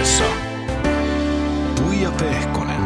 studiossa 0.00 0.24
Tuija 1.76 2.10
Pehkonen. 2.18 2.80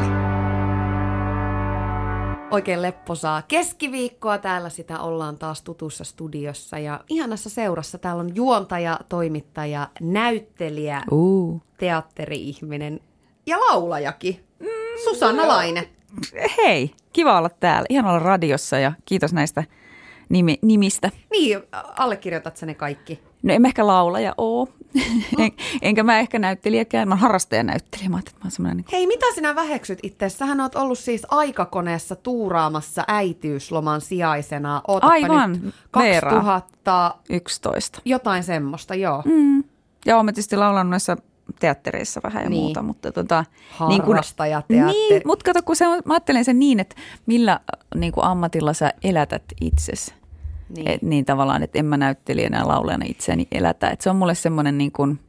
Oikein 2.51 2.83
lepposaa 2.83 3.43
keskiviikkoa. 3.43 4.39
Täällä 4.39 4.69
sitä 4.69 5.01
ollaan 5.01 5.39
taas 5.39 5.63
tutussa 5.63 6.05
studiossa 6.05 6.79
ja 6.79 7.01
ihanassa 7.09 7.51
seurassa. 7.51 7.99
Täällä 7.99 8.21
on 8.21 8.37
juontaja, 8.37 8.99
toimittaja, 9.09 9.89
näyttelijä, 10.01 11.03
Uh. 11.11 11.63
teatteri-ihminen 11.77 13.01
ja 13.47 13.61
laulajakin. 13.61 14.45
Susanna 15.05 15.49
Laine. 15.49 15.89
Hei, 16.57 16.91
kiva 17.13 17.39
olla 17.39 17.51
täällä. 17.51 17.87
Ihan 17.89 18.07
olla 18.07 18.19
radiossa 18.19 18.79
ja 18.79 18.93
kiitos 19.05 19.33
näistä 19.33 19.65
nimi, 20.29 20.59
nimistä. 20.63 21.11
Niin, 21.31 21.63
allekirjoitat 21.99 22.57
sä 22.57 22.67
ne 22.67 22.75
kaikki? 22.75 23.21
No 23.45 23.55
en 23.55 23.63
mä 23.63 23.69
ehkä 23.69 23.87
laulaja 23.87 24.35
oo. 24.39 24.69
En, 25.39 25.53
enkä 25.83 26.03
mä 26.03 26.19
ehkä 26.19 26.39
näyttelijäkään. 26.39 27.09
Mä 27.09 27.15
oon 27.15 27.21
harrastajanäyttelijä. 27.21 28.09
Mä 28.09 28.19
että 28.19 28.33
mä 28.45 28.51
oon 28.69 28.77
niin 28.77 28.85
Hei, 28.93 29.07
mitä 29.07 29.27
sinä 29.35 29.55
väheksyt 29.55 29.99
itse? 30.03 30.29
Sähän 30.29 30.61
oot 30.61 30.75
ollut 30.75 30.99
siis 30.99 31.27
aikakoneessa 31.31 32.17
tuuraamassa 32.17 33.05
äitiysloman 33.09 34.01
sijaisena. 34.01 34.83
Ootapa 34.89 35.13
Aivan, 35.13 35.53
nyt 35.53 35.75
Veera. 35.99 36.31
2000, 36.31 37.15
11. 37.31 38.01
jotain 38.05 38.45
semmoista, 38.45 38.95
joo. 38.95 39.23
Mm. 39.25 39.65
Ja 40.07 40.17
oon 40.17 40.25
mä 40.25 40.33
tietysti 40.33 40.57
laulanut 40.57 40.91
noissa 40.91 41.17
teattereissa 41.61 42.21
vähän 42.25 42.43
ja 42.43 42.51
Niin. 42.51 42.63
muuta, 42.63 42.83
mutta 42.83 43.13
tota, 43.13 43.45
Harrastajateatteri. 43.71 45.09
Niin, 45.11 45.23
mutta 45.27 45.45
kato, 45.45 45.63
kun 45.63 45.77
se 45.77 45.89
on, 45.89 46.03
mä 46.05 46.15
ajattelen 46.15 46.45
sen 46.45 46.59
niin, 46.59 46.81
että 46.81 46.97
millä 47.27 47.61
niin 47.95 48.13
kuin 48.13 48.25
ammatilla 48.25 48.73
sä 48.73 48.93
elätät 49.05 49.43
itsesi. 49.61 50.15
Niin. 50.69 50.85
Niin. 50.85 50.91
Et, 50.91 51.03
niin 51.03 51.25
tavallaan, 51.25 51.63
että 51.63 51.79
en 51.79 51.87
mä 51.87 51.97
näyttelijänä 51.97 52.59
ja 52.59 52.69
laulajana 52.69 53.05
itseäni 53.09 53.49
elätä. 53.53 53.91
Et 53.91 54.01
se 54.01 54.11
on 54.11 54.17
mulle 54.17 54.35
semmoinen 54.35 54.79
niin 54.79 54.93
kuin, 54.93 55.21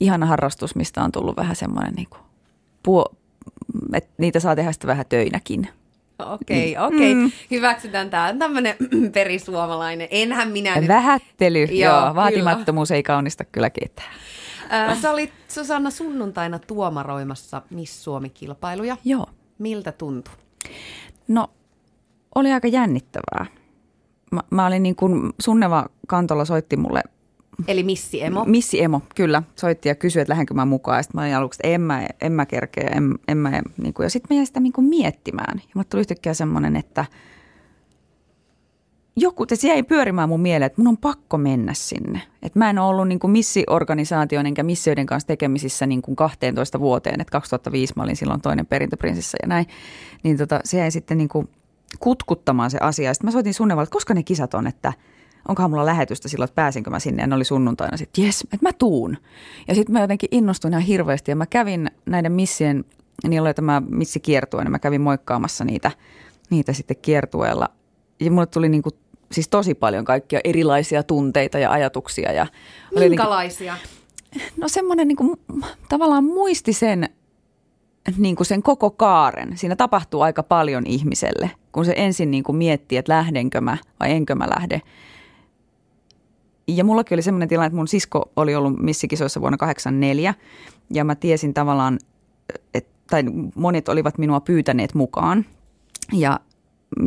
ihana 0.00 0.26
harrastus, 0.26 0.74
mistä 0.74 1.02
on 1.02 1.12
tullut 1.12 1.36
vähän 1.36 1.56
semmoinen, 1.56 1.94
niin 1.94 2.08
kuin, 2.10 2.20
puo, 2.82 3.04
että 3.92 4.10
niitä 4.18 4.40
saa 4.40 4.56
tehdä 4.56 4.72
sitten 4.72 4.88
vähän 4.88 5.06
töinäkin. 5.08 5.68
Okei, 6.18 6.78
okei. 6.78 7.14
Mm. 7.14 7.30
Hyväksytään 7.50 8.10
tämä 8.10 8.34
tämmöinen 8.38 8.76
perisuomalainen. 9.14 10.08
Enhän 10.10 10.48
minä 10.48 10.76
nyt... 10.76 10.88
Vähättely, 10.88 11.64
Joo, 11.64 11.92
joo, 11.92 12.00
kyllä. 12.00 12.14
vaatimattomuus 12.14 12.90
ei 12.90 13.02
kaunista 13.02 13.44
kyllä 13.44 13.70
ketään. 13.70 14.14
Ää, 14.68 14.94
sä 14.94 15.10
olit 15.10 15.32
Susanna 15.48 15.90
sunnuntaina 15.90 16.58
tuomaroimassa 16.58 17.62
Miss 17.70 18.04
Suomi-kilpailuja. 18.04 18.96
Joo. 19.04 19.26
Miltä 19.58 19.92
tuntui? 19.92 20.34
No, 21.28 21.50
oli 22.34 22.52
aika 22.52 22.68
jännittävää. 22.68 23.46
Mä, 24.30 24.40
mä 24.50 24.66
olin 24.66 24.82
niin 24.82 24.96
kuin, 24.96 25.32
Sunneva 25.40 25.86
Kantola 26.06 26.44
soitti 26.44 26.76
mulle, 26.76 27.02
Eli 27.66 27.82
Missi 27.82 28.22
Emo. 28.22 28.44
Missi 28.44 28.82
Emo, 28.82 29.02
kyllä, 29.14 29.42
soitti 29.56 29.88
ja 29.88 29.94
kysyi, 29.94 30.20
että 30.20 30.30
lähdenkö 30.30 30.54
mä 30.54 30.64
mukaan. 30.64 30.98
Ja 30.98 31.02
sitten 31.02 31.18
mä 31.18 31.22
olin 31.22 31.36
aluksi, 31.36 31.60
että 31.62 31.74
en 31.74 31.80
mä, 31.80 32.08
en 32.20 32.32
mä 32.32 32.46
kerkeä, 32.46 32.90
en, 32.94 33.18
en 33.28 33.38
mä, 33.38 33.62
niin 33.82 33.94
kuin, 33.94 34.04
ja 34.04 34.10
sitten 34.10 34.26
mä 34.34 34.38
jäin 34.38 34.46
sitä 34.46 34.60
niin 34.60 34.72
kuin 34.72 34.86
miettimään. 34.86 35.58
Ja 35.58 35.70
mulle 35.74 35.86
tuli 35.90 36.00
yhtäkkiä 36.00 36.34
semmoinen, 36.34 36.76
että 36.76 37.04
joku, 39.16 39.42
että 39.42 39.56
se 39.56 39.68
jäi 39.68 39.82
pyörimään 39.82 40.28
mun 40.28 40.40
mieleen, 40.40 40.66
että 40.66 40.80
mun 40.80 40.88
on 40.88 40.96
pakko 40.96 41.38
mennä 41.38 41.74
sinne. 41.74 42.22
Että 42.42 42.58
mä 42.58 42.70
en 42.70 42.78
ole 42.78 42.88
ollut 42.88 43.08
niin 43.08 43.18
kuin 43.18 43.30
missiorganisaation 43.30 44.46
enkä 44.46 44.62
missioiden 44.62 45.06
kanssa 45.06 45.26
tekemisissä 45.26 45.86
niin 45.86 46.02
kuin 46.02 46.16
12 46.16 46.80
vuoteen. 46.80 47.20
Että 47.20 47.32
2005 47.32 47.92
mä 47.96 48.02
olin 48.02 48.16
silloin 48.16 48.40
toinen 48.40 48.66
perintöprinsessa 48.66 49.38
ja 49.42 49.48
näin. 49.48 49.66
Niin 50.22 50.36
tota, 50.36 50.60
se 50.64 50.78
jäi 50.78 50.90
sitten 50.90 51.18
niin 51.18 51.28
kuin 51.28 51.48
kutkuttamaan 52.00 52.70
se 52.70 52.78
asia. 52.80 53.14
Sitten 53.14 53.26
mä 53.26 53.32
soitin 53.32 53.54
Sunnevalle, 53.54 53.82
että 53.82 53.92
koska 53.92 54.14
ne 54.14 54.22
kisat 54.22 54.54
on, 54.54 54.66
että 54.66 54.92
onkohan 55.48 55.70
mulla 55.70 55.86
lähetystä 55.86 56.28
silloin, 56.28 56.48
että 56.48 56.54
pääsinkö 56.54 56.90
mä 56.90 56.98
sinne. 56.98 57.22
Ja 57.22 57.26
ne 57.26 57.34
oli 57.34 57.44
sunnuntaina 57.44 57.96
sitten, 57.96 58.24
jes, 58.24 58.40
että 58.40 58.58
mä 58.62 58.72
tuun. 58.72 59.16
Ja 59.68 59.74
sitten 59.74 59.92
mä 59.92 60.00
jotenkin 60.00 60.28
innostuin 60.32 60.72
ihan 60.72 60.82
hirveästi 60.82 61.30
ja 61.30 61.36
mä 61.36 61.46
kävin 61.46 61.90
näiden 62.06 62.32
missien, 62.32 62.84
niillä 63.28 63.46
oli 63.46 63.54
tämä 63.54 63.82
missikiertue, 63.88 64.64
niin 64.64 64.72
mä 64.72 64.78
kävin 64.78 65.00
moikkaamassa 65.00 65.64
niitä, 65.64 65.90
niitä 66.50 66.72
sitten 66.72 66.96
kiertueella. 67.02 67.68
Ja 68.20 68.30
mulle 68.30 68.46
tuli 68.46 68.68
niin 68.68 68.82
kuin, 68.82 68.94
siis 69.32 69.48
tosi 69.48 69.74
paljon 69.74 70.04
kaikkia 70.04 70.40
erilaisia 70.44 71.02
tunteita 71.02 71.58
ja 71.58 71.70
ajatuksia. 71.70 72.32
Ja 72.32 72.46
Minkälaisia? 72.98 73.76
No 74.56 74.68
semmoinen 74.68 75.08
niin 75.08 75.16
kuin, 75.16 75.40
tavallaan 75.88 76.24
muisti 76.24 76.72
sen, 76.72 77.08
niin 78.16 78.36
kuin 78.36 78.46
sen 78.46 78.62
koko 78.62 78.90
kaaren. 78.90 79.58
Siinä 79.58 79.76
tapahtuu 79.76 80.20
aika 80.20 80.42
paljon 80.42 80.86
ihmiselle, 80.86 81.50
kun 81.78 81.84
se 81.84 81.94
ensin 81.96 82.30
niin 82.30 82.44
kuin 82.44 82.56
miettii, 82.56 82.98
että 82.98 83.12
lähdenkö 83.12 83.60
mä 83.60 83.78
vai 84.00 84.12
enkö 84.12 84.34
mä 84.34 84.48
lähde. 84.56 84.82
Ja 86.68 86.84
mullakin 86.84 87.16
oli 87.16 87.22
semmoinen 87.22 87.48
tilanne, 87.48 87.66
että 87.66 87.76
mun 87.76 87.88
sisko 87.88 88.30
oli 88.36 88.54
ollut 88.54 88.78
missikisoissa 88.78 89.40
vuonna 89.40 89.56
84 89.56 90.34
ja 90.94 91.04
mä 91.04 91.14
tiesin 91.14 91.54
tavallaan, 91.54 91.98
että, 92.74 92.90
tai 93.10 93.22
monet 93.54 93.88
olivat 93.88 94.18
minua 94.18 94.40
pyytäneet 94.40 94.94
mukaan. 94.94 95.44
Ja 96.12 96.40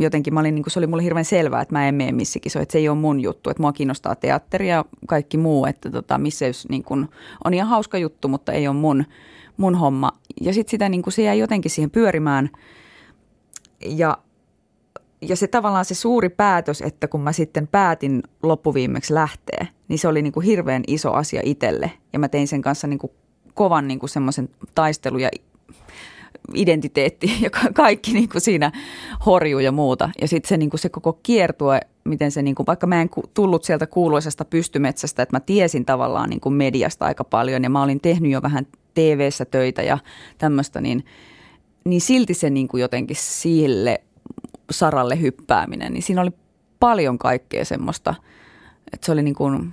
jotenkin 0.00 0.34
mä 0.34 0.40
olin, 0.40 0.54
niin 0.54 0.62
kuin 0.62 0.72
se 0.72 0.78
oli 0.78 0.86
mulle 0.86 1.02
hirveän 1.02 1.24
selvää, 1.24 1.62
että 1.62 1.74
mä 1.74 1.88
en 1.88 1.94
mene 1.94 2.12
missikisoihin, 2.12 2.62
että 2.62 2.72
se 2.72 2.78
ei 2.78 2.88
ole 2.88 2.98
mun 2.98 3.20
juttu, 3.20 3.50
että 3.50 3.62
mua 3.62 3.72
kiinnostaa 3.72 4.14
teatteri 4.14 4.68
ja 4.68 4.84
kaikki 5.06 5.38
muu, 5.38 5.66
että 5.66 5.90
tota, 5.90 6.18
misseys 6.18 6.68
niin 6.68 6.82
kuin, 6.82 7.08
on 7.44 7.54
ihan 7.54 7.68
hauska 7.68 7.98
juttu, 7.98 8.28
mutta 8.28 8.52
ei 8.52 8.68
ole 8.68 8.76
mun, 8.76 9.04
mun 9.56 9.74
homma. 9.74 10.12
Ja 10.40 10.54
sitten 10.54 10.70
sitä 10.70 10.88
niin 10.88 11.02
kuin, 11.02 11.12
se 11.12 11.22
jäi 11.22 11.38
jotenkin 11.38 11.70
siihen 11.70 11.90
pyörimään 11.90 12.50
ja, 13.86 14.18
ja 15.22 15.36
se 15.36 15.46
tavallaan 15.46 15.84
se 15.84 15.94
suuri 15.94 16.28
päätös, 16.28 16.80
että 16.80 17.08
kun 17.08 17.20
mä 17.20 17.32
sitten 17.32 17.66
päätin 17.66 18.22
loppuviimeksi 18.42 19.14
lähteä, 19.14 19.66
niin 19.88 19.98
se 19.98 20.08
oli 20.08 20.22
niin 20.22 20.32
kuin 20.32 20.46
hirveän 20.46 20.82
iso 20.86 21.12
asia 21.12 21.40
itselle 21.44 21.90
ja 22.12 22.18
mä 22.18 22.28
tein 22.28 22.48
sen 22.48 22.62
kanssa 22.62 22.86
niin 22.86 22.98
kuin 22.98 23.12
kovan 23.54 23.88
niin 23.88 23.98
kuin 23.98 24.10
semmoisen 24.10 24.48
taistelun 24.74 25.20
ja 25.20 25.30
identiteetti 26.54 27.36
ja 27.44 27.50
ka- 27.50 27.72
kaikki 27.74 28.12
niin 28.12 28.28
kuin 28.28 28.42
siinä 28.42 28.72
horjuu 29.26 29.60
ja 29.60 29.72
muuta. 29.72 30.10
Ja 30.20 30.28
sitten 30.28 30.48
se, 30.48 30.56
niin 30.56 30.70
kuin 30.70 30.80
se 30.80 30.88
koko 30.88 31.12
kiertue, 31.22 31.80
miten 32.04 32.30
se, 32.30 32.42
niin 32.42 32.54
kuin, 32.54 32.66
vaikka 32.66 32.86
mä 32.86 33.02
en 33.02 33.10
tullut 33.34 33.64
sieltä 33.64 33.86
kuuluisesta 33.86 34.44
pystymetsästä, 34.44 35.22
että 35.22 35.36
mä 35.36 35.40
tiesin 35.40 35.84
tavallaan 35.84 36.30
niin 36.30 36.40
kuin 36.40 36.52
mediasta 36.52 37.04
aika 37.04 37.24
paljon 37.24 37.62
ja 37.62 37.70
mä 37.70 37.82
olin 37.82 38.00
tehnyt 38.00 38.32
jo 38.32 38.42
vähän 38.42 38.66
TV-ssä 38.94 39.44
töitä 39.44 39.82
ja 39.82 39.98
tämmöistä, 40.38 40.80
niin, 40.80 41.04
niin 41.84 42.00
silti 42.00 42.34
se 42.34 42.50
niin 42.50 42.68
kuin 42.68 42.80
jotenkin 42.80 43.16
sille 43.20 44.00
saralle 44.72 45.20
hyppääminen, 45.20 45.92
niin 45.92 46.02
siinä 46.02 46.22
oli 46.22 46.30
paljon 46.80 47.18
kaikkea 47.18 47.64
semmoista, 47.64 48.14
että 48.92 49.06
se 49.06 49.12
oli 49.12 49.22
niin 49.22 49.34
kuin, 49.34 49.72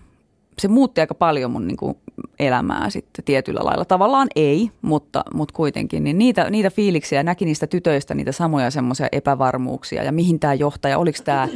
se 0.60 0.68
muutti 0.68 1.02
aika 1.02 1.16
paljon 1.16 1.52
mun 1.52 1.68
niin 1.68 1.78
kuin 1.78 1.98
elämää 2.40 2.90
sitten 2.90 3.26
tietyllä 3.26 3.60
lailla. 3.64 3.86
Tavallaan 3.86 4.28
ei, 4.36 4.72
mutta, 4.82 5.24
mutta 5.34 5.54
kuitenkin. 5.56 6.04
Niin 6.04 6.18
niitä, 6.18 6.50
niitä 6.50 6.70
fiiliksiä 6.70 7.24
näki 7.24 7.46
niistä 7.46 7.68
tytöistä, 7.68 8.16
niitä 8.16 8.32
samoja 8.32 8.72
semmoisia 8.72 9.08
epävarmuuksia 9.12 10.04
ja 10.04 10.12
mihin 10.12 10.40
tämä 10.40 10.54
johtaa 10.54 10.92
ja 10.92 10.98
oliko 10.98 11.20
tämä 11.24 11.48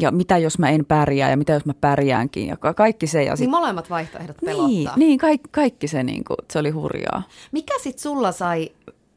ja 0.00 0.10
mitä 0.10 0.38
jos 0.38 0.58
mä 0.58 0.70
en 0.70 0.84
pärjää 0.84 1.30
ja 1.30 1.36
mitä 1.36 1.52
jos 1.52 1.64
mä 1.66 1.74
pärjäänkin 1.80 2.46
ja 2.46 2.56
ka- 2.56 2.74
kaikki 2.74 3.06
se. 3.06 3.22
Ja 3.22 3.30
Niin 3.30 3.36
sit, 3.38 3.50
molemmat 3.50 3.90
vaihtoehdot 3.90 4.36
niin, 4.42 4.46
pelottaa. 4.56 4.96
niin 4.96 5.18
kaikki, 5.18 5.48
kaikki 5.52 5.88
se, 5.88 6.02
niin 6.02 6.24
kuin, 6.24 6.36
se 6.52 6.58
oli 6.58 6.70
hurjaa. 6.70 7.22
Mikä 7.52 7.74
sit 7.82 7.98
sulla 7.98 8.32
sai 8.32 8.70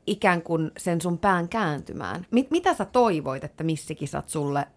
ikään 0.07 0.41
kuin 0.41 0.71
sen 0.77 1.01
sun 1.01 1.17
pään 1.17 1.49
kääntymään? 1.49 2.25
Mit, 2.31 2.51
mitä 2.51 2.73
sä 2.73 2.85
toivoit, 2.85 3.43
että 3.43 3.63
missikisat 3.63 4.29
sulle 4.29 4.67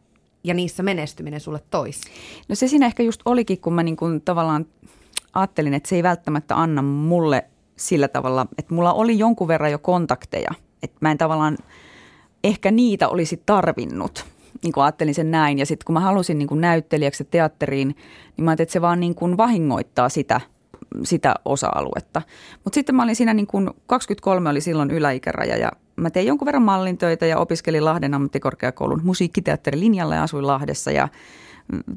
ja 0.44 0.54
niissä 0.54 0.82
menestyminen 0.82 1.40
sulle 1.40 1.60
toisi? 1.70 2.00
No 2.48 2.54
se 2.54 2.68
siinä 2.68 2.86
ehkä 2.86 3.02
just 3.02 3.20
olikin, 3.24 3.60
kun 3.60 3.72
mä 3.72 3.82
niin 3.82 3.96
kuin 3.96 4.20
tavallaan 4.20 4.66
ajattelin, 5.32 5.74
että 5.74 5.88
se 5.88 5.96
ei 5.96 6.02
välttämättä 6.02 6.56
anna 6.56 6.82
mulle 6.82 7.44
sillä 7.76 8.08
tavalla, 8.08 8.46
että 8.58 8.74
mulla 8.74 8.92
oli 8.92 9.18
jonkun 9.18 9.48
verran 9.48 9.72
jo 9.72 9.78
kontakteja. 9.78 10.50
Että 10.82 10.96
mä 11.00 11.10
en 11.10 11.18
tavallaan 11.18 11.58
ehkä 12.44 12.70
niitä 12.70 13.08
olisi 13.08 13.42
tarvinnut. 13.46 14.24
Niin 14.62 14.72
kuin 14.72 14.84
ajattelin 14.84 15.14
sen 15.14 15.30
näin. 15.30 15.58
Ja 15.58 15.66
sitten 15.66 15.84
kun 15.84 15.92
mä 15.92 16.00
halusin 16.00 16.38
niin 16.38 16.48
kuin 16.48 16.60
näyttelijäksi 16.60 17.24
teatteriin, 17.24 17.88
niin 18.36 18.44
mä 18.44 18.50
ajattelin, 18.50 18.64
että 18.64 18.72
se 18.72 18.80
vaan 18.80 19.00
niin 19.00 19.14
kuin 19.14 19.36
vahingoittaa 19.36 20.08
sitä, 20.08 20.40
sitä 21.02 21.34
osa-aluetta. 21.44 22.22
Mutta 22.64 22.74
sitten 22.74 22.94
mä 22.94 23.02
olin 23.02 23.16
siinä 23.16 23.34
niin 23.34 23.46
kuin, 23.46 23.70
23 23.86 24.50
oli 24.50 24.60
silloin 24.60 24.90
yläikäraja 24.90 25.56
ja 25.56 25.72
mä 25.96 26.10
tein 26.10 26.26
jonkun 26.26 26.46
verran 26.46 26.62
mallintöitä 26.62 27.26
ja 27.26 27.38
opiskelin 27.38 27.84
Lahden 27.84 28.14
ammattikorkeakoulun 28.14 29.00
musiikkiteatterilinjalla 29.04 30.14
ja 30.14 30.22
asuin 30.22 30.46
Lahdessa 30.46 30.90
ja 30.90 31.08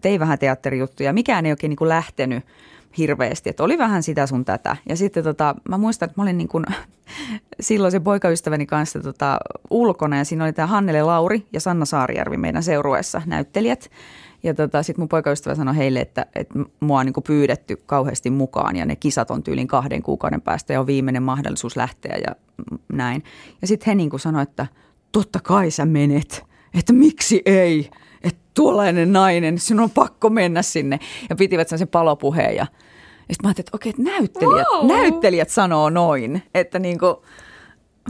tein 0.01 0.19
vähän 0.19 0.39
teatterijuttuja. 0.39 1.13
Mikään 1.13 1.45
ei 1.45 1.51
oikein 1.51 1.69
niin 1.69 1.77
kuin 1.77 1.89
lähtenyt 1.89 2.45
hirveästi, 2.97 3.49
että 3.49 3.63
oli 3.63 3.77
vähän 3.77 4.03
sitä 4.03 4.27
sun 4.27 4.45
tätä. 4.45 4.77
Ja 4.89 4.95
sitten 4.95 5.23
tota, 5.23 5.55
mä 5.69 5.77
muistan, 5.77 6.09
että 6.09 6.21
mä 6.21 6.23
olin 6.23 6.37
niin 6.37 6.47
kuin 6.47 6.65
silloin 7.59 7.91
se 7.91 7.99
poikaystäväni 7.99 8.65
kanssa 8.65 8.99
tota, 8.99 9.37
ulkona 9.69 10.17
ja 10.17 10.25
siinä 10.25 10.43
oli 10.43 10.53
tämä 10.53 10.67
Hannele 10.67 11.03
Lauri 11.03 11.47
ja 11.53 11.59
Sanna 11.59 11.85
Saarijärvi 11.85 12.37
meidän 12.37 12.63
seurueessa 12.63 13.21
näyttelijät. 13.25 13.91
Ja 14.43 14.53
tota, 14.53 14.83
sitten 14.83 15.01
mun 15.01 15.09
poikaystävä 15.09 15.55
sanoi 15.55 15.77
heille, 15.77 15.99
että, 15.99 16.25
että 16.35 16.59
mua 16.79 16.99
on 16.99 17.05
niin 17.05 17.13
kuin 17.13 17.23
pyydetty 17.23 17.75
kauheasti 17.85 18.29
mukaan 18.29 18.75
ja 18.75 18.85
ne 18.85 18.95
kisat 18.95 19.31
on 19.31 19.43
tyylin 19.43 19.67
kahden 19.67 20.03
kuukauden 20.03 20.41
päästä 20.41 20.73
ja 20.73 20.79
on 20.79 20.87
viimeinen 20.87 21.23
mahdollisuus 21.23 21.75
lähteä 21.75 22.17
ja 22.27 22.35
näin. 22.93 23.23
Ja 23.61 23.67
sitten 23.67 23.85
he 23.85 23.95
niin 23.95 24.09
kuin 24.09 24.19
sanoi, 24.19 24.43
että 24.43 24.67
totta 25.11 25.39
kai 25.43 25.71
sä 25.71 25.85
menet, 25.85 26.43
että 26.79 26.93
miksi 26.93 27.41
ei, 27.45 27.89
että 28.23 28.41
tuollainen 28.53 29.13
nainen, 29.13 29.59
sinun 29.59 29.83
on 29.83 29.89
pakko 29.89 30.29
mennä 30.29 30.61
sinne. 30.61 30.99
Ja 31.29 31.35
pitivät 31.35 31.69
sen 31.69 31.87
palopuheen 31.87 32.55
ja 32.55 32.65
Ja 33.29 33.33
sitten 33.33 33.47
mä 33.47 33.49
ajattelin, 33.49 33.65
että 33.67 33.75
okei, 33.75 33.89
että 33.89 34.01
näyttelijät, 34.01 34.67
Wow. 34.75 34.87
näyttelijät 34.87 35.49
sanoo 35.49 35.89
noin, 35.89 36.41
että 36.53 36.79
niinku, 36.79 37.23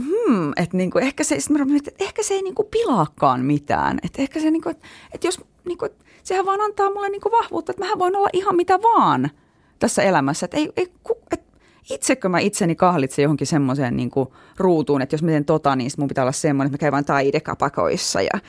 hmm, 0.02 0.52
että 0.56 0.76
niinku, 0.76 0.98
ehkä, 0.98 1.24
se, 1.24 1.38
mä 1.50 1.58
että 1.76 2.04
ehkä 2.04 2.22
se 2.22 2.34
ei 2.34 2.42
niinku 2.42 2.64
pilaakaan 2.64 3.44
mitään. 3.44 3.98
Että 4.02 4.22
ehkä 4.22 4.40
se, 4.40 4.50
niinku, 4.50 4.68
että, 4.68 4.86
että 5.12 5.26
jos, 5.26 5.40
niinku, 5.64 5.84
että 5.84 6.04
sehän 6.24 6.46
vaan 6.46 6.60
antaa 6.60 6.90
mulle 6.90 7.08
niinku 7.08 7.30
vahvuutta, 7.30 7.72
että 7.72 7.82
mähän 7.82 7.98
voin 7.98 8.16
olla 8.16 8.28
ihan 8.32 8.56
mitä 8.56 8.82
vaan 8.82 9.30
tässä 9.78 10.02
elämässä. 10.02 10.44
Että 10.44 10.56
ei, 10.56 10.72
ei, 10.76 10.92
et 11.30 11.44
itsekö 11.90 12.28
mä 12.28 12.38
itseni 12.38 12.74
kahlitsen 12.74 13.22
johonkin 13.22 13.46
semmoiseen 13.46 13.96
niinku 13.96 14.34
ruutuun, 14.56 15.02
että 15.02 15.14
jos 15.14 15.22
mä 15.22 15.30
teen 15.30 15.44
tota, 15.44 15.76
niin 15.76 15.90
mun 15.98 16.08
pitää 16.08 16.24
olla 16.24 16.32
semmoinen, 16.32 16.66
että 16.66 16.74
mä 16.74 16.80
käyn 16.80 16.92
vain 16.92 17.04
taidekapakoissa 17.04 18.22
ja 18.22 18.30
äh, 18.34 18.40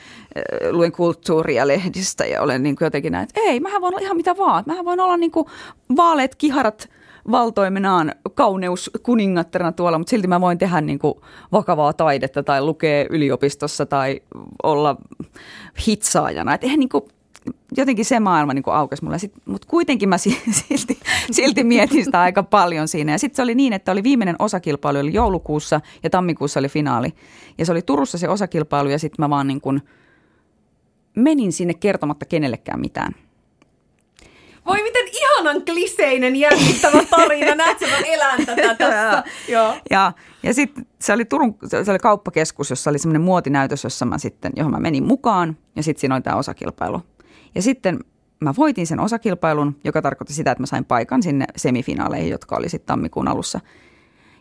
luen 0.70 0.92
kulttuuria 0.92 1.66
lehdistä 1.66 2.24
ja 2.24 2.42
olen 2.42 2.62
niinku 2.62 2.84
jotenkin 2.84 3.12
näin, 3.12 3.22
että 3.22 3.40
ei, 3.40 3.60
mähän 3.60 3.82
voin 3.82 3.94
olla 3.94 4.04
ihan 4.04 4.16
mitä 4.16 4.36
vaan. 4.36 4.64
Mähän 4.66 4.84
voin 4.84 5.00
olla 5.00 5.16
niinku 5.16 5.50
vaaleet 5.96 6.34
kiharat 6.34 6.88
valtoimenaan 7.30 8.12
kauneus 8.34 8.90
kuningattarana 9.02 9.72
tuolla, 9.72 9.98
mutta 9.98 10.10
silti 10.10 10.28
mä 10.28 10.40
voin 10.40 10.58
tehdä 10.58 10.80
niinku 10.80 11.22
vakavaa 11.52 11.92
taidetta 11.92 12.42
tai 12.42 12.62
lukea 12.62 13.06
yliopistossa 13.10 13.86
tai 13.86 14.20
olla 14.62 14.96
hitsaajana. 15.86 16.54
Et 16.54 16.64
eihän 16.64 16.78
niinku, 16.78 17.08
jotenkin 17.76 18.04
se 18.04 18.20
maailma 18.20 18.54
niin 18.54 18.64
aukesi 18.66 19.04
mulle. 19.04 19.16
Mutta 19.44 19.68
kuitenkin 19.68 20.08
mä 20.08 20.18
si- 20.18 20.42
silti, 20.68 20.98
silti 21.30 21.64
mietin 21.64 22.04
sitä 22.04 22.20
aika 22.20 22.42
paljon 22.42 22.88
siinä. 22.88 23.12
Ja 23.12 23.18
sitten 23.18 23.36
se 23.36 23.42
oli 23.42 23.54
niin, 23.54 23.72
että 23.72 23.92
oli 23.92 24.02
viimeinen 24.02 24.36
osakilpailu, 24.38 24.98
oli 24.98 25.12
joulukuussa 25.12 25.80
ja 26.02 26.10
tammikuussa 26.10 26.60
oli 26.60 26.68
finaali. 26.68 27.12
Ja 27.58 27.66
se 27.66 27.72
oli 27.72 27.82
Turussa 27.82 28.18
se 28.18 28.28
osakilpailu 28.28 28.88
ja 28.88 28.98
sitten 28.98 29.22
mä 29.22 29.30
vaan 29.30 29.46
niin 29.46 29.60
kuin 29.60 29.82
menin 31.16 31.52
sinne 31.52 31.74
kertomatta 31.74 32.26
kenellekään 32.26 32.80
mitään. 32.80 33.14
Voi 34.66 34.82
miten 34.82 35.04
ihanan 35.12 35.64
kliseinen 35.64 36.36
jännittävä 36.36 37.04
tarina. 37.10 37.54
Näetkö, 37.64 37.86
mä 37.86 37.96
elän 37.96 38.46
tätä 38.46 38.74
tässä. 38.74 39.24
Joo. 39.48 39.74
Ja, 39.90 40.12
ja 40.42 40.54
sitten 40.54 40.86
se 41.00 41.12
oli 41.12 41.24
Turun, 41.24 41.56
se 41.84 41.90
oli 41.90 41.98
kauppakeskus, 41.98 42.70
jossa 42.70 42.90
oli 42.90 42.98
semmoinen 42.98 43.22
muotinäytös, 43.22 43.84
jossa 43.84 44.04
mä 44.04 44.18
sitten, 44.18 44.52
johon 44.56 44.72
mä 44.72 44.80
menin 44.80 45.04
mukaan 45.04 45.56
ja 45.76 45.82
sitten 45.82 46.00
siinä 46.00 46.14
oli 46.14 46.22
tämä 46.22 46.36
osakilpailu. 46.36 47.02
Ja 47.56 47.62
sitten 47.62 47.98
mä 48.40 48.54
voitin 48.56 48.86
sen 48.86 49.00
osakilpailun, 49.00 49.76
joka 49.84 50.02
tarkoitti 50.02 50.34
sitä, 50.34 50.50
että 50.50 50.62
mä 50.62 50.66
sain 50.66 50.84
paikan 50.84 51.22
sinne 51.22 51.46
semifinaaleihin, 51.56 52.30
jotka 52.30 52.56
oli 52.56 52.68
sitten 52.68 52.86
tammikuun 52.86 53.28
alussa. 53.28 53.60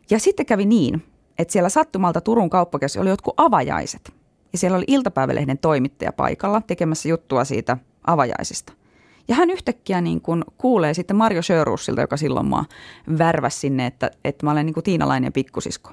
Ja 0.10 0.20
sitten 0.20 0.46
kävi 0.46 0.66
niin, 0.66 1.04
että 1.40 1.52
siellä 1.52 1.70
sattumalta 1.70 2.22
Turun 2.22 2.50
kauppakeskus 2.50 3.02
oli 3.02 3.10
jotkut 3.10 3.34
avajaiset. 3.38 4.14
Ja 4.52 4.58
siellä 4.58 4.78
oli 4.78 4.86
iltapäivälehden 4.88 5.58
toimittaja 5.58 6.14
paikalla 6.14 6.62
tekemässä 6.62 7.10
juttua 7.10 7.44
siitä 7.44 7.78
avajaisista. 8.08 8.74
Ja 9.28 9.36
hän 9.36 9.50
yhtäkkiä 9.50 10.02
niin 10.02 10.22
kuin 10.22 10.44
kuulee 10.58 10.94
sitten 10.94 11.16
Mario 11.16 11.42
Sjöruusilta, 11.42 12.02
joka 12.02 12.18
silloin 12.18 12.46
mua 12.46 12.66
värväsi 13.18 13.60
sinne, 13.60 13.86
että, 13.86 14.12
että 14.26 14.46
mä 14.46 14.52
olen 14.52 14.66
niin 14.66 14.74
kuin 14.74 14.84
tiinalainen 14.84 15.34
pikkosisko. 15.34 15.92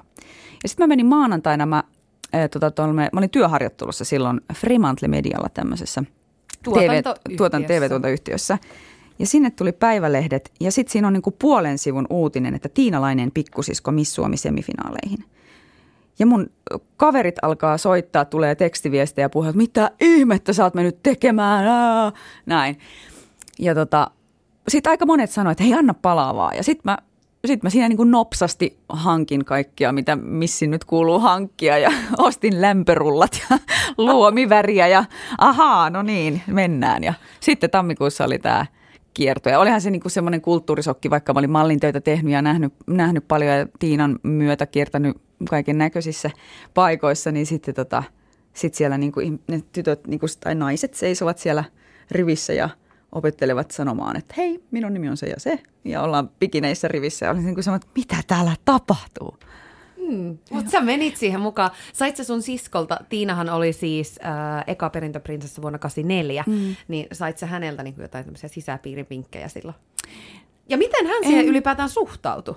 Ja 0.63 0.69
sitten 0.69 0.83
mä 0.83 0.87
menin 0.87 1.05
maanantaina, 1.05 1.65
mä, 1.65 1.83
ää, 2.33 2.47
tota, 2.47 2.71
tuolla, 2.71 2.93
mä 2.93 3.09
olin 3.17 3.29
työharjoittelussa 3.29 4.05
silloin 4.05 4.41
Fremantle 4.53 5.07
Medialla 5.07 5.49
tämmöisessä 5.49 6.03
Tuotan 7.37 7.65
TV-tuotantoyhtiössä. 7.65 8.57
Ja 9.19 9.25
sinne 9.25 9.51
tuli 9.51 9.71
päivälehdet 9.71 10.51
ja 10.59 10.71
sitten 10.71 10.91
siinä 10.91 11.07
on 11.07 11.13
niin 11.13 11.21
kuin 11.21 11.35
puolen 11.39 11.77
sivun 11.77 12.07
uutinen, 12.09 12.55
että 12.55 12.69
tiinalainen 12.69 13.31
pikkusisko 13.31 13.91
Miss 13.91 14.15
Suomi 14.15 14.37
semifinaaleihin. 14.37 15.25
Ja 16.19 16.25
mun 16.25 16.49
kaverit 16.97 17.35
alkaa 17.41 17.77
soittaa, 17.77 18.25
tulee 18.25 18.55
tekstiviestejä 18.55 19.25
ja 19.25 19.29
puhua, 19.29 19.49
että 19.49 19.57
mitä 19.57 19.91
ihmettä 20.01 20.53
sä 20.53 20.63
oot 20.63 20.73
mennyt 20.73 21.03
tekemään, 21.03 21.67
Aa! 21.67 22.11
näin. 22.45 22.77
Ja 23.59 23.75
tota, 23.75 24.11
sitten 24.67 24.91
aika 24.91 25.05
monet 25.05 25.31
sanoivat, 25.31 25.51
että 25.51 25.63
hei 25.63 25.73
anna 25.73 25.93
palaa 25.93 26.35
vaan. 26.35 26.55
Ja 26.55 26.63
sitten 26.63 26.91
mä, 26.91 26.97
sit 27.47 27.63
mä 27.63 27.69
siinä 27.69 27.89
niin 27.89 27.97
kuin 27.97 28.11
nopsasti 28.11 28.77
hankin 28.89 29.45
kaikkia, 29.45 29.91
mitä 29.91 30.15
missin 30.15 30.71
nyt 30.71 30.85
kuuluu 30.85 31.19
hankkia. 31.19 31.77
Ja 31.77 31.91
ostin 32.17 32.61
lämpörullat 32.61 33.41
ja 33.49 33.59
luomiväriä 33.97 34.87
ja 34.87 35.05
ahaa, 35.37 35.89
no 35.89 36.01
niin, 36.01 36.41
mennään. 36.47 37.03
Ja 37.03 37.13
sitten 37.39 37.69
tammikuussa 37.69 38.25
oli 38.25 38.39
tämä 38.39 38.65
kierto. 39.13 39.49
Ja 39.49 39.59
olihan 39.59 39.81
se 39.81 39.89
niinku 39.89 40.09
semmoinen 40.09 40.41
kulttuurisokki, 40.41 41.09
vaikka 41.09 41.33
mä 41.33 41.39
olin 41.39 41.51
mallintöitä 41.51 42.01
tehnyt 42.01 42.33
ja 42.33 42.41
nähnyt, 42.41 42.73
nähnyt 42.87 43.27
paljon 43.27 43.57
ja 43.57 43.67
Tiinan 43.79 44.19
myötä 44.23 44.65
kiertänyt 44.65 45.17
kaiken 45.49 45.77
näköisissä 45.77 46.31
paikoissa, 46.73 47.31
niin 47.31 47.45
sitten 47.45 47.75
tota, 47.75 48.03
sit 48.53 48.73
siellä 48.73 48.97
niinku, 48.97 49.19
ihm- 49.19 49.39
ne 49.47 49.63
tytöt 49.71 50.07
niinku, 50.07 50.25
tai 50.39 50.55
naiset 50.55 50.93
seisovat 50.93 51.37
siellä 51.37 51.63
rivissä 52.11 52.53
ja 52.53 52.69
opettelevat 53.13 53.71
sanomaan, 53.71 54.17
että 54.17 54.33
hei, 54.37 54.63
minun 54.71 54.93
nimi 54.93 55.09
on 55.09 55.17
se 55.17 55.27
ja 55.27 55.39
se. 55.39 55.59
Ja 55.85 56.01
ollaan 56.01 56.29
pikineissä 56.39 56.87
rivissä 56.87 57.25
ja 57.25 57.31
olin 57.31 57.45
niin 57.45 57.55
kuin 57.55 57.75
että 57.75 57.87
mitä 57.95 58.15
täällä 58.27 58.55
tapahtuu? 58.65 59.37
Mm. 60.09 60.37
Mutta 60.51 60.71
sä 60.71 60.81
menit 60.81 61.17
siihen 61.17 61.41
mukaan. 61.41 61.71
Sait 61.93 62.15
sä 62.15 62.23
sun 62.23 62.41
siskolta, 62.41 62.97
Tiinahan 63.09 63.49
oli 63.49 63.73
siis 63.73 64.19
äh, 64.25 64.63
eka 64.67 64.89
perintöprinsessa 64.89 65.61
vuonna 65.61 65.79
84, 65.79 66.43
mm. 66.47 66.75
niin 66.87 67.07
sait 67.11 67.37
sä 67.37 67.45
häneltä 67.45 67.83
niin 67.83 67.95
jotain 67.97 68.25
tämmöisiä 68.25 68.49
sisäpiirivinkkejä 68.49 69.47
silloin? 69.47 69.75
Ja 70.69 70.77
miten 70.77 71.07
hän 71.07 71.23
siihen 71.23 71.43
En. 71.43 71.47
ylipäätään 71.47 71.89
suhtautui? 71.89 72.55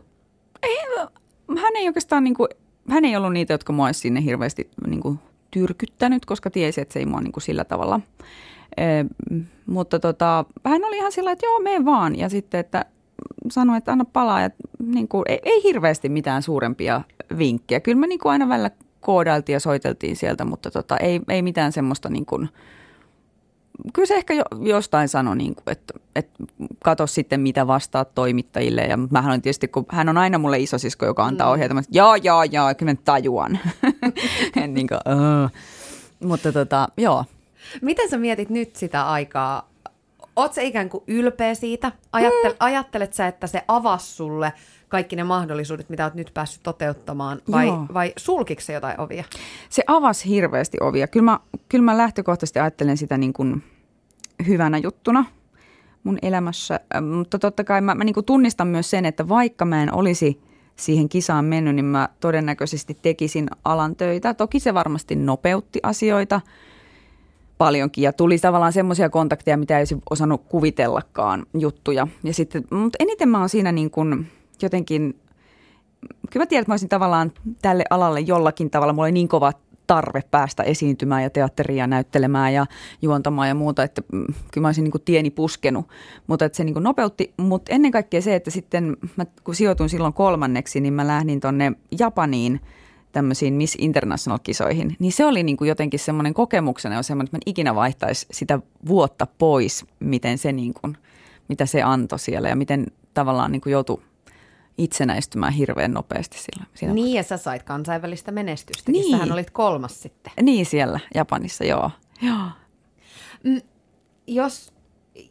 hän 1.62 1.76
ei 1.76 1.86
oikeastaan, 1.86 2.24
niin 2.24 2.34
kuin, 2.34 2.48
hän 2.90 3.04
ei 3.04 3.16
ollut 3.16 3.32
niitä, 3.32 3.54
jotka 3.54 3.72
mua 3.72 3.86
olisi 3.86 4.00
sinne 4.00 4.24
hirveästi 4.24 4.70
niin 4.86 5.00
kuin, 5.00 5.18
tyrkyttänyt, 5.50 6.26
koska 6.26 6.50
tiesi, 6.50 6.80
että 6.80 6.92
se 6.92 6.98
ei 6.98 7.06
mua 7.06 7.20
niin 7.20 7.32
kuin, 7.32 7.42
sillä 7.42 7.64
tavalla. 7.64 8.00
E, 8.76 9.04
mutta 9.66 10.00
tota, 10.00 10.44
hän 10.64 10.84
oli 10.84 10.96
ihan 10.96 11.12
sillä 11.12 11.32
että 11.32 11.46
joo, 11.46 11.60
mene 11.60 11.84
vaan. 11.84 12.18
Ja 12.18 12.28
sitten, 12.28 12.60
että 12.60 12.84
sanoi, 13.50 13.76
että 13.76 13.92
anna 13.92 14.04
palaa. 14.04 14.40
Ja, 14.40 14.50
niin 14.78 15.08
kuin, 15.08 15.24
ei, 15.28 15.40
ei 15.42 15.62
hirveästi 15.62 16.08
mitään 16.08 16.42
suurempia 16.42 17.00
vinkkejä. 17.38 17.80
Kyllä 17.80 17.98
me 17.98 18.06
niin 18.06 18.18
kuin, 18.18 18.32
aina 18.32 18.48
välillä 18.48 18.70
koodailtiin 19.00 19.54
ja 19.54 19.60
soiteltiin 19.60 20.16
sieltä, 20.16 20.44
mutta 20.44 20.70
tota, 20.70 20.96
ei, 20.96 21.20
ei 21.28 21.42
mitään 21.42 21.72
semmoista 21.72 22.08
niin 22.08 22.26
kuin, 22.26 22.48
kyllä 23.92 24.06
se 24.06 24.14
ehkä 24.14 24.34
jo, 24.34 24.44
jostain 24.60 25.08
sanoi, 25.08 25.36
niin 25.36 25.54
kuin, 25.54 25.72
että, 25.72 25.94
että 26.16 26.44
kato 26.84 27.06
sitten 27.06 27.40
mitä 27.40 27.66
vastaat 27.66 28.14
toimittajille. 28.14 28.82
Ja 28.82 28.96
mähän 28.96 29.32
on 29.32 29.42
tietysti, 29.42 29.68
kun 29.68 29.86
hän 29.88 30.08
on 30.08 30.18
aina 30.18 30.38
mulle 30.38 30.58
isosisko, 30.58 31.06
joka 31.06 31.24
antaa 31.24 31.50
ohjeita, 31.50 31.74
mä, 31.74 31.80
että 31.80 31.98
joo, 31.98 32.14
joo, 32.14 32.42
joo, 32.42 32.74
kyllä 32.74 32.92
mä 32.92 32.96
tajuan. 33.04 33.58
en 34.62 34.74
niin 34.74 34.86
kuin, 34.88 35.00
uh. 35.14 35.50
Mutta 36.28 36.52
tota, 36.52 36.88
joo. 36.96 37.24
Miten 37.82 38.10
sä 38.10 38.18
mietit 38.18 38.50
nyt 38.50 38.76
sitä 38.76 39.10
aikaa? 39.10 39.68
Oot 40.36 40.52
sä 40.54 40.62
ikään 40.62 40.88
kuin 40.88 41.04
ylpeä 41.06 41.54
siitä? 41.54 41.92
Ajattel, 42.12 42.50
Mm. 42.50 42.56
Ajattelet 42.60 43.12
sä, 43.12 43.26
että 43.26 43.46
se 43.46 43.62
avasi 43.68 44.14
sulle 44.14 44.52
kaikki 44.88 45.16
ne 45.16 45.24
mahdollisuudet, 45.24 45.88
mitä 45.88 46.04
oot 46.04 46.14
nyt 46.14 46.30
päässyt 46.34 46.62
toteuttamaan, 46.62 47.42
vai, 47.50 47.66
Joo. 47.66 47.86
vai 47.94 48.12
sulkiko 48.16 48.60
se 48.60 48.72
jotain 48.72 49.00
ovia? 49.00 49.24
Se 49.68 49.82
avasi 49.86 50.28
hirveästi 50.28 50.78
ovia. 50.80 51.06
Kyllä 51.06 51.24
mä, 51.24 51.40
kyllä 51.68 51.84
mä 51.84 51.98
lähtökohtaisesti 51.98 52.58
ajattelen 52.58 52.96
sitä 52.96 53.18
niin 53.18 53.32
kuin 53.32 53.62
hyvänä 54.46 54.78
juttuna 54.78 55.24
mun 56.04 56.18
elämässä. 56.22 56.80
Äh, 56.96 57.02
Mutta 57.02 57.38
totta 57.38 57.64
kai 57.64 57.80
mä, 57.80 57.94
mä 57.94 58.04
niin 58.04 58.14
kuin 58.14 58.26
tunnistan 58.26 58.68
myös 58.68 58.90
sen, 58.90 59.04
että 59.06 59.28
vaikka 59.28 59.64
mä 59.64 59.82
en 59.82 59.94
olisi 59.94 60.40
siihen 60.76 61.08
kisaan 61.08 61.44
mennyt, 61.44 61.74
niin 61.74 61.84
mä 61.84 62.08
todennäköisesti 62.20 62.98
tekisin 63.02 63.48
alan 63.64 63.96
töitä. 63.96 64.34
Toki 64.34 64.60
se 64.60 64.74
varmasti 64.74 65.16
nopeutti 65.16 65.80
asioita 65.82 66.40
paljonkin. 67.58 68.04
Ja 68.04 68.12
tuli 68.12 68.38
tavallaan 68.38 68.72
semmoisia 68.72 69.10
kontakteja, 69.10 69.56
mitä 69.56 69.76
ei 69.76 69.80
olisi 69.80 69.96
osannut 70.10 70.42
kuvitellakaan 70.48 71.46
juttuja. 71.58 72.08
Ja 72.22 72.34
sitten, 72.34 72.64
mutta 72.70 72.96
eniten 73.00 73.28
mä 73.28 73.38
oon 73.38 73.48
siinä 73.48 73.72
niin 73.72 73.90
kuin 73.90 74.26
jotenkin 74.62 75.20
kyllä 76.30 76.42
mä 76.42 76.46
tiedän, 76.46 76.62
että 76.62 76.70
mä 76.70 76.72
olisin 76.72 76.88
tavallaan 76.88 77.32
tälle 77.62 77.84
alalle 77.90 78.20
jollakin 78.20 78.70
tavalla, 78.70 78.92
mulla 78.92 79.04
oli 79.04 79.12
niin 79.12 79.28
kova 79.28 79.52
tarve 79.86 80.22
päästä 80.30 80.62
esiintymään 80.62 81.22
ja 81.22 81.30
teatteria 81.30 81.86
näyttelemään 81.86 82.54
ja 82.54 82.66
juontamaan 83.02 83.48
ja 83.48 83.54
muuta, 83.54 83.82
että 83.82 84.02
mm, 84.12 84.26
kyllä 84.26 84.64
mä 84.64 84.68
olisin 84.68 84.84
niin 84.84 84.92
kuin 84.92 85.02
tieni 85.04 85.30
puskenut, 85.30 85.88
mutta 86.26 86.44
että 86.44 86.56
se 86.56 86.64
niin 86.64 86.74
kuin 86.74 86.82
nopeutti, 86.82 87.34
mutta 87.36 87.72
ennen 87.72 87.90
kaikkea 87.90 88.22
se, 88.22 88.34
että 88.34 88.50
sitten 88.50 88.96
mä, 89.16 89.26
kun 89.44 89.54
sijoituin 89.54 89.90
silloin 89.90 90.12
kolmanneksi, 90.12 90.80
niin 90.80 90.94
mä 90.94 91.06
lähdin 91.06 91.40
tonne 91.40 91.72
Japaniin 91.98 92.60
tämmöisiin 93.16 93.54
Miss 93.54 93.76
International-kisoihin, 93.78 94.96
niin 94.98 95.12
se 95.12 95.26
oli 95.26 95.42
niin 95.42 95.56
kuin 95.56 95.68
jotenkin 95.68 96.00
semmoinen 96.00 96.34
kokemuksena 96.34 96.96
jo 96.96 97.02
semmoinen, 97.02 97.26
että 97.26 97.36
mä 97.36 97.38
en 97.38 97.50
ikinä 97.50 97.74
vaihtaisi 97.74 98.26
sitä 98.30 98.58
vuotta 98.86 99.26
pois, 99.38 99.84
miten 100.00 100.38
se 100.38 100.52
niin 100.52 100.74
kuin, 100.74 100.96
mitä 101.48 101.66
se 101.66 101.82
antoi 101.82 102.18
siellä 102.18 102.48
ja 102.48 102.56
miten 102.56 102.86
tavallaan 103.14 103.52
niin 103.52 103.60
kuin 103.60 103.72
joutui 103.72 104.02
itsenäistymään 104.78 105.52
hirveän 105.52 105.92
nopeasti 105.92 106.38
silloin. 106.38 106.68
Siinä 106.74 106.94
Niin, 106.94 107.16
ja 107.16 107.22
sä 107.22 107.36
sait 107.36 107.62
kansainvälistä 107.62 108.32
menestystä. 108.32 108.92
Niin. 108.92 109.02
Niin. 109.02 109.10
Sähän 109.10 109.32
olit 109.32 109.50
kolmas 109.50 110.02
sitten. 110.02 110.32
Niin 110.42 110.66
siellä 110.66 111.00
Japanissa, 111.14 111.64
joo. 111.64 111.90
joo. 112.22 112.48
Jos, 114.26 114.72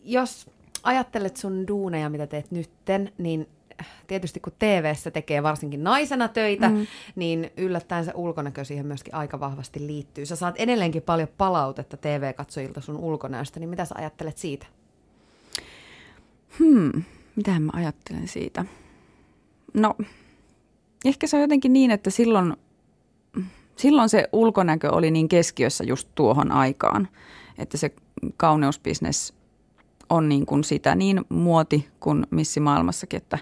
jos 0.04 0.50
ajattelet 0.84 1.38
sun 1.38 1.68
duuneja, 1.68 2.10
mitä 2.10 2.28
teet 2.28 2.52
nytten, 2.52 3.12
niin 3.18 3.48
tietysti 4.08 4.40
kun 4.40 4.54
TV-ssä 4.60 5.12
tekee 5.12 5.44
varsinkin 5.44 5.84
naisena 5.84 6.28
töitä, 6.28 6.70
mm. 6.70 6.88
niin 7.16 7.52
yllättäen 7.58 8.06
se 8.06 8.12
ulkonäkö 8.16 8.64
siihen 8.64 8.86
myöskin 8.86 9.16
aika 9.16 9.40
vahvasti 9.40 9.88
liittyy. 9.88 10.26
Sä 10.26 10.36
saat 10.36 10.56
edelleenkin 10.58 11.02
paljon 11.02 11.28
palautetta 11.38 11.98
TV-katsojilta 11.98 12.82
sun 12.82 12.98
ulkonäöstä, 12.98 13.60
niin 13.60 13.70
mitä 13.70 13.86
sä 13.86 13.96
ajattelet 13.98 14.38
siitä? 14.38 14.66
mitä 17.36 17.60
mä 17.60 17.72
ajattelen 17.74 18.28
siitä? 18.28 18.66
No, 19.74 19.96
ehkä 21.06 21.28
se 21.28 21.36
on 21.36 21.42
jotenkin 21.42 21.74
niin, 21.74 21.92
että 21.92 22.10
silloin, 22.10 22.54
silloin 23.76 24.10
se 24.10 24.30
ulkonäkö 24.32 24.92
oli 24.92 25.12
niin 25.12 25.28
keskiössä 25.28 25.84
just 25.84 26.10
tuohon 26.16 26.52
aikaan, 26.52 27.08
että 27.58 27.78
se 27.78 27.92
kauneusbisnes 28.38 29.34
on 30.10 30.30
niin 30.30 30.46
kuin 30.46 30.64
sitä 30.64 30.96
niin 30.96 31.26
muoti 31.30 31.88
kuin 32.00 32.28
missi 32.32 32.60
maailmassakin, 32.60 33.18
että 33.18 33.40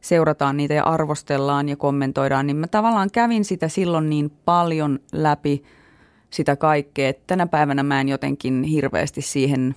seurataan 0.00 0.56
niitä 0.56 0.74
ja 0.74 0.84
arvostellaan 0.84 1.68
ja 1.68 1.76
kommentoidaan, 1.76 2.46
niin 2.46 2.56
mä 2.56 2.66
tavallaan 2.66 3.10
kävin 3.12 3.44
sitä 3.44 3.68
silloin 3.68 4.10
niin 4.10 4.30
paljon 4.44 4.98
läpi 5.12 5.62
sitä 6.30 6.56
kaikkea, 6.56 7.08
että 7.08 7.22
tänä 7.26 7.46
päivänä 7.46 7.82
mä 7.82 8.00
en 8.00 8.08
jotenkin 8.08 8.62
hirveästi 8.62 9.22
siihen 9.22 9.74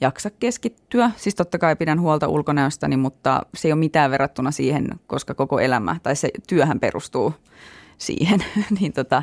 jaksa 0.00 0.30
keskittyä. 0.30 1.10
Siis 1.16 1.34
totta 1.34 1.58
kai 1.58 1.76
pidän 1.76 2.00
huolta 2.00 2.28
ulkonäöstäni, 2.28 2.96
mutta 2.96 3.42
se 3.54 3.68
ei 3.68 3.72
ole 3.72 3.78
mitään 3.78 4.10
verrattuna 4.10 4.50
siihen, 4.50 4.88
koska 5.06 5.34
koko 5.34 5.60
elämä 5.60 5.96
tai 6.02 6.16
se 6.16 6.30
työhän 6.48 6.80
perustuu 6.80 7.34
siihen. 7.98 8.44
niin 8.80 8.92
tota, 8.92 9.22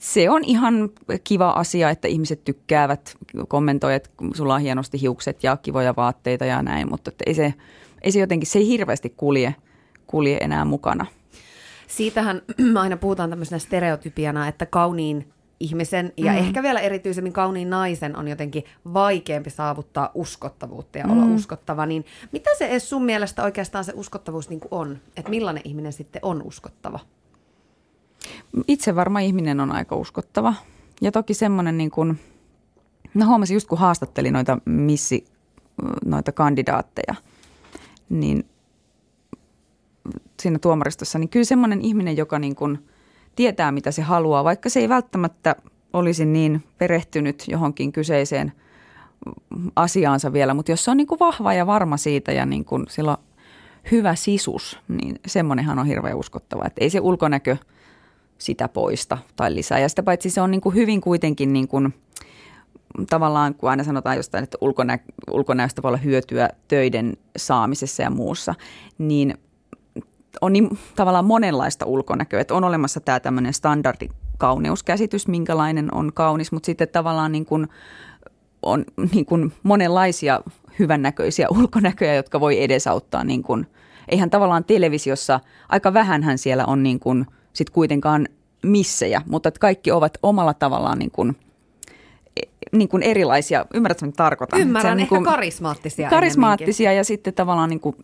se 0.00 0.30
on 0.30 0.44
ihan 0.44 0.90
kiva 1.24 1.50
asia, 1.50 1.90
että 1.90 2.08
ihmiset 2.08 2.44
tykkäävät, 2.44 3.16
kommentoivat, 3.48 3.96
että 3.96 4.10
sulla 4.34 4.54
on 4.54 4.60
hienosti 4.60 5.00
hiukset 5.00 5.44
ja 5.44 5.56
kivoja 5.56 5.96
vaatteita 5.96 6.44
ja 6.44 6.62
näin, 6.62 6.90
mutta 6.90 7.10
ei 7.26 7.34
se, 7.34 7.54
ei 8.02 8.12
se 8.12 8.20
jotenkin, 8.20 8.46
se 8.46 8.58
ei 8.58 8.66
hirveästi 8.66 9.14
kulje, 9.16 9.54
kulje 10.06 10.38
enää 10.40 10.64
mukana. 10.64 11.06
Siitähän 11.86 12.42
aina 12.80 12.96
puhutaan 12.96 13.30
tämmöisenä 13.30 13.58
stereotypiana, 13.58 14.48
että 14.48 14.66
kauniin 14.66 15.32
ihmisen 15.60 16.12
ja 16.16 16.32
mm. 16.32 16.38
ehkä 16.38 16.62
vielä 16.62 16.80
erityisemmin 16.80 17.32
kauniin 17.32 17.70
naisen 17.70 18.16
on 18.16 18.28
jotenkin 18.28 18.64
vaikeampi 18.92 19.50
saavuttaa 19.50 20.10
uskottavuutta 20.14 20.98
ja 20.98 21.04
mm. 21.04 21.10
olla 21.10 21.34
uskottava, 21.34 21.86
niin 21.86 22.04
mitä 22.32 22.50
se 22.58 22.78
sun 22.78 23.04
mielestä 23.04 23.42
oikeastaan 23.42 23.84
se 23.84 23.92
uskottavuus 23.94 24.48
niin 24.48 24.60
on? 24.70 24.98
Että 25.16 25.30
millainen 25.30 25.62
ihminen 25.66 25.92
sitten 25.92 26.20
on 26.24 26.42
uskottava? 26.42 26.98
Itse 28.68 28.96
varma 28.96 29.20
ihminen 29.20 29.60
on 29.60 29.72
aika 29.72 29.96
uskottava. 29.96 30.54
Ja 31.00 31.12
toki 31.12 31.34
semmoinen 31.34 31.78
niin 31.78 31.90
kuin, 31.90 32.20
no 33.14 33.26
huomasin 33.26 33.54
just 33.54 33.68
kun 33.68 33.78
haastattelin 33.78 34.32
noita 34.32 34.58
missi, 34.64 35.24
noita 36.04 36.32
kandidaatteja, 36.32 37.14
niin 38.08 38.46
siinä 40.42 40.58
tuomaristossa, 40.58 41.18
niin 41.18 41.28
kyllä 41.28 41.44
semmoinen 41.44 41.80
ihminen, 41.80 42.16
joka 42.16 42.38
niin 42.38 42.54
kuin 42.54 42.78
tietää, 43.36 43.72
mitä 43.72 43.90
se 43.90 44.02
haluaa, 44.02 44.44
vaikka 44.44 44.68
se 44.68 44.80
ei 44.80 44.88
välttämättä 44.88 45.56
olisi 45.92 46.24
niin 46.24 46.64
perehtynyt 46.78 47.44
johonkin 47.48 47.92
kyseiseen 47.92 48.52
asiaansa 49.76 50.32
vielä, 50.32 50.54
mutta 50.54 50.72
jos 50.72 50.84
se 50.84 50.90
on 50.90 50.96
niin 50.96 51.06
kuin 51.06 51.18
vahva 51.18 51.54
ja 51.54 51.66
varma 51.66 51.96
siitä 51.96 52.32
ja 52.32 52.46
niin 52.46 52.64
kuin 52.64 52.86
sillä 52.88 53.18
hyvä 53.90 54.14
sisus, 54.14 54.78
niin 54.88 55.20
semmoinenhan 55.26 55.78
on 55.78 55.86
hirveän 55.86 56.16
uskottava. 56.16 56.64
Että 56.66 56.84
ei 56.84 56.90
se 56.90 57.00
ulkonäkö– 57.00 57.56
sitä 58.40 58.68
poista 58.68 59.18
tai 59.36 59.54
lisää. 59.54 59.78
Ja 59.78 59.88
sitä 59.88 60.02
paitsi 60.02 60.30
se 60.30 60.40
on 60.40 60.50
niin 60.50 60.60
kuin 60.60 60.74
hyvin 60.74 61.00
kuitenkin 61.00 61.52
niin 61.52 61.68
kuin, 61.68 61.94
tavallaan, 63.10 63.54
kun 63.54 63.70
aina 63.70 63.84
sanotaan 63.84 64.16
jostain, 64.16 64.44
että 64.44 64.58
ulkonä, 64.60 64.98
ulkonäöstä 65.30 65.82
voi 65.82 65.88
olla 65.88 65.98
hyötyä 65.98 66.48
töiden 66.68 67.16
saamisessa 67.36 68.02
ja 68.02 68.10
muussa, 68.10 68.54
niin 68.98 69.34
on 70.40 70.52
niin 70.52 70.78
tavallaan 70.96 71.24
monenlaista 71.24 71.86
ulkonäköä, 71.86 72.40
että 72.40 72.54
on 72.54 72.64
olemassa 72.64 73.00
tämä 73.00 73.20
tämmöinen 73.20 73.54
standardi 73.54 74.08
kauneuskäsitys, 74.38 75.28
minkälainen 75.28 75.94
on 75.94 76.12
kaunis, 76.14 76.52
mutta 76.52 76.66
sitten 76.66 76.88
tavallaan 76.88 77.32
niin 77.32 77.46
kuin 77.46 77.68
on 78.62 78.84
niin 79.12 79.26
kuin 79.26 79.52
monenlaisia 79.62 80.40
hyvännäköisiä 80.78 81.46
ulkonäköjä, 81.58 82.14
jotka 82.14 82.40
voi 82.40 82.62
edesauttaa 82.62 83.24
niin 83.24 83.42
kuin, 83.42 83.66
eihän 84.08 84.30
tavallaan 84.30 84.64
televisiossa, 84.64 85.40
aika 85.68 85.94
vähänhän 85.94 86.38
siellä 86.38 86.64
on 86.66 86.82
niin 86.82 87.00
kuin– 87.00 87.26
sitten 87.60 87.74
kuitenkaan 87.74 88.28
missejä, 88.62 89.22
mutta 89.26 89.48
että 89.48 89.60
kaikki 89.60 89.90
ovat 89.90 90.18
omalla 90.22 90.54
tavallaan 90.54 90.98
niin 90.98 91.10
kuin, 91.10 91.36
e, 92.36 92.40
niin 92.72 92.88
kuin 92.88 93.02
erilaisia. 93.02 93.66
Ymmärrätkö, 93.74 94.06
mitä 94.06 94.16
tarkoitan? 94.16 94.60
Ymmärrän, 94.60 94.96
niin 94.96 95.08
kuin, 95.08 95.24
karismaattisia. 95.24 96.10
Karismaattisia 96.10 96.92
ja 96.92 97.04
sitten 97.04 97.34
tavallaan 97.34 97.70
niin 97.70 97.80
kuin 97.80 97.96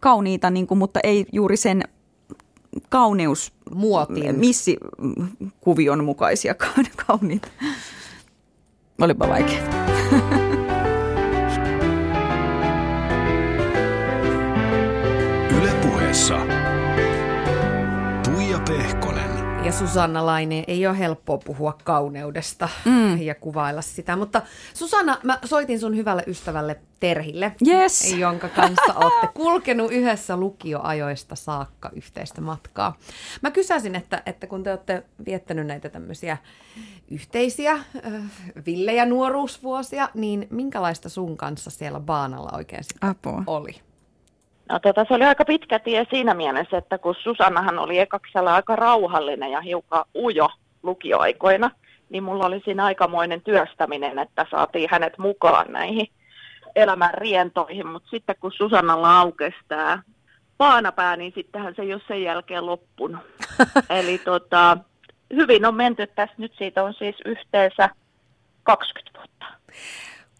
kauniita, 0.00 0.50
niin 0.50 0.66
kuin, 0.66 0.78
mutta 0.78 1.00
ei 1.02 1.26
juuri 1.32 1.56
sen 1.56 1.82
kauneus 2.88 3.52
Muotin. 3.74 4.38
missi 4.38 4.76
kuvion 5.60 6.04
mukaisia 6.04 6.54
kauniita. 7.06 7.48
Olipa 9.00 9.28
vaikeaa. 9.28 9.84
Ylepuheessa 15.50 16.34
Pehkonen. 16.34 16.73
Ja 19.64 19.72
Susanna 19.72 20.26
Laine, 20.26 20.64
ei 20.66 20.86
ole 20.86 20.98
helppoa 20.98 21.38
puhua 21.38 21.78
kauneudesta 21.84 22.68
mm. 22.84 23.22
ja 23.22 23.34
kuvailla 23.34 23.82
sitä, 23.82 24.16
mutta 24.16 24.42
Susanna, 24.74 25.18
mä 25.22 25.38
soitin 25.44 25.80
sun 25.80 25.96
hyvälle 25.96 26.22
ystävälle 26.26 26.80
Terhille, 27.00 27.52
yes. 27.66 28.12
jonka 28.12 28.48
kanssa 28.48 28.94
olette 28.94 29.26
kulkenut 29.34 29.92
yhdessä 29.92 30.36
lukioajoista 30.36 31.34
saakka 31.34 31.90
yhteistä 31.92 32.40
matkaa. 32.40 32.96
Mä 33.42 33.50
kysäsin, 33.50 33.94
että, 33.94 34.22
että 34.26 34.46
kun 34.46 34.62
te 34.62 34.70
olette 34.70 35.02
viettänyt 35.26 35.66
näitä 35.66 35.88
tämmöisiä 35.88 36.36
yhteisiä 37.10 37.72
äh, 37.72 37.82
villejä 38.66 39.06
nuoruusvuosia, 39.06 40.08
niin 40.14 40.46
minkälaista 40.50 41.08
sun 41.08 41.36
kanssa 41.36 41.70
siellä 41.70 42.00
baanalla 42.00 42.50
oikein 42.56 42.84
Apua. 43.00 43.42
oli? 43.46 43.80
No 44.68 44.78
tota, 44.78 45.04
se 45.08 45.14
oli 45.14 45.24
aika 45.24 45.44
pitkä 45.44 45.78
tie 45.78 46.06
siinä 46.10 46.34
mielessä, 46.34 46.78
että 46.78 46.98
kun 46.98 47.14
Susannahan 47.22 47.78
oli 47.78 47.98
ekaksella 47.98 48.54
aika 48.54 48.76
rauhallinen 48.76 49.50
ja 49.50 49.60
hiukan 49.60 50.04
ujo 50.14 50.48
lukioaikoina, 50.82 51.70
niin 52.10 52.22
mulla 52.22 52.46
oli 52.46 52.60
siinä 52.64 52.84
aikamoinen 52.84 53.40
työstäminen, 53.40 54.18
että 54.18 54.46
saatiin 54.50 54.88
hänet 54.90 55.18
mukaan 55.18 55.72
näihin 55.72 56.08
elämän 56.76 57.14
rientoihin, 57.14 57.86
mutta 57.86 58.08
sitten 58.10 58.36
kun 58.40 58.52
Susannalla 58.52 59.18
aukesi 59.18 59.56
tämä 59.68 60.02
paanapää, 60.58 61.16
niin 61.16 61.32
sittenhän 61.34 61.74
se 61.74 61.82
ei 61.82 61.92
ole 61.92 62.02
sen 62.08 62.22
jälkeen 62.22 62.66
loppunut. 62.66 63.22
Eli 63.98 64.18
tota, 64.18 64.78
hyvin 65.34 65.66
on 65.66 65.74
menty 65.74 66.06
tässä, 66.06 66.34
nyt 66.38 66.52
siitä 66.58 66.82
on 66.82 66.94
siis 66.94 67.16
yhteensä 67.24 67.90
20 68.62 69.18
vuotta. 69.18 69.46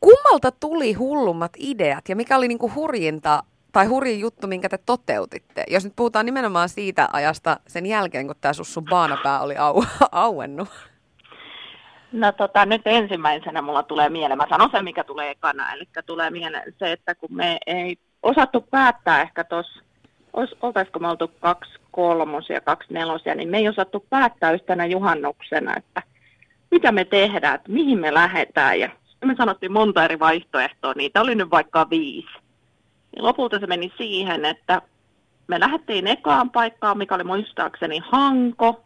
Kummalta 0.00 0.52
tuli 0.60 0.92
hullummat 0.92 1.52
ideat 1.58 2.08
ja 2.08 2.16
mikä 2.16 2.36
oli 2.36 2.48
niinku 2.48 2.72
hurjinta 2.74 3.42
tai 3.74 3.86
hurjin 3.86 4.20
juttu, 4.20 4.46
minkä 4.46 4.68
te 4.68 4.78
toteutitte? 4.78 5.64
Jos 5.68 5.84
nyt 5.84 5.92
puhutaan 5.96 6.26
nimenomaan 6.26 6.68
siitä 6.68 7.08
ajasta 7.12 7.60
sen 7.66 7.86
jälkeen, 7.86 8.26
kun 8.26 8.36
tämä 8.40 8.52
sun 8.52 8.84
baanapää 8.84 9.40
oli 9.40 9.56
au, 9.56 9.84
auennut. 10.12 10.68
No 12.12 12.32
tota, 12.32 12.66
nyt 12.66 12.82
ensimmäisenä 12.84 13.62
mulla 13.62 13.82
tulee 13.82 14.08
mieleen, 14.08 14.38
mä 14.38 14.46
sanon 14.48 14.70
sen, 14.70 14.84
mikä 14.84 15.04
tulee 15.04 15.30
ekana, 15.30 15.72
eli 15.72 15.84
tulee 16.06 16.30
mieleen 16.30 16.74
se, 16.78 16.92
että 16.92 17.14
kun 17.14 17.28
me 17.32 17.58
ei 17.66 17.96
osattu 18.22 18.60
päättää 18.60 19.22
ehkä 19.22 19.44
tuossa, 19.44 19.82
oltaisiko 20.62 20.98
me 20.98 21.08
oltu 21.08 21.30
kaksi 21.40 21.70
kolmosia, 21.90 22.60
kaksi 22.60 22.92
nelosia, 22.92 23.34
niin 23.34 23.48
me 23.48 23.58
ei 23.58 23.68
osattu 23.68 24.06
päättää 24.10 24.52
yhtenä 24.52 24.86
juhannuksena, 24.86 25.76
että 25.76 26.02
mitä 26.70 26.92
me 26.92 27.04
tehdään, 27.04 27.54
että 27.54 27.72
mihin 27.72 27.98
me 27.98 28.14
lähdetään. 28.14 28.80
Ja 28.80 28.88
me 29.24 29.34
sanottiin 29.36 29.72
monta 29.72 30.04
eri 30.04 30.18
vaihtoehtoa, 30.18 30.92
niitä 30.96 31.20
oli 31.20 31.34
nyt 31.34 31.50
vaikka 31.50 31.90
viisi. 31.90 32.43
Niin 33.14 33.24
lopulta 33.24 33.58
se 33.58 33.66
meni 33.66 33.92
siihen, 33.96 34.44
että 34.44 34.82
me 35.46 35.60
lähdettiin 35.60 36.06
ekaan 36.06 36.50
paikkaan, 36.50 36.98
mikä 36.98 37.14
oli 37.14 37.24
muistaakseni 37.24 38.02
Hanko, 38.04 38.84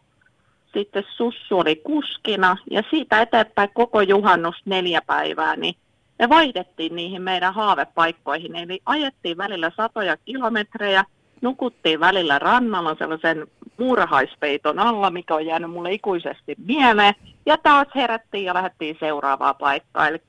sitten 0.73 1.03
Sussu 1.15 1.59
oli 1.59 1.75
kuskina 1.75 2.57
ja 2.71 2.83
siitä 2.89 3.21
eteenpäin 3.21 3.69
koko 3.73 4.01
juhannus 4.01 4.55
neljä 4.65 5.01
päivää, 5.01 5.55
niin 5.55 5.75
me 6.19 6.29
vaihdettiin 6.29 6.95
niihin 6.95 7.21
meidän 7.21 7.53
haavepaikkoihin. 7.53 8.55
Eli 8.55 8.79
ajettiin 8.85 9.37
välillä 9.37 9.71
satoja 9.77 10.17
kilometrejä, 10.17 11.05
nukuttiin 11.41 11.99
välillä 11.99 12.39
rannalla 12.39 12.95
sellaisen 12.99 13.47
muurahaispeiton 13.77 14.79
alla, 14.79 15.09
mikä 15.09 15.35
on 15.35 15.45
jäänyt 15.45 15.71
mulle 15.71 15.93
ikuisesti 15.93 16.55
mieleen. 16.67 17.13
Ja 17.45 17.57
taas 17.57 17.87
herättiin 17.95 18.45
ja 18.45 18.53
lähdettiin 18.53 18.97
seuraavaa 18.99 19.53
paikkaa. 19.53 20.07
Eli 20.07 20.21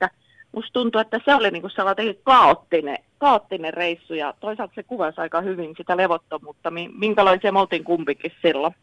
musta 0.51 0.73
tuntuu, 0.73 1.01
että 1.01 1.19
se 1.25 1.35
oli 1.35 1.51
niinku 1.51 1.69
sellainen 1.69 2.15
kaoottinen, 2.23 2.97
kaoottinen 3.21 3.73
reissu 3.73 4.13
ja 4.13 4.33
toisaalta 4.39 4.75
se 4.75 4.83
kuvasi 4.83 5.21
aika 5.21 5.41
hyvin 5.41 5.73
sitä 5.77 5.97
levottomuutta, 5.97 6.71
minkälaisia 6.99 7.51
me 7.51 7.59
oltiin 7.59 7.83
kumpikin 7.83 8.31
silloin. 8.41 8.75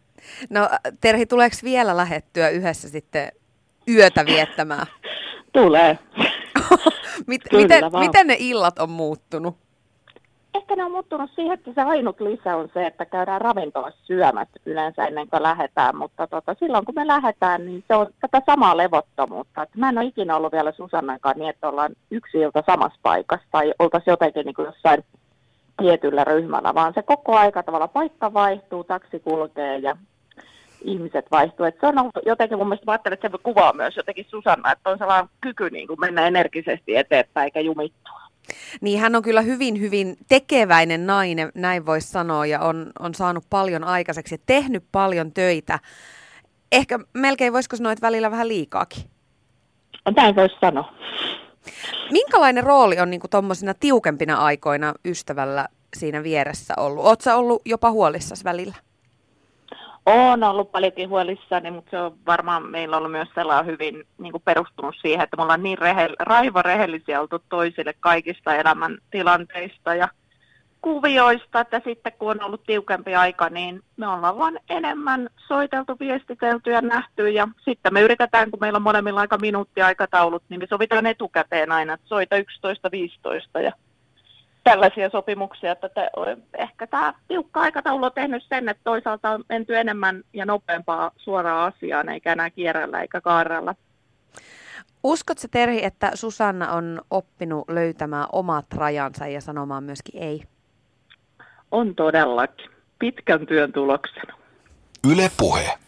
No 0.51 0.69
Terhi, 1.01 1.27
tuleeko 1.27 1.57
vielä 1.65 1.97
lähettyä 1.97 2.49
yhdessä 2.49 2.89
sitten 2.89 3.33
yötä 3.89 4.27
viettämään? 4.27 4.87
Tulee. 5.53 5.99
Mit, 7.27 7.43
miten, 7.53 7.85
miten 7.99 8.27
ne 8.27 8.37
illat 8.39 8.79
on 8.79 8.91
muuttunut? 8.91 9.57
Ehkä 10.59 10.77
ne 10.77 10.85
on 10.85 10.93
muuttunut 10.93 11.31
siihen, 11.35 11.53
että 11.53 11.73
se 11.75 11.83
ainut 11.83 12.21
lisä 12.21 12.57
on 12.57 12.69
se, 12.75 12.87
että 12.87 13.05
käydään 13.05 13.41
ravintolassa 13.41 14.05
syömät 14.05 14.49
yleensä 14.67 15.07
ennen 15.07 15.29
kuin 15.29 15.43
lähdetään, 15.43 15.97
mutta 15.97 16.27
tota, 16.27 16.55
silloin 16.59 16.85
kun 16.85 16.95
me 16.95 17.07
lähdetään, 17.07 17.67
niin 17.67 17.85
se 17.89 17.95
on 17.95 18.07
tätä 18.21 18.43
samaa 18.47 18.77
levottomuutta. 18.77 19.63
Että 19.63 19.79
mä 19.79 19.89
en 19.89 19.99
ole 19.99 20.07
ikinä 20.07 20.37
ollut 20.37 20.53
vielä 20.53 20.73
Susannankaan 20.73 21.37
niin, 21.39 21.51
että 21.51 21.69
ollaan 21.69 21.93
yksi 22.11 22.39
ilta 22.39 22.63
samassa 22.67 22.99
paikassa 23.03 23.47
tai 23.51 23.75
oltaisiin 23.79 24.13
jotenkin 24.13 24.47
niin 24.47 24.55
kuin 24.55 24.67
jossain 24.67 25.05
tietyllä 25.83 26.25
ryhmällä, 26.25 26.75
vaan 26.75 26.95
se 26.95 27.03
koko 27.03 27.37
aika 27.37 27.63
tavalla 27.63 27.89
paikka 27.89 28.35
vaihtuu, 28.35 28.85
taksi 28.85 29.21
kulkee 29.21 29.79
ja 29.79 29.97
ihmiset 30.83 31.27
vaihtuu. 31.31 31.67
Et 31.67 31.77
se 31.81 31.87
on 31.87 31.99
ollut 31.99 32.15
jotenkin, 32.27 32.59
mun 32.59 32.69
mielestä 32.69 32.87
mä 32.87 32.93
ajattelen, 32.93 33.15
että 33.15 33.29
se 33.29 33.43
kuvaa 33.43 33.73
myös 33.73 33.97
jotenkin 33.97 34.27
Susanna, 34.29 34.73
että 34.73 34.91
on 34.91 34.99
sellainen 34.99 35.31
kyky 35.41 35.71
niin 35.71 35.87
kuin 35.87 36.01
mennä 36.01 36.27
energisesti 36.27 36.97
eteenpäin 36.97 37.45
eikä 37.45 37.61
jumittua. 37.61 38.28
Niin 38.81 39.01
hän 39.01 39.17
on 39.17 39.23
kyllä 39.23 39.41
hyvin, 39.41 39.81
hyvin 39.81 40.17
tekeväinen 40.29 41.07
nainen, 41.07 41.53
näin 41.55 41.87
voisi 41.87 42.09
sanoa, 42.09 42.47
ja 42.47 42.61
on, 42.61 42.91
on 42.99 43.15
saanut 43.15 43.45
paljon 43.51 43.85
aikaiseksi 43.85 44.35
ja 44.35 44.39
tehnyt 44.47 44.85
paljon 44.93 45.33
töitä. 45.33 45.79
Ehkä 46.73 46.99
melkein 47.15 47.53
voisiko 47.53 47.77
sanoa, 47.77 47.93
että 47.93 48.07
välillä 48.07 48.31
vähän 48.31 48.49
liikaakin. 48.49 49.03
Näin 50.17 50.37
voisi 50.37 50.57
sanoa. 50.61 50.93
Minkälainen 52.11 52.65
rooli 52.65 52.99
on 53.01 53.11
niin 53.11 53.21
tuommoisina 53.31 53.75
tiukempina 53.75 54.37
aikoina 54.37 54.95
ystävällä 55.05 55.69
siinä 55.97 56.23
vieressä 56.23 56.75
ollut? 56.77 57.05
Oletko 57.05 57.31
ollut 57.35 57.63
jopa 57.65 57.91
huolissasi 57.91 58.45
välillä? 58.45 58.75
Olen 60.09 60.45
ollut 60.45 60.73
paljonkin 60.73 61.09
huolissani, 61.09 61.71
mutta 61.71 61.91
se 61.91 61.99
on 61.99 62.17
varmaan 62.27 62.71
meillä 62.71 62.97
ollut 62.97 63.13
myös 63.13 63.29
sellainen 63.35 63.73
hyvin 63.73 64.05
niin 64.19 64.33
kuin 64.33 64.43
perustunut 64.45 64.95
siihen, 65.01 65.21
että 65.21 65.37
me 65.37 65.43
ollaan 65.43 65.63
niin 65.63 65.79
rehe, 65.79 66.09
raivorehellisiä 66.19 67.21
oltu 67.21 67.39
toisille 67.49 67.95
kaikista 68.01 68.55
elämän 68.55 68.99
tilanteista 69.11 69.95
ja 69.95 70.09
kuvioista, 70.81 71.61
että 71.61 71.81
sitten 71.85 72.13
kun 72.19 72.31
on 72.31 72.43
ollut 72.43 72.63
tiukempi 72.67 73.15
aika, 73.15 73.49
niin 73.49 73.83
me 73.97 74.09
ollaan 74.09 74.39
vaan 74.39 74.59
enemmän 74.71 75.29
soiteltu, 75.49 75.97
viestitelty 76.01 76.71
ja 76.71 76.81
nähty 76.81 77.29
ja 77.29 77.49
sitten 77.65 77.95
me 77.95 78.01
yritetään, 78.01 78.51
kun 78.51 78.61
meillä 78.61 78.77
on 78.77 78.83
molemmilla 78.83 79.21
aika 79.21 79.39
minuuttiaikataulut, 79.39 80.43
niin 80.49 80.61
me 80.61 80.67
sovitaan 80.67 81.07
etukäteen 81.07 81.73
aina, 81.73 81.93
että 81.93 82.09
soita 82.09 82.37
11.15 82.37 83.63
ja 83.63 83.73
tällaisia 84.71 85.11
sopimuksia, 85.11 85.73
että 85.73 85.89
te, 85.89 86.11
ehkä 86.59 86.87
tämä 86.87 87.15
tiukka 87.29 87.61
aikataulu 87.61 88.05
on 88.05 88.13
tehnyt 88.15 88.43
sen, 88.49 88.69
että 88.69 88.81
toisaalta 88.85 89.31
on 89.31 89.45
menty 89.49 89.77
enemmän 89.77 90.23
ja 90.33 90.47
nopeampaa 90.47 91.11
suoraan 91.17 91.73
asiaan, 91.73 92.09
eikä 92.09 92.33
enää 92.33 92.51
kierrellä 92.51 93.01
eikä 93.01 93.21
kaarella. 93.21 93.75
Uskotko 95.05 95.49
Terhi, 95.51 95.85
että 95.85 96.11
Susanna 96.15 96.73
on 96.73 97.01
oppinut 97.11 97.69
löytämään 97.69 98.27
omat 98.33 98.67
rajansa 98.75 99.27
ja 99.27 99.41
sanomaan 99.41 99.85
myöskin 99.85 100.23
ei? 100.23 100.43
On 101.71 101.95
todellakin. 101.95 102.71
Pitkän 102.99 103.47
työn 103.47 103.73
tuloksena. 103.73 104.35
Yle 105.11 105.31
Puhe. 105.39 105.79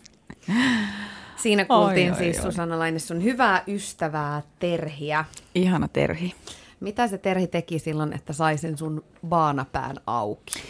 Siinä 1.36 1.64
kuultiin 1.64 2.12
oi, 2.12 2.18
siis 2.18 2.36
oi, 2.38 2.42
Susanna 2.42 2.78
Laine 2.78 2.98
sun 2.98 3.24
hyvää 3.24 3.62
ystävää 3.68 4.42
Terhiä. 4.58 5.24
Ihana 5.54 5.88
Terhi. 5.88 6.34
Mitä 6.80 7.08
se 7.08 7.18
Terhi 7.18 7.46
teki 7.46 7.78
silloin, 7.78 8.12
että 8.12 8.32
sai 8.32 8.58
sen 8.58 8.78
sun 8.78 9.04
baanapään 9.26 9.96
auki? 10.06 10.62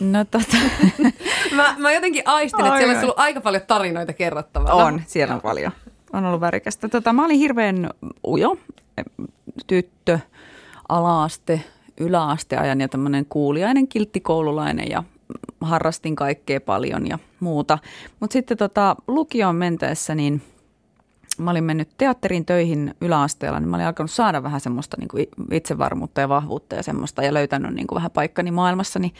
No 0.00 0.24
tota... 0.24 0.56
mä, 1.56 1.74
mä 1.78 1.92
jotenkin 1.92 2.22
aistin, 2.26 2.66
että 2.66 2.78
siellä 2.78 2.92
olisi 2.92 3.04
ollut 3.04 3.18
aika 3.18 3.40
paljon 3.40 3.62
tarinoita 3.66 4.12
kerrottavana. 4.12 4.74
On, 4.74 5.02
siellä 5.06 5.34
on 5.34 5.40
paljon. 5.40 5.72
On 6.12 6.24
ollut 6.24 6.40
värikästä. 6.40 6.88
Tota, 6.88 7.12
mä 7.12 7.24
olin 7.24 7.38
hirveän 7.38 7.90
ujo 8.26 8.58
tyttö, 9.66 10.18
alaaste, 10.88 11.60
yläasteajan 12.00 12.80
ja 12.80 12.88
tämmöinen 12.88 13.26
kuuliainen 13.28 13.88
kilttikoululainen 13.88 14.90
ja 14.90 15.04
harrastin 15.60 16.16
kaikkea 16.16 16.60
paljon 16.60 17.06
ja 17.06 17.18
muuta. 17.40 17.78
Mutta 18.20 18.32
sitten 18.32 18.56
tota, 18.56 18.96
lukioon 19.08 19.56
mentäessä 19.56 20.14
niin– 20.14 20.42
mä 21.38 21.50
olin 21.50 21.64
mennyt 21.64 21.88
teatteriin 21.98 22.46
töihin 22.46 22.94
yläasteella, 23.00 23.60
niin 23.60 23.68
mä 23.68 23.76
olin 23.76 23.86
alkanut 23.86 24.10
saada 24.10 24.42
vähän 24.42 24.60
semmoista 24.60 24.96
niin 25.00 25.08
kuin 25.08 25.26
itsevarmuutta 25.52 26.20
ja 26.20 26.28
vahvuutta 26.28 26.76
ja 26.76 26.82
semmoista 26.82 27.22
ja 27.22 27.34
löytänyt 27.34 27.74
niin 27.74 27.86
kuin 27.86 27.96
vähän 27.96 28.10
paikkani 28.10 28.50
maailmassa. 28.50 28.98
Niin 28.98 29.14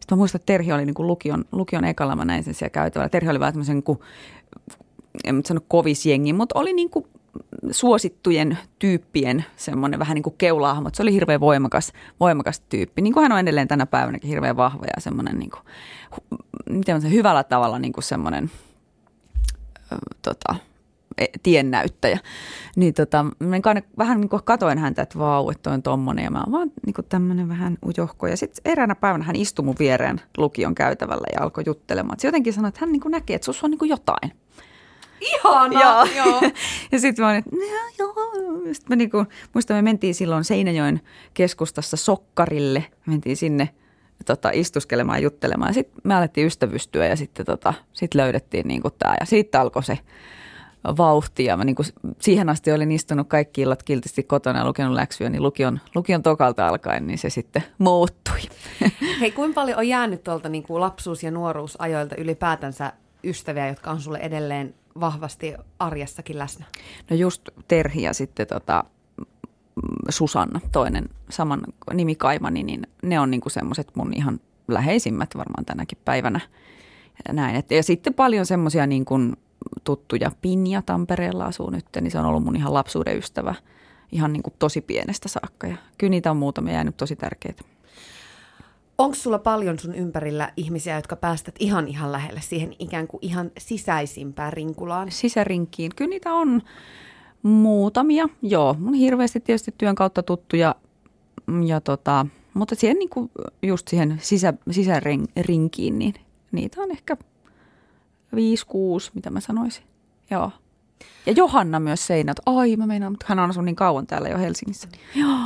sitten 0.00 0.16
mä 0.16 0.16
muistan, 0.16 0.38
että 0.38 0.46
Terhi 0.46 0.72
oli 0.72 0.86
niin 0.86 0.94
kuin 0.94 1.06
lukion, 1.06 1.44
lukion 1.52 1.84
ekalla, 1.84 2.16
mä 2.16 2.24
näin 2.24 2.44
sen 2.44 2.54
siellä 2.54 2.70
käytävällä. 2.70 3.08
Terhi 3.08 3.30
oli 3.30 3.40
vähän 3.40 3.52
tämmöisen, 3.52 3.74
niin 3.74 3.82
kuin, 3.82 3.98
en 5.24 5.34
mä 5.34 5.42
sano 5.46 5.60
kovisjengi, 5.68 6.32
mutta 6.32 6.58
oli 6.58 6.72
niin 6.72 6.90
kuin 6.90 7.06
suosittujen 7.70 8.58
tyyppien 8.78 9.44
semmoinen 9.56 9.98
vähän 9.98 10.14
niin 10.14 10.22
kuin 10.22 10.34
keulahmo. 10.38 10.90
Se 10.92 11.02
oli 11.02 11.12
hirveän 11.12 11.40
voimakas, 11.40 11.92
voimakas 12.20 12.60
tyyppi. 12.60 13.02
Niin 13.02 13.12
kuin 13.12 13.22
hän 13.22 13.32
on 13.32 13.38
edelleen 13.38 13.68
tänä 13.68 13.86
päivänäkin 13.86 14.28
hirveän 14.28 14.56
vahva 14.56 14.84
ja 14.96 15.00
semmoinen 15.00 15.38
niin 15.38 15.50
kuin, 15.50 15.62
miten 16.70 17.02
se 17.02 17.10
hyvällä 17.10 17.44
tavalla 17.44 17.78
niin 17.78 17.92
kuin 17.92 18.04
semmoinen 18.04 18.50
tota, 20.22 20.56
tiennäyttäjä. 21.42 22.18
Niin 22.76 22.94
tota, 22.94 23.24
mä 23.38 23.56
vähän 23.98 24.20
niin 24.20 24.28
kuin 24.28 24.42
katoin 24.44 24.78
häntä, 24.78 25.02
että 25.02 25.18
vau, 25.18 25.50
että 25.50 25.70
on 25.70 25.82
tommonen. 25.82 26.24
Ja 26.24 26.30
mä 26.30 26.40
oon 26.40 26.52
vaan 26.52 26.72
niin 26.86 26.94
kuin 26.94 27.06
tämmöinen 27.08 27.48
vähän 27.48 27.78
ujohko. 27.86 28.26
Ja 28.26 28.36
sitten 28.36 28.72
eräänä 28.72 28.94
päivänä 28.94 29.24
hän 29.24 29.36
istui 29.36 29.64
mun 29.64 29.76
viereen 29.78 30.20
lukion 30.36 30.74
käytävällä 30.74 31.26
ja 31.32 31.42
alkoi 31.42 31.64
juttelemaan. 31.66 32.20
Se 32.20 32.28
jotenkin 32.28 32.52
sanoi, 32.52 32.68
että 32.68 32.80
hän 32.80 32.92
niin 32.92 33.00
kuin 33.00 33.12
näkee, 33.12 33.34
että 33.34 33.46
sussa 33.46 33.66
on 33.66 33.70
niin 33.70 33.78
kuin 33.78 33.88
jotain. 33.88 34.32
Ihana, 35.20 35.80
joo. 35.80 36.04
joo. 36.16 36.40
ja 36.92 36.98
sitten 36.98 37.24
mä 37.24 37.28
olin, 37.28 37.38
että 37.38 37.50
joo. 37.98 38.14
Sitten 38.72 38.88
mä 38.88 38.96
niin 38.96 39.10
kuin, 39.10 39.26
muistan, 39.54 39.76
me 39.76 39.82
mentiin 39.82 40.14
silloin 40.14 40.44
Seinäjoen 40.44 41.00
keskustassa 41.34 41.96
Sokkarille. 41.96 42.84
Mentiin 43.06 43.36
sinne 43.36 43.68
tota, 44.26 44.50
istuskelemaan 44.52 45.18
ja 45.18 45.22
juttelemaan. 45.22 45.68
Ja 45.68 45.74
sitten 45.74 46.00
me 46.04 46.14
alettiin 46.14 46.46
ystävystyä 46.46 47.06
ja 47.06 47.16
sitten 47.16 47.46
tota, 47.46 47.74
sit 47.92 48.14
löydettiin 48.14 48.68
niin 48.68 48.82
tämä. 48.98 49.16
Ja 49.20 49.26
siitä 49.26 49.60
alkoi 49.60 49.82
se 49.82 49.98
vauhtia. 50.84 51.56
Mä 51.56 51.64
niin 51.64 51.76
kuin 51.76 51.86
siihen 52.18 52.48
asti 52.48 52.72
olin 52.72 52.92
istunut 52.92 53.28
kaikki 53.28 53.60
illat 53.60 53.82
kiltisti 53.82 54.22
kotona 54.22 54.58
ja 54.58 54.66
lukenut 54.66 54.94
läksyjä, 54.94 55.30
niin 55.30 55.42
lukion, 55.42 55.80
lukion 55.94 56.22
tokalta 56.22 56.68
alkaen, 56.68 57.06
niin 57.06 57.18
se 57.18 57.30
sitten 57.30 57.64
muuttui. 57.78 58.40
Hei, 59.20 59.30
kuinka 59.30 59.54
paljon 59.54 59.78
on 59.78 59.88
jäänyt 59.88 60.24
tuolta 60.24 60.48
niin 60.48 60.62
kuin 60.62 60.80
lapsuus- 60.80 61.22
ja 61.22 61.30
nuoruusajoilta 61.30 62.14
ylipäätänsä 62.18 62.92
ystäviä, 63.24 63.68
jotka 63.68 63.90
on 63.90 64.00
sulle 64.00 64.18
edelleen 64.18 64.74
vahvasti 65.00 65.54
arjessakin 65.78 66.38
läsnä? 66.38 66.64
No 67.10 67.16
just 67.16 67.42
Terhi 67.68 68.02
ja 68.02 68.14
sitten 68.14 68.46
tota, 68.46 68.84
Susanna, 70.08 70.60
toinen 70.72 71.08
saman 71.30 71.62
nimikaimani, 71.92 72.62
niin 72.62 72.86
ne 73.02 73.20
on 73.20 73.30
niinku 73.30 73.48
semmoiset 73.48 73.96
mun 73.96 74.12
ihan 74.14 74.40
läheisimmät 74.68 75.36
varmaan 75.36 75.64
tänäkin 75.64 75.98
päivänä. 76.04 76.40
Näin. 77.32 77.56
Et, 77.56 77.70
ja 77.70 77.82
sitten 77.82 78.14
paljon 78.14 78.46
semmoisia 78.46 78.86
niin 78.86 79.04
kuin 79.04 79.36
tuttuja. 79.84 80.30
Pinja 80.42 80.82
Tampereella 80.82 81.44
asuu 81.44 81.70
nyt, 81.70 81.84
niin 82.00 82.10
se 82.10 82.18
on 82.18 82.24
ollut 82.24 82.44
mun 82.44 82.56
ihan 82.56 82.74
lapsuuden 82.74 83.18
ystävä 83.18 83.54
ihan 84.12 84.32
niin 84.32 84.42
kuin 84.42 84.54
tosi 84.58 84.80
pienestä 84.80 85.28
saakka. 85.28 85.66
Ja 85.66 85.76
kyllä 85.98 86.10
niitä 86.10 86.30
on 86.30 86.36
muutamia 86.36 86.74
jäänyt 86.74 86.96
tosi 86.96 87.16
tärkeitä. 87.16 87.62
Onko 88.98 89.14
sulla 89.14 89.38
paljon 89.38 89.78
sun 89.78 89.94
ympärillä 89.94 90.52
ihmisiä, 90.56 90.96
jotka 90.96 91.16
päästät 91.16 91.54
ihan 91.58 91.88
ihan 91.88 92.12
lähelle 92.12 92.40
siihen 92.40 92.74
ikään 92.78 93.06
kuin 93.06 93.18
ihan 93.22 93.50
sisäisimpään 93.58 94.52
rinkulaan? 94.52 95.10
Sisärinkiin. 95.10 95.92
Kyllä 95.96 96.08
niitä 96.08 96.34
on 96.34 96.62
muutamia, 97.42 98.28
joo. 98.42 98.76
Mun 98.78 98.94
hirveästi 98.94 99.40
tietysti 99.40 99.74
työn 99.78 99.94
kautta 99.94 100.22
tuttuja, 100.22 100.74
ja 101.66 101.80
tota, 101.80 102.26
mutta 102.54 102.74
siihen 102.74 102.98
niin 102.98 103.08
kuin 103.08 103.30
just 103.62 103.88
siihen 103.88 104.18
sisä, 104.22 104.54
sisärinkiin, 104.70 105.98
niin 105.98 106.14
niitä 106.52 106.80
on 106.80 106.90
ehkä 106.90 107.16
5-6, 108.34 109.10
mitä 109.14 109.30
mä 109.30 109.40
sanoisin. 109.40 109.84
Joo. 110.30 110.50
Ja 111.26 111.32
Johanna 111.32 111.80
myös 111.80 112.06
seinät. 112.06 112.36
Ai, 112.46 112.76
mä 112.76 112.86
meinaan, 112.86 113.12
mutta 113.12 113.26
hän 113.28 113.38
on 113.38 113.50
asunut 113.50 113.64
niin 113.64 113.76
kauan 113.76 114.06
täällä 114.06 114.28
jo 114.28 114.38
Helsingissä. 114.38 114.88
Joo. 115.14 115.38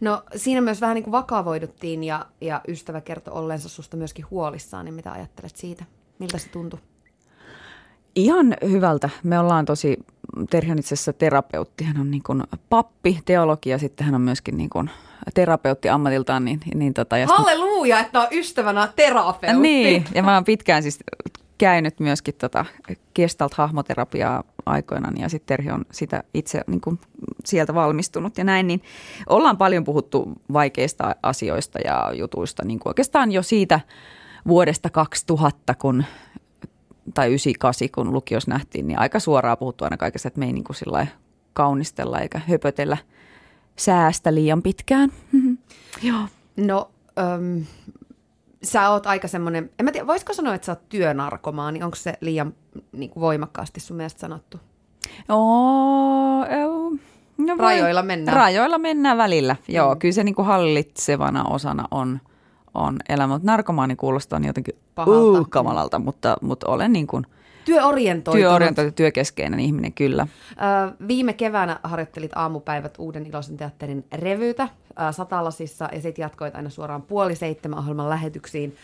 No 0.00 0.22
siinä 0.36 0.60
myös 0.60 0.80
vähän 0.80 0.94
niin 0.94 1.04
kuin 1.04 1.12
vakavoiduttiin 1.12 2.04
ja, 2.04 2.26
ja 2.40 2.60
ystävä 2.68 3.00
kertoi 3.00 3.34
olleensa 3.34 3.68
susta 3.68 3.96
myöskin 3.96 4.24
huolissaan, 4.30 4.84
niin 4.84 4.94
mitä 4.94 5.12
ajattelet 5.12 5.56
siitä? 5.56 5.84
Miltä 6.18 6.38
se 6.38 6.48
tuntui? 6.48 6.80
Ihan 8.14 8.56
hyvältä. 8.68 9.10
Me 9.22 9.38
ollaan 9.38 9.64
tosi, 9.64 9.96
Terhi 10.50 10.72
on 10.72 10.78
itse 10.78 10.94
asiassa 10.94 11.12
terapeutti. 11.12 11.84
Hän 11.84 12.00
on 12.00 12.10
niin 12.10 12.22
kuin 12.22 12.42
pappi, 12.68 13.20
teologi 13.24 13.70
ja 13.70 13.78
sitten 13.78 14.04
hän 14.04 14.14
on 14.14 14.20
myöskin 14.20 14.56
niin 14.56 14.70
kuin 14.70 14.90
terapeutti 15.34 15.88
ammatiltaan. 15.88 16.44
Niin, 16.44 16.60
niin 16.74 16.94
tota, 16.94 17.18
ja 17.18 17.26
Halleluja, 17.26 18.00
että 18.00 18.20
on 18.20 18.26
ystävänä 18.30 18.88
terapeutti. 18.96 19.62
Niin, 19.62 20.04
ja 20.14 20.22
mä 20.22 20.34
oon 20.34 20.44
pitkään 20.44 20.82
siis 20.82 20.98
käynyt 21.58 22.00
myöskin 22.00 22.34
tota 22.34 22.64
Gestalt-hahmoterapiaa 23.14 24.44
aikoinaan 24.66 25.14
ja 25.18 25.28
sitten 25.28 25.46
Terhi 25.46 25.70
on 25.70 25.84
sitä 25.90 26.22
itse 26.34 26.60
niin 26.66 26.80
kuin 26.80 27.00
sieltä 27.44 27.74
valmistunut 27.74 28.38
ja 28.38 28.44
näin, 28.44 28.66
niin 28.66 28.82
ollaan 29.28 29.56
paljon 29.56 29.84
puhuttu 29.84 30.32
vaikeista 30.52 31.16
asioista 31.22 31.78
ja 31.84 32.12
jutuista 32.14 32.64
niin 32.64 32.78
kuin 32.78 32.90
oikeastaan 32.90 33.32
jo 33.32 33.42
siitä 33.42 33.80
vuodesta 34.46 34.90
2000, 34.90 35.74
kun 35.74 36.04
tai 37.14 37.26
98, 37.28 37.88
kun 37.94 38.12
lukios 38.12 38.46
nähtiin, 38.46 38.86
niin 38.86 38.98
aika 38.98 39.20
suoraan 39.20 39.58
puhuttu 39.58 39.84
aina 39.84 39.96
kaikesta, 39.96 40.28
että 40.28 40.40
me 40.40 40.46
ei 40.46 40.52
niin 40.52 40.64
kuin 40.64 41.08
kaunistella 41.52 42.20
eikä 42.20 42.40
höpötellä 42.48 42.96
säästä 43.76 44.34
liian 44.34 44.62
pitkään. 44.62 45.12
Joo. 46.02 46.20
No, 46.56 46.90
um, 47.38 47.64
sä 48.66 48.90
oot 48.90 49.06
aika 49.06 49.28
semmoinen, 49.28 49.70
en 49.78 49.84
mä 49.84 49.92
tiedä, 49.92 50.06
voisiko 50.06 50.32
sanoa, 50.32 50.54
että 50.54 50.66
sä 50.66 50.72
oot 50.72 50.88
työnarkomaani, 50.88 51.82
onko 51.82 51.96
se 51.96 52.14
liian 52.20 52.54
niin 52.92 53.10
kuin 53.10 53.20
voimakkaasti 53.20 53.80
sun 53.80 53.96
mielestä 53.96 54.20
sanottu? 54.20 54.60
Oo, 55.28 56.44
no 57.38 57.56
rajoilla 57.58 58.02
mennään. 58.02 58.36
Rajoilla 58.36 58.78
mennään 58.78 59.18
välillä, 59.18 59.56
joo. 59.68 59.94
Mm. 59.94 59.98
Kyllä 59.98 60.12
se 60.12 60.24
niin 60.24 60.34
kuin 60.34 60.46
hallitsevana 60.46 61.44
osana 61.44 61.88
on, 61.90 62.20
on 62.74 62.96
elämä. 63.08 63.34
Mutta 63.34 63.46
narkomaani 63.46 63.96
kuulostaa 63.96 64.40
jotenkin 64.46 64.74
Pahalta. 64.94 65.40
uh, 65.40 65.46
kamalalta, 65.50 65.98
mutta, 65.98 66.36
mutta 66.42 66.68
olen 66.68 66.92
niin 66.92 67.06
kuin 67.06 67.26
Työorientoitunut. 67.66 68.42
työorientoitu, 68.42 68.92
työkeskeinen 68.92 69.60
ihminen 69.60 69.92
kyllä. 69.92 70.26
Ö, 70.50 71.06
viime 71.08 71.32
keväänä 71.32 71.80
harjoittelit 71.82 72.30
aamupäivät 72.34 72.94
Uuden 72.98 73.26
iloisen 73.26 73.56
teatterin 73.56 74.04
revytä 74.12 74.68
ö, 74.90 75.12
Satalasissa 75.12 75.88
ja 75.92 76.00
sitten 76.00 76.22
jatkoit 76.22 76.54
aina 76.54 76.70
suoraan 76.70 77.02
puoli 77.02 77.34
seitsemän 77.34 77.78
ohjelman 77.78 78.10
lähetyksiin. 78.10 78.76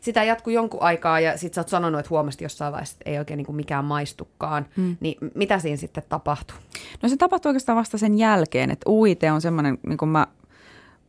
Sitä 0.00 0.24
jatkui 0.24 0.52
jonkun 0.54 0.82
aikaa 0.82 1.20
ja 1.20 1.38
sitten 1.38 1.54
sä 1.54 1.60
oot 1.60 1.68
sanonut, 1.68 2.00
että 2.00 2.10
huomasit 2.10 2.40
jossain 2.40 2.72
vaiheessa, 2.72 2.96
että 3.00 3.10
ei 3.10 3.18
oikein 3.18 3.38
niin 3.38 3.46
kuin 3.46 3.56
mikään 3.56 3.84
maistukaan. 3.84 4.66
Hmm. 4.76 4.96
Niin 5.00 5.16
mitä 5.34 5.58
siinä 5.58 5.76
sitten 5.76 6.02
tapahtui? 6.08 6.56
No 7.02 7.08
se 7.08 7.16
tapahtui 7.16 7.50
oikeastaan 7.50 7.78
vasta 7.78 7.98
sen 7.98 8.18
jälkeen, 8.18 8.70
että 8.70 8.90
UIT 8.90 9.22
on 9.32 9.40
semmoinen, 9.40 9.78
niin 9.86 9.98
kuin 9.98 10.08
mä 10.08 10.26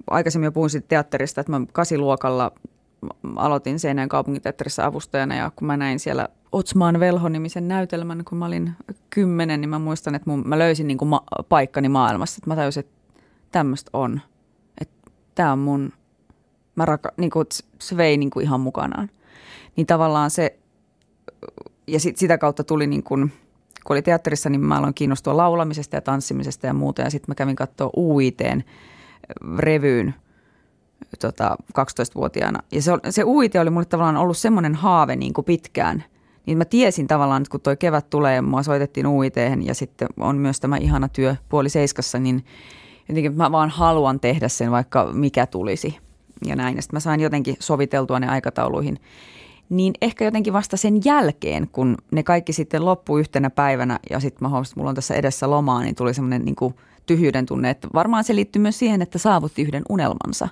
aikaisemmin 0.10 0.46
jo 0.46 0.52
puhuin 0.52 0.70
siitä 0.70 0.88
teatterista, 0.88 1.42
että 1.42 1.52
mä 1.52 1.62
kasiluokalla 1.72 2.52
aloitin 3.36 3.80
Seinäjän 3.80 4.10
kaupunginteatterissa 4.10 4.86
avustajana 4.86 5.36
ja 5.36 5.52
kun 5.56 5.68
mä 5.68 5.78
näin 5.78 6.00
siellä 6.00 6.28
Otsmaan 6.52 7.00
Velho-nimisen 7.00 7.68
näytelmän, 7.68 8.26
kun 8.26 8.38
mä 8.38 8.46
olin 8.46 8.72
kymmenen, 9.10 9.62
niin 9.62 9.70
mä 9.70 9.80
muistan, 9.80 10.16
että 10.16 10.30
mun, 10.30 10.44
mä 10.48 10.60
löysin 10.60 10.88
niin 10.88 10.98
kuin 10.98 11.10
ma- 11.10 11.26
paikkani 11.50 11.90
maailmassa. 11.90 12.40
Että 12.40 12.50
mä 12.50 12.56
tajusin, 12.56 12.80
että 12.80 13.22
tämmöistä 13.52 13.90
on. 13.94 14.22
Että 14.82 15.12
tämä 15.36 15.52
on 15.52 15.60
mun, 15.60 15.94
mä 16.76 16.86
raka, 16.86 17.12
niin 17.18 17.32
kuin, 17.32 17.46
se 17.80 17.98
vei 17.98 18.18
niin 18.18 18.30
kuin 18.30 18.44
ihan 18.44 18.60
mukanaan. 18.60 19.10
Niin 19.76 19.88
tavallaan 19.88 20.32
se, 20.32 20.60
ja 21.88 22.00
sit, 22.00 22.18
sitä 22.18 22.38
kautta 22.38 22.64
tuli 22.64 22.88
niin 22.88 23.04
kuin, 23.04 23.32
kun 23.86 23.94
oli 23.94 24.02
teatterissa, 24.02 24.50
niin 24.50 24.62
mä 24.62 24.78
aloin 24.78 24.94
kiinnostua 24.94 25.38
laulamisesta 25.38 25.96
ja 25.96 26.02
tanssimisesta 26.02 26.68
ja 26.68 26.74
muuta. 26.74 27.02
Ja 27.02 27.10
sitten 27.10 27.32
mä 27.32 27.36
kävin 27.36 27.56
katsoa 27.56 27.90
UITn 27.98 28.62
revyyn 29.58 30.16
tota, 31.20 31.56
12-vuotiaana. 31.80 32.60
Ja 32.72 32.82
se, 32.82 32.92
se 33.10 33.24
UIT 33.24 33.56
oli 33.56 33.70
mulle 33.70 33.86
tavallaan 33.86 34.18
ollut 34.18 34.38
semmoinen 34.38 34.76
haave 34.76 35.16
niin 35.16 35.34
kuin 35.34 35.46
pitkään. 35.46 36.04
Niin 36.46 36.58
mä 36.58 36.66
tiesin 36.66 37.08
tavallaan, 37.08 37.42
että 37.42 37.52
kun 37.52 37.62
toi 37.62 37.78
kevät 37.78 38.10
tulee 38.10 38.42
mua 38.42 38.64
soitettiin 38.64 39.08
uit 39.08 39.36
ja 39.64 39.76
sitten 39.76 40.08
on 40.20 40.38
myös 40.38 40.60
tämä 40.60 40.78
ihana 40.78 41.10
työ 41.10 41.36
puoli 41.50 41.70
seiskassa, 41.70 42.20
niin 42.20 42.46
jotenkin 43.10 43.38
mä 43.38 43.52
vaan 43.52 43.70
haluan 43.70 44.20
tehdä 44.20 44.48
sen, 44.48 44.72
vaikka 44.72 45.10
mikä 45.14 45.46
tulisi. 45.46 45.98
Ja 46.46 46.56
näin. 46.56 46.76
Ja 46.76 46.82
sitten 46.82 46.96
mä 46.96 47.00
sain 47.00 47.20
jotenkin 47.20 47.56
soviteltua 47.60 48.20
ne 48.20 48.28
aikatauluihin. 48.28 49.00
Niin 49.70 49.94
ehkä 50.02 50.26
jotenkin 50.26 50.54
vasta 50.54 50.78
sen 50.78 51.02
jälkeen, 51.06 51.68
kun 51.72 51.98
ne 52.12 52.24
kaikki 52.24 52.54
sitten 52.54 52.86
loppui 52.86 53.20
yhtenä 53.20 53.50
päivänä 53.50 54.00
ja 54.10 54.20
sitten 54.20 54.38
mä 54.42 54.50
huomasin, 54.50 54.72
että 54.72 54.80
mulla 54.80 54.90
on 54.90 54.96
tässä 54.96 55.16
edessä 55.16 55.50
lomaa, 55.50 55.82
niin 55.82 55.96
tuli 55.96 56.14
semmoinen 56.14 56.46
niin 56.46 56.74
tyhjyyden 57.06 57.46
tunne. 57.46 57.70
Että 57.70 57.88
varmaan 57.94 58.24
se 58.24 58.36
liittyy 58.36 58.62
myös 58.62 58.80
siihen, 58.80 59.02
että 59.02 59.18
saavutti 59.18 59.62
yhden 59.62 59.84
unelmansa. 59.90 60.48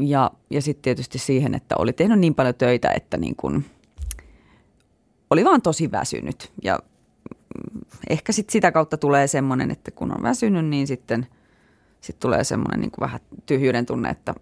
Ja, 0.00 0.30
ja 0.50 0.62
sitten 0.62 0.82
tietysti 0.82 1.18
siihen, 1.18 1.54
että 1.54 1.74
oli 1.78 1.92
tehnyt 1.92 2.18
niin 2.18 2.34
paljon 2.34 2.54
töitä, 2.54 2.92
että 2.92 3.16
niin 3.16 3.36
kuin 3.36 3.64
oli 5.30 5.44
vaan 5.44 5.62
tosi 5.62 5.92
väsynyt. 5.92 6.52
Ja 6.64 6.78
ehkä 8.10 8.32
sitten 8.32 8.52
sitä 8.52 8.72
kautta 8.72 8.96
tulee 8.96 9.26
semmoinen, 9.26 9.70
että 9.70 9.90
kun 9.90 10.12
on 10.12 10.22
väsynyt, 10.22 10.66
niin 10.66 10.86
sitten 10.86 11.26
sit 12.00 12.20
tulee 12.20 12.44
semmoinen 12.44 12.80
niin 12.80 12.90
vähän 13.00 13.20
tyhjyyden 13.46 13.86
tunne, 13.86 14.10
että, 14.10 14.34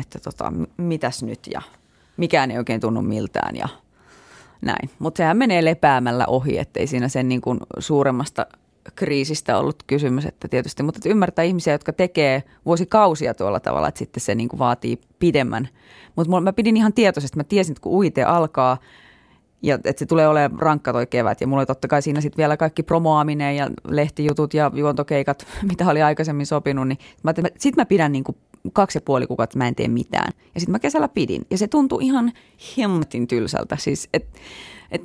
että 0.00 0.18
tota, 0.18 0.52
mitäs 0.76 1.22
nyt 1.22 1.40
ja 1.52 1.62
mikään 2.16 2.50
ei 2.50 2.58
oikein 2.58 2.80
tunnu 2.80 3.02
miltään 3.02 3.56
ja 3.56 3.68
näin. 4.62 4.90
Mutta 4.98 5.16
sehän 5.18 5.36
menee 5.36 5.64
lepäämällä 5.64 6.26
ohi, 6.26 6.58
ettei 6.58 6.86
siinä 6.86 7.08
sen 7.08 7.28
niin 7.28 7.42
suuremmasta 7.78 8.46
kriisistä 8.94 9.58
ollut 9.58 9.82
kysymys, 9.86 10.26
että 10.26 10.48
tietysti, 10.48 10.82
mutta 10.82 10.98
että 10.98 11.08
ymmärtää 11.08 11.42
ihmisiä, 11.42 11.74
jotka 11.74 11.92
tekee 11.92 12.42
vuosikausia 12.66 13.34
tuolla 13.34 13.60
tavalla, 13.60 13.88
että 13.88 13.98
sitten 13.98 14.20
se 14.20 14.34
niin 14.34 14.48
kuin 14.48 14.58
vaatii 14.58 15.00
pidemmän. 15.18 15.68
Mutta 16.16 16.40
mä 16.40 16.52
pidin 16.52 16.76
ihan 16.76 16.92
tietoisesti, 16.92 17.36
mä 17.36 17.44
tiesin, 17.44 17.72
että 17.72 17.82
kun 17.82 17.92
UIT 17.92 18.18
alkaa 18.26 18.78
ja 19.62 19.74
että 19.74 19.98
se 19.98 20.06
tulee 20.06 20.28
olemaan 20.28 20.60
rankka 20.60 20.92
toi 20.92 21.06
kevät 21.06 21.40
ja 21.40 21.46
mulla 21.46 21.60
oli 21.60 21.66
totta 21.66 21.88
kai 21.88 22.02
siinä 22.02 22.20
sitten 22.20 22.36
vielä 22.36 22.56
kaikki 22.56 22.82
promoaminen 22.82 23.56
ja 23.56 23.70
lehtijutut 23.88 24.54
ja 24.54 24.70
juontokeikat, 24.74 25.46
mitä 25.70 25.86
oli 25.88 26.02
aikaisemmin 26.02 26.46
sopinut, 26.46 26.88
niin 26.88 26.98
mä 27.22 27.34
sitten 27.58 27.82
mä 27.82 27.86
pidän 27.86 28.12
niin 28.12 28.24
kuin 28.24 28.36
kaksi 28.72 28.96
ja 28.96 29.02
puoli 29.02 29.26
kuukautta, 29.26 29.58
mä 29.58 29.68
en 29.68 29.74
tee 29.74 29.88
mitään. 29.88 30.32
Ja 30.54 30.60
sitten 30.60 30.72
mä 30.72 30.78
kesällä 30.78 31.08
pidin 31.08 31.46
ja 31.50 31.58
se 31.58 31.68
tuntui 31.68 32.04
ihan 32.04 32.32
hemmetin 32.78 33.28
tylsältä, 33.28 33.76
siis 33.76 34.08
että 34.12 34.38
et, 34.90 35.02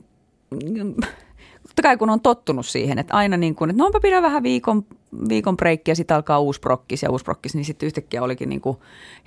totta 1.78 1.90
kai 1.90 1.98
kun 1.98 2.10
on 2.10 2.22
tottunut 2.22 2.66
siihen, 2.66 3.00
että 3.00 3.14
aina 3.14 3.38
niin 3.38 3.56
kuin, 3.56 3.70
että 3.70 3.78
no 3.78 3.86
onpa 3.86 4.00
pidä 4.00 4.22
vähän 4.22 4.44
viikon, 4.44 4.86
viikon 5.30 5.58
breikki 5.58 5.92
ja 5.92 5.96
sitten 5.96 6.16
alkaa 6.16 6.40
uusi 6.40 6.60
prokkis 6.60 7.04
ja 7.04 7.12
uusi 7.12 7.26
prokkis, 7.26 7.56
niin 7.56 7.66
sitten 7.66 7.88
yhtäkkiä 7.88 8.24
olikin 8.24 8.50
niin 8.50 8.62
kuin 8.62 8.78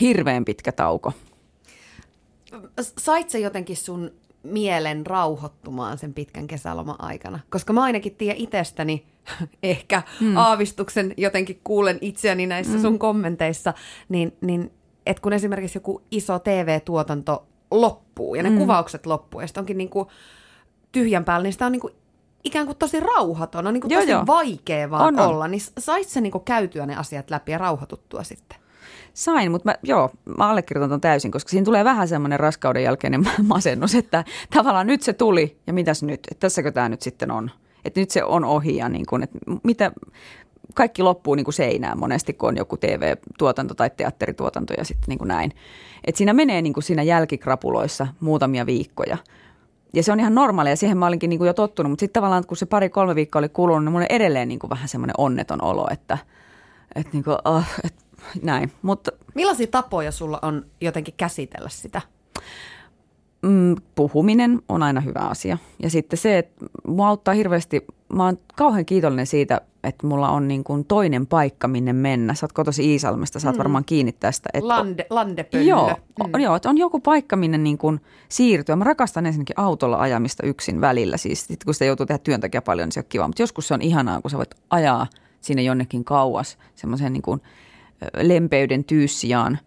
hirveän 0.01 0.45
pitkä 0.45 0.73
tauko. 0.73 1.13
Sait 2.81 3.31
se 3.31 3.39
jotenkin 3.39 3.77
sun 3.77 4.11
mielen 4.43 5.07
rauhoittumaan 5.07 5.99
sen 5.99 6.15
pitkän 6.15 6.47
kesäloman 6.47 6.97
aikana? 6.99 7.41
Koska 7.51 7.73
mä 7.73 7.83
ainakin 7.83 8.15
tiedän 8.15 8.43
itsestäni, 8.43 9.07
ehkä 9.63 10.03
mm. 10.21 10.37
aavistuksen 10.37 11.15
jotenkin 11.17 11.61
kuulen 11.65 11.99
itseäni 12.01 12.47
näissä 12.47 12.77
mm. 12.77 12.83
sun 12.83 12.99
kommenteissa, 12.99 13.75
niin, 14.09 14.37
niin 14.41 14.71
että 15.07 15.23
kun 15.23 15.33
esimerkiksi 15.33 15.77
joku 15.77 16.03
iso 16.11 16.39
TV-tuotanto 16.39 17.47
loppuu 17.71 18.35
ja 18.35 18.43
ne 18.43 18.51
mm. 18.51 18.59
kuvaukset 18.59 19.07
loppuu 19.07 19.41
ja 19.41 19.47
sitten 19.47 19.63
onkin 19.63 19.79
niin 19.79 19.91
kuin 19.91 20.09
tyhjän 20.93 21.25
päällä, 21.25 21.43
niin 21.43 21.53
sitä 21.53 21.67
on 21.67 21.73
niin 21.73 21.81
kuin 21.81 21.95
ikään 22.45 22.67
kuin 22.67 22.79
tosi 22.79 23.01
rauhaton, 23.01 23.67
on 23.67 23.75
niin 23.75 23.81
kuin 23.81 23.91
joo, 23.91 24.01
tosi 24.01 24.13
joo. 24.13 24.27
vaikea 24.27 24.91
vaan 24.91 25.21
on, 25.21 25.29
olla, 25.29 25.49
niin 25.49 25.63
sait 25.79 26.09
sä 26.09 26.21
niin 26.21 26.33
kuin 26.33 26.45
käytyä 26.45 26.87
ne 26.87 26.97
asiat 26.97 27.31
läpi 27.31 27.53
ja 27.53 27.59
rauhoituttua 27.59 28.23
sitten? 28.23 28.59
Sain, 29.15 29.51
mutta 29.51 29.69
mä, 29.69 29.75
joo, 29.83 30.11
mä 30.39 30.49
allekirjoitan 30.51 30.91
ton 30.91 31.01
täysin, 31.01 31.31
koska 31.31 31.51
siinä 31.51 31.65
tulee 31.65 31.85
vähän 31.85 32.09
semmoinen 32.09 32.41
raskauden 32.41 32.83
jälkeinen 32.83 33.27
masennus, 33.43 33.95
että 33.95 34.25
tavallaan 34.55 34.87
nyt 34.87 35.03
se 35.03 35.13
tuli 35.13 35.57
ja 35.67 35.73
mitäs 35.73 36.03
nyt, 36.03 36.21
että 36.31 36.41
tässäkö 36.41 36.73
tämä 36.73 36.89
nyt 36.89 37.03
sitten 37.03 37.31
on. 37.31 37.51
Että 37.85 38.01
nyt 38.01 38.11
se 38.11 38.25
on 38.25 38.45
ohi 38.45 38.77
ja 38.77 38.89
niin 38.89 39.07
kuin, 39.07 39.23
että 39.23 39.39
mitä, 39.63 39.93
kaikki 40.75 41.03
loppuu 41.03 41.35
niin 41.35 41.45
kuin 41.45 41.55
seinään 41.55 41.99
monesti, 41.99 42.33
kun 42.33 42.49
on 42.49 42.57
joku 42.57 42.77
TV-tuotanto 42.77 43.75
tai 43.75 43.91
teatterituotanto 43.97 44.75
ja 44.79 44.85
sitten 44.85 45.09
niin 45.09 45.19
kuin 45.19 45.29
näin. 45.29 45.53
Että 46.05 46.19
siinä 46.19 46.33
menee 46.33 46.63
niin 46.63 46.73
kuin 46.73 46.85
siinä 46.85 47.03
jälkikrapuloissa 47.03 48.07
muutamia 48.21 48.67
viikkoja– 48.67 49.17
ja 49.95 50.03
se 50.03 50.13
on 50.13 50.21
ihan 50.21 50.35
normaalia, 50.35 50.77
siihen 50.77 50.99
mä 50.99 51.07
olinkin 51.07 51.31
niin 51.31 51.39
kuin 51.39 51.47
jo 51.47 51.55
tottunut, 51.55 51.91
mutta 51.93 52.01
sitten 52.01 52.21
tavallaan 52.21 52.47
kun 52.47 52.57
se 52.57 52.67
pari-kolme 52.67 53.15
viikkoa 53.15 53.39
oli 53.39 53.49
kulunut, 53.49 53.85
niin 53.85 53.93
mulla 53.93 54.05
on 54.05 54.17
edelleen 54.17 54.49
niin 54.49 54.59
kuin 54.59 54.71
vähän 54.71 54.89
semmoinen 54.89 55.15
onneton 55.19 55.63
olo, 55.63 55.87
että, 55.91 56.19
että, 56.95 57.11
niin 57.13 57.25
kuin, 57.25 57.39
oh, 57.45 57.65
että 57.85 58.03
näin. 58.43 58.73
Mutta, 58.83 59.11
Millaisia 59.35 59.67
tapoja 59.67 60.13
sulla 60.13 60.39
on 60.43 60.67
jotenkin 60.81 61.15
käsitellä 61.17 61.69
sitä? 61.69 62.01
Mm, 63.43 63.77
puhuminen 63.95 64.63
on 64.69 64.83
aina 64.83 65.01
hyvä 65.01 65.21
asia. 65.21 65.59
Ja 65.83 65.91
sitten 65.91 66.19
se, 66.19 66.39
että 66.39 66.67
mua 66.87 67.09
auttaa 67.09 67.35
hirveästi, 67.35 67.87
mä 68.15 68.25
oon 68.25 68.39
kauhean 68.57 68.87
kiitollinen 68.87 69.27
siitä, 69.27 69.61
että 69.85 70.07
mulla 70.07 70.29
on 70.29 70.49
niin 70.49 70.65
kuin 70.65 70.85
toinen 70.85 71.27
paikka, 71.27 71.69
minne 71.69 71.93
mennä. 71.93 72.35
Sä 72.35 72.47
oot 72.47 72.53
kotosi 72.53 72.93
Iisalmesta, 72.93 73.41
saat 73.41 73.55
mm. 73.55 73.59
varmaan 73.59 73.85
kiinni 73.85 74.13
tästä. 74.13 74.49
Että 74.55 74.69
Lande, 74.69 75.07
landepöllö. 75.11 75.65
Joo, 75.65 75.89
mm. 75.89 76.35
on, 76.35 76.41
joo, 76.41 76.57
että 76.57 76.69
on 76.71 76.79
joku 76.79 77.01
paikka, 77.01 77.37
minne 77.37 77.59
niin 77.59 77.79
kuin 77.79 78.01
siirtyä. 78.29 78.77
Mä 78.77 78.85
rakastan 78.85 79.27
ensinnäkin 79.27 79.59
autolla 79.59 80.01
ajamista 80.01 80.47
yksin 80.47 80.81
välillä. 80.81 81.17
Siis 81.17 81.47
sit 81.47 81.65
kun 81.65 81.75
sitä 81.75 81.85
joutuu 81.85 82.07
tehdä 82.07 82.19
työn 82.19 82.41
takia 82.41 82.63
paljon, 82.63 82.87
niin 82.87 82.93
se 82.93 83.01
on 83.01 83.07
kiva. 83.09 83.27
Mutta 83.27 83.43
joskus 83.43 83.69
se 83.69 83.75
on 83.75 83.83
ihanaa, 83.83 84.21
kun 84.21 84.31
sä 84.31 84.37
voit 84.37 84.55
ajaa 84.71 85.07
sinne 85.41 85.63
jonnekin 85.63 86.05
kauas 86.05 86.59
semmoisen 86.75 87.13
niin 87.13 87.23
kuin 87.23 87.41
lempeyden 88.23 88.85
tyyssijaan 88.85 89.59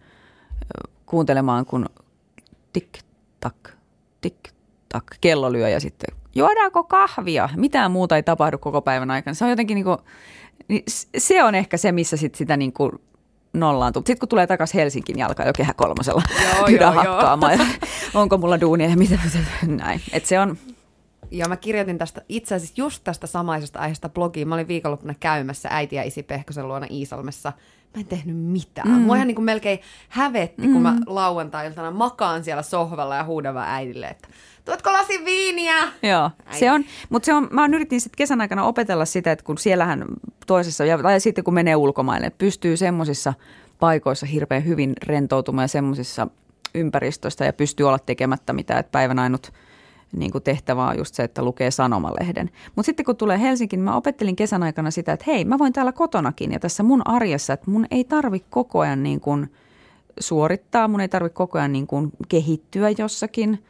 kuuntelemaan, 1.06 1.66
kun 1.66 1.86
tik 2.72 2.98
tak, 3.40 3.70
tik 4.20 4.36
tak, 4.88 5.04
kello 5.20 5.52
lyö 5.52 5.68
ja 5.68 5.80
sitten 5.80 6.16
juodaanko 6.34 6.84
kahvia? 6.84 7.48
Mitään 7.56 7.90
muuta 7.90 8.16
ei 8.16 8.22
tapahdu 8.22 8.58
koko 8.58 8.82
päivän 8.82 9.10
aikana. 9.10 9.34
Se 9.34 9.44
on 9.44 9.50
jotenkin 9.50 9.74
niin 9.74 9.84
kuin, 9.84 9.98
niin 10.68 10.82
se 11.18 11.42
on 11.42 11.54
ehkä 11.54 11.76
se, 11.76 11.92
missä 11.92 12.16
sit 12.16 12.34
sitä 12.34 12.56
niin 12.56 12.72
kuin 12.72 12.92
nollaantuu. 13.52 14.00
Sitten 14.00 14.18
kun 14.18 14.28
tulee 14.28 14.46
takaisin 14.46 14.80
Helsinkiin, 14.80 15.16
niin 15.16 15.26
alkaa 15.26 15.46
jo 15.46 15.52
kehä 15.52 15.74
kolmosella 15.74 16.22
joo, 16.80 16.92
hakkaamaan. 16.92 17.58
Ja 17.58 17.66
onko 18.20 18.38
mulla 18.38 18.60
duunia 18.60 18.88
ja 18.88 18.96
mitä, 18.96 19.18
näin. 19.66 20.00
Et 20.12 20.26
se 20.26 20.40
on, 20.40 20.58
ja 21.30 21.48
mä 21.48 21.56
kirjoitin 21.56 21.98
tästä 21.98 22.22
itse 22.28 22.54
asiassa 22.54 22.74
just 22.76 23.04
tästä 23.04 23.26
samaisesta 23.26 23.78
aiheesta 23.78 24.08
blogiin. 24.08 24.48
Mä 24.48 24.54
olin 24.54 24.68
viikonloppuna 24.68 25.14
käymässä 25.20 25.68
äiti 25.72 25.96
ja 25.96 26.02
isi 26.02 26.22
Pehkosen 26.22 26.68
luona 26.68 26.86
Iisalmessa. 26.90 27.52
Mä 27.94 28.00
en 28.00 28.06
tehnyt 28.06 28.36
mitään. 28.36 28.88
Mm. 28.88 29.00
Mua 29.00 29.16
ihan 29.16 29.26
niin 29.26 29.34
kuin 29.34 29.44
melkein 29.44 29.78
hävetti, 30.08 30.66
mm. 30.66 30.72
kun 30.72 30.82
mä 30.82 30.92
mm. 30.92 31.02
lauantai-iltana 31.06 31.90
makaan 31.90 32.44
siellä 32.44 32.62
sohvalla 32.62 33.16
ja 33.16 33.24
huudan 33.24 33.54
vaan 33.54 33.68
äidille, 33.68 34.06
että 34.06 34.28
tuotko 34.64 34.92
lasin 34.92 35.24
viiniä? 35.24 35.74
Joo, 36.02 36.30
Äiti. 36.46 36.58
se 36.58 36.72
on, 36.72 36.84
mutta 37.08 37.26
se 37.26 37.34
on, 37.34 37.48
mä 37.50 37.66
yritin 37.66 38.00
sitten 38.00 38.16
kesän 38.16 38.40
aikana 38.40 38.64
opetella 38.64 39.04
sitä, 39.04 39.32
että 39.32 39.44
kun 39.44 39.58
siellähän 39.58 40.04
toisessa, 40.46 40.84
ja, 40.84 40.98
tai 40.98 41.20
sitten 41.20 41.44
kun 41.44 41.54
menee 41.54 41.76
ulkomaille, 41.76 42.26
että 42.26 42.38
pystyy 42.38 42.76
semmoisissa 42.76 43.34
paikoissa 43.80 44.26
hirveän 44.26 44.64
hyvin 44.64 44.92
rentoutumaan 45.02 45.64
ja 45.64 45.68
semmoisissa 45.68 46.26
ympäristöistä 46.74 47.44
ja 47.44 47.52
pystyy 47.52 47.88
olla 47.88 47.98
tekemättä 47.98 48.52
mitään, 48.52 48.80
että 48.80 48.92
päivän 48.92 49.18
ainut– 49.18 49.52
niin 50.12 50.32
kuin 50.32 50.44
tehtävä 50.44 50.88
on 50.88 50.98
just 50.98 51.14
se, 51.14 51.22
että 51.22 51.42
lukee 51.42 51.70
sanomalehden. 51.70 52.50
Mutta 52.76 52.86
sitten 52.86 53.06
kun 53.06 53.16
tulee 53.16 53.40
Helsinkiin, 53.40 53.78
niin 53.78 53.84
mä 53.84 53.96
opettelin 53.96 54.36
kesän 54.36 54.62
aikana 54.62 54.90
sitä, 54.90 55.12
että 55.12 55.24
hei, 55.26 55.44
mä 55.44 55.58
voin 55.58 55.72
täällä 55.72 55.92
kotonakin 55.92 56.52
ja 56.52 56.60
tässä 56.60 56.82
mun 56.82 57.08
arjessa, 57.08 57.52
että 57.52 57.70
mun 57.70 57.86
ei 57.90 58.04
tarvi 58.04 58.44
koko 58.50 58.80
ajan 58.80 59.02
niin 59.02 59.20
kuin 59.20 59.52
suorittaa, 60.20 60.88
mun 60.88 61.00
ei 61.00 61.08
tarvitse 61.08 61.34
koko 61.34 61.58
ajan 61.58 61.72
niin 61.72 61.86
kuin 61.86 62.12
kehittyä 62.28 62.90
jossakin. 62.98 63.64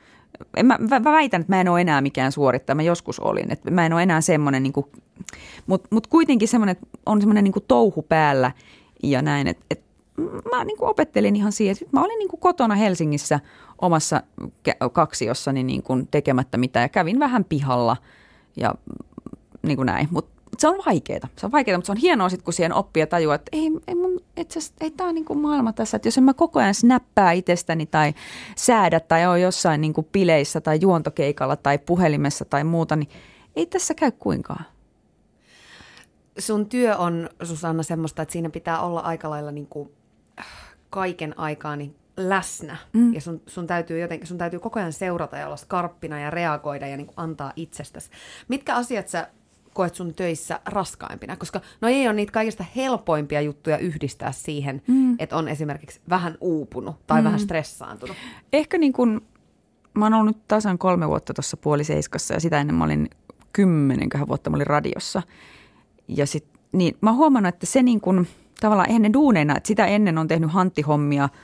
En 0.56 0.66
mä, 0.66 0.78
mä 0.90 1.04
väitän, 1.04 1.40
että 1.40 1.52
mä 1.52 1.60
en 1.60 1.68
ole 1.68 1.80
enää 1.80 2.00
mikään 2.00 2.32
suorittaja, 2.32 2.74
mä 2.74 2.82
joskus 2.82 3.20
olin, 3.20 3.52
että 3.52 3.70
mä 3.70 3.86
en 3.86 3.92
ole 3.92 4.02
enää 4.02 4.20
semmoinen, 4.20 4.62
niin 4.62 4.72
mutta 5.66 5.88
mut 5.90 6.06
kuitenkin 6.06 6.48
semmoinen, 6.48 6.72
että 6.72 6.86
on 7.06 7.20
semmoinen 7.20 7.44
niin 7.44 7.54
touhu 7.68 8.02
päällä 8.02 8.52
ja 9.02 9.22
näin, 9.22 9.46
että, 9.46 9.64
että 9.70 9.83
mä 10.52 10.64
niin 10.64 10.78
kuin 10.78 10.88
opettelin 10.88 11.36
ihan 11.36 11.52
siihen, 11.52 11.72
että 11.72 11.86
mä 11.92 12.04
olin 12.04 12.18
niin 12.18 12.28
kuin 12.28 12.40
kotona 12.40 12.74
Helsingissä 12.74 13.40
omassa 13.82 14.22
kaksiossani 14.92 15.62
niin 15.62 15.82
kuin 15.82 16.08
tekemättä 16.10 16.58
mitään 16.58 16.84
ja 16.84 16.88
kävin 16.88 17.18
vähän 17.18 17.44
pihalla 17.44 17.96
ja 18.56 18.74
niin 19.62 19.76
kuin 19.76 19.86
näin, 19.86 20.08
mutta 20.10 20.34
se 20.58 20.68
on 20.68 20.78
vaikeaa. 20.86 21.28
Se 21.36 21.46
on 21.46 21.52
vaikeaa, 21.52 21.78
mutta 21.78 21.86
se 21.86 21.92
on 21.92 21.98
hienoa 21.98 22.28
sitten, 22.28 22.44
kun 22.44 22.52
siihen 22.52 22.74
oppii 22.74 23.00
ja 23.00 23.06
tajuaa, 23.06 23.34
että 23.34 23.48
ei, 23.52 23.70
ei, 23.86 23.94
mun, 23.94 24.20
itse 24.36 24.60
ei 24.80 24.90
tämä 24.90 25.08
on 25.08 25.14
niin 25.14 25.24
kuin 25.24 25.38
maailma 25.38 25.72
tässä. 25.72 25.96
Että 25.96 26.08
jos 26.08 26.18
en 26.18 26.24
mä 26.24 26.34
koko 26.34 26.58
ajan 26.58 26.74
snappää 26.74 27.32
itsestäni 27.32 27.86
tai 27.86 28.14
säädä 28.56 29.00
tai 29.00 29.26
ole 29.26 29.40
jossain 29.40 29.80
niin 29.80 29.92
kuin 29.92 30.06
pileissä 30.12 30.60
tai 30.60 30.78
juontokeikalla 30.80 31.56
tai 31.56 31.78
puhelimessa 31.78 32.44
tai 32.44 32.64
muuta, 32.64 32.96
niin 32.96 33.08
ei 33.56 33.66
tässä 33.66 33.94
käy 33.94 34.10
kuinkaan. 34.10 34.64
Sun 36.38 36.68
työ 36.68 36.96
on, 36.96 37.30
Susanna, 37.42 37.82
semmoista, 37.82 38.22
että 38.22 38.32
siinä 38.32 38.50
pitää 38.50 38.80
olla 38.80 39.00
aika 39.00 39.30
lailla 39.30 39.50
niin 39.50 39.66
kuin 39.66 39.90
kaiken 40.94 41.38
aikaa 41.38 41.76
niin 41.76 41.96
läsnä. 42.16 42.76
Mm. 42.92 43.14
Ja 43.14 43.20
sun, 43.20 43.42
sun, 43.46 43.66
täytyy 43.66 44.00
jotenkin, 44.00 44.26
sun 44.26 44.38
täytyy 44.38 44.58
koko 44.58 44.80
ajan 44.80 44.92
seurata 44.92 45.36
ja 45.36 45.46
olla 45.46 45.56
skarppina 45.56 46.20
ja 46.20 46.30
reagoida 46.30 46.86
ja 46.86 46.96
niin 46.96 47.06
kuin 47.06 47.14
antaa 47.16 47.52
itsestäsi. 47.56 48.10
Mitkä 48.48 48.74
asiat 48.74 49.08
sä 49.08 49.28
koet 49.72 49.94
sun 49.94 50.14
töissä 50.14 50.60
raskaimpina? 50.64 51.36
Koska 51.36 51.60
no 51.80 51.88
ei 51.88 52.08
ole 52.08 52.14
niitä 52.14 52.32
kaikista 52.32 52.64
helpoimpia 52.76 53.40
juttuja 53.40 53.78
yhdistää 53.78 54.32
siihen, 54.32 54.82
mm. 54.86 55.16
että 55.18 55.36
on 55.36 55.48
esimerkiksi 55.48 56.00
vähän 56.08 56.38
uupunut 56.40 56.96
tai 57.06 57.20
mm. 57.20 57.24
vähän 57.24 57.40
stressaantunut. 57.40 58.16
Ehkä 58.52 58.78
niin 58.78 58.92
kuin, 58.92 59.20
mä 59.94 60.04
oon 60.04 60.14
ollut 60.14 60.48
tasan 60.48 60.78
kolme 60.78 61.08
vuotta 61.08 61.34
tuossa 61.34 61.56
puoliseiskassa 61.56 62.34
ja 62.34 62.40
sitä 62.40 62.60
ennen 62.60 62.76
mä 62.76 62.84
olin 62.84 63.10
kymmenenköhän 63.52 64.28
vuotta 64.28 64.50
mä 64.50 64.56
olin 64.56 64.66
radiossa. 64.66 65.22
Ja 66.08 66.26
sit, 66.26 66.46
niin 66.72 66.96
mä 67.00 67.10
oon 67.10 67.16
huomannut, 67.16 67.54
että 67.54 67.66
se 67.66 67.82
niin 67.82 68.00
kuin, 68.00 68.28
tavallaan 68.64 68.90
ennen 68.90 69.12
duuneina, 69.12 69.56
että 69.56 69.66
sitä 69.66 69.86
ennen 69.86 70.18
on 70.18 70.28
tehnyt 70.28 70.52
hanttihommia– 70.52 71.28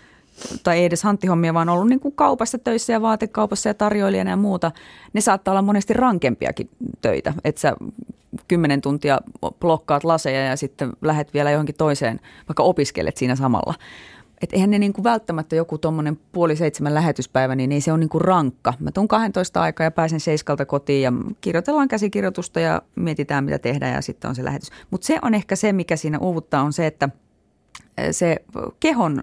tai 0.65 0.79
ei 0.79 0.85
edes 0.85 1.03
hanttihommia, 1.03 1.55
vaan 1.55 1.69
ollut 1.69 1.89
niin 1.89 2.01
kuin 2.01 2.15
kaupassa 2.15 2.59
töissä 2.59 2.93
ja 2.93 3.03
vaatekaupassa 3.03 3.69
ja 3.69 3.75
tarjoilijana 3.75 4.31
ja 4.31 4.37
muuta, 4.37 4.73
ne 5.13 5.21
saattaa 5.21 5.53
olla 5.53 5.63
monesti 5.63 5.93
rankempiakin 5.93 6.71
töitä. 7.03 7.35
Että 7.45 7.61
sä 7.61 7.77
kymmenen 8.49 8.81
tuntia 8.81 9.19
blokkaat 9.61 10.05
laseja 10.05 10.45
ja 10.45 10.57
sitten 10.57 10.93
lähet 11.03 11.35
vielä 11.35 11.51
johonkin 11.51 11.75
toiseen, 11.75 12.21
vaikka 12.49 12.63
opiskelet 12.63 13.17
siinä 13.17 13.37
samalla. 13.37 13.75
Että 14.43 14.57
eihän 14.57 14.71
ne 14.71 14.79
niin 14.79 14.93
kuin 14.93 15.05
välttämättä 15.05 15.57
joku 15.57 15.79
tuommoinen 15.79 16.19
puoli 16.33 16.57
seitsemän 16.57 16.95
lähetyspäivä, 16.95 17.55
niin 17.55 17.73
ei 17.73 17.81
se 17.81 17.93
ole 17.93 18.01
niin 18.01 18.09
kuin 18.09 18.21
rankka. 18.21 18.75
Mä 18.79 18.93
tuun 18.93 19.09
12 19.09 19.63
aikaa 19.63 19.85
ja 19.85 19.91
pääsen 19.91 20.21
seiskalta 20.21 20.67
kotiin 20.67 21.03
ja 21.03 21.13
kirjoitellaan 21.41 21.89
käsikirjoitusta 21.89 22.61
ja 22.61 22.83
mietitään 22.97 23.45
mitä 23.45 23.59
tehdään 23.59 23.95
ja 23.95 24.03
sitten 24.03 24.29
on 24.29 24.35
se 24.35 24.45
lähetys. 24.45 24.71
Mutta 24.91 25.07
se 25.07 25.19
on 25.23 25.35
ehkä 25.35 25.57
se, 25.57 25.73
mikä 25.73 25.97
siinä 25.97 26.19
uuvuttaa 26.19 26.63
on 26.63 26.73
se, 26.73 26.87
että 26.87 27.09
se 28.11 28.37
kehon 28.81 29.23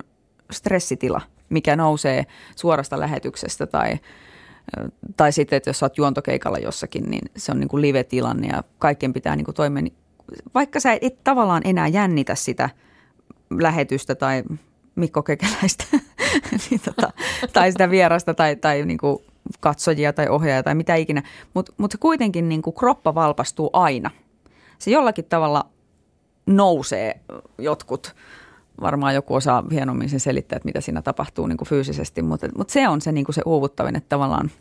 stressitila, 0.51 1.21
mikä 1.49 1.75
nousee 1.75 2.25
suorasta 2.55 2.99
lähetyksestä 2.99 3.67
tai, 3.67 3.99
tai 5.17 5.31
sitten, 5.31 5.57
että 5.57 5.69
jos 5.69 5.83
olet 5.83 5.97
juontokeikalla 5.97 6.57
jossakin, 6.57 7.03
niin 7.03 7.31
se 7.37 7.51
on 7.51 7.59
niin 7.59 7.69
kuin 7.69 7.81
live-tilanne 7.81 8.47
ja 8.47 8.63
kaikkien 8.79 9.13
pitää 9.13 9.35
niin 9.35 9.45
kuin 9.45 9.55
toimia. 9.55 9.91
Vaikka 10.53 10.79
sä 10.79 10.97
et 11.01 11.23
tavallaan 11.23 11.61
enää 11.65 11.87
jännitä 11.87 12.35
sitä 12.35 12.69
lähetystä 13.49 14.15
tai 14.15 14.43
Mikko 14.97 15.23
Kekeläistä 15.23 15.83
niin 16.69 16.81
tota, 16.85 17.13
tai 17.53 17.71
sitä 17.71 17.89
vierasta 17.89 18.33
tai, 18.33 18.55
tai 18.55 18.85
niin 18.85 18.97
kuin 18.97 19.17
katsojia 19.59 20.13
tai 20.13 20.27
ohjaajia 20.29 20.63
tai 20.63 20.75
mitä 20.75 20.95
ikinä, 20.95 21.23
mutta 21.53 21.73
mut 21.77 21.95
kuitenkin 21.99 22.49
niin 22.49 22.61
kuin 22.61 22.73
kroppa 22.73 23.15
valpastuu 23.15 23.69
aina. 23.73 24.11
Se 24.79 24.91
jollakin 24.91 25.25
tavalla 25.25 25.65
nousee 26.45 27.19
jotkut 27.57 28.15
varmaan 28.81 29.15
joku 29.15 29.35
osaa 29.35 29.63
hienommin 29.71 30.09
sen 30.09 30.19
selittää, 30.19 30.57
että 30.57 30.65
mitä 30.65 30.81
siinä 30.81 31.01
tapahtuu 31.01 31.47
niin 31.47 31.57
kuin 31.57 31.67
fyysisesti, 31.67 32.21
mutta, 32.21 32.47
mutta 32.57 32.71
se 32.71 32.87
on 32.87 33.01
se, 33.01 33.11
niin 33.11 33.25
kuin 33.25 33.35
se 33.35 33.41
uuvuttavin, 33.45 33.95
että 33.95 34.09
tavallaan 34.09 34.51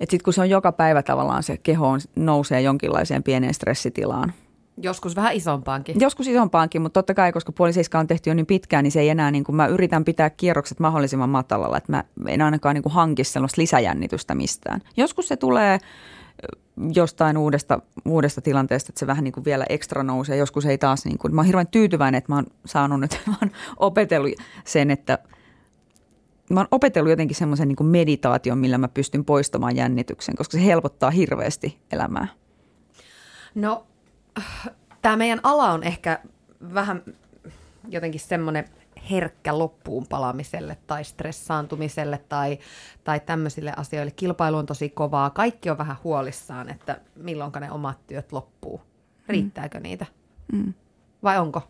että 0.00 0.10
sitten 0.10 0.24
kun 0.24 0.32
se 0.32 0.40
on 0.40 0.50
joka 0.50 0.72
päivä 0.72 1.02
tavallaan 1.02 1.42
se 1.42 1.56
keho 1.56 1.88
on, 1.88 2.00
nousee 2.16 2.60
jonkinlaiseen 2.60 3.22
pieneen 3.22 3.54
stressitilaan. 3.54 4.32
Joskus 4.82 5.16
vähän 5.16 5.34
isompaankin. 5.34 5.96
Joskus 6.00 6.26
isompaankin, 6.26 6.82
mutta 6.82 7.00
totta 7.00 7.14
kai, 7.14 7.32
koska 7.32 7.52
puoli 7.52 7.70
on 8.00 8.06
tehty 8.06 8.30
jo 8.30 8.34
niin 8.34 8.46
pitkään, 8.46 8.82
niin 8.82 8.92
se 8.92 9.00
ei 9.00 9.08
enää, 9.08 9.30
niin 9.30 9.44
kuin 9.44 9.56
mä 9.56 9.66
yritän 9.66 10.04
pitää 10.04 10.30
kierrokset 10.30 10.80
mahdollisimman 10.80 11.28
matalalla, 11.28 11.76
että 11.76 11.92
mä 11.92 12.04
en 12.26 12.42
ainakaan 12.42 12.74
niin 12.74 12.82
kuin 12.82 12.92
hanki 12.92 13.24
sellaista 13.24 13.60
lisäjännitystä 13.60 14.34
mistään. 14.34 14.80
Joskus 14.96 15.28
se 15.28 15.36
tulee 15.36 15.78
jostain 16.94 17.36
uudesta, 17.36 17.80
uudesta 18.04 18.40
tilanteesta, 18.40 18.90
että 18.90 18.98
se 18.98 19.06
vähän 19.06 19.24
niin 19.24 19.32
kuin 19.32 19.44
vielä 19.44 19.66
ekstra 19.68 20.02
nousee. 20.02 20.36
Joskus 20.36 20.66
ei 20.66 20.78
taas, 20.78 21.04
niin 21.04 21.18
kuin, 21.18 21.34
mä 21.34 21.40
oon 21.40 21.46
hirveän 21.46 21.66
tyytyväinen, 21.66 22.18
että 22.18 22.32
mä 22.32 22.36
oon 22.36 22.46
saanut 22.66 23.00
nyt, 23.00 23.20
mä 23.26 23.34
oon 23.42 23.50
opetellut 23.76 24.32
sen, 24.64 24.90
että 24.90 25.18
mä 26.50 26.60
oon 26.60 26.68
opetellut 26.70 27.10
jotenkin 27.10 27.36
semmoisen 27.36 27.68
niin 27.68 27.86
meditaation, 27.86 28.58
millä 28.58 28.78
mä 28.78 28.88
pystyn 28.88 29.24
poistamaan 29.24 29.76
jännityksen, 29.76 30.36
koska 30.36 30.52
se 30.52 30.64
helpottaa 30.64 31.10
hirveästi 31.10 31.78
elämää. 31.92 32.28
No, 33.54 33.86
tämä 35.02 35.16
meidän 35.16 35.40
ala 35.42 35.72
on 35.72 35.82
ehkä 35.82 36.20
vähän 36.74 37.02
jotenkin 37.88 38.20
semmoinen 38.20 38.64
herkkä 39.10 39.58
loppuun 39.58 40.06
palamiselle 40.08 40.76
tai 40.86 41.04
stressaantumiselle 41.04 42.20
tai, 42.28 42.58
tai 43.04 43.20
tämmöisille 43.20 43.72
asioille. 43.76 44.10
Kilpailu 44.10 44.56
on 44.56 44.66
tosi 44.66 44.88
kovaa. 44.88 45.30
Kaikki 45.30 45.70
on 45.70 45.78
vähän 45.78 45.96
huolissaan, 46.04 46.68
että 46.68 47.00
milloin 47.16 47.52
ne 47.60 47.70
omat 47.70 48.06
työt 48.06 48.32
loppuu. 48.32 48.80
Riittääkö 49.28 49.78
mm. 49.78 49.82
niitä? 49.82 50.06
Mm. 50.52 50.74
Vai 51.22 51.38
onko? 51.38 51.62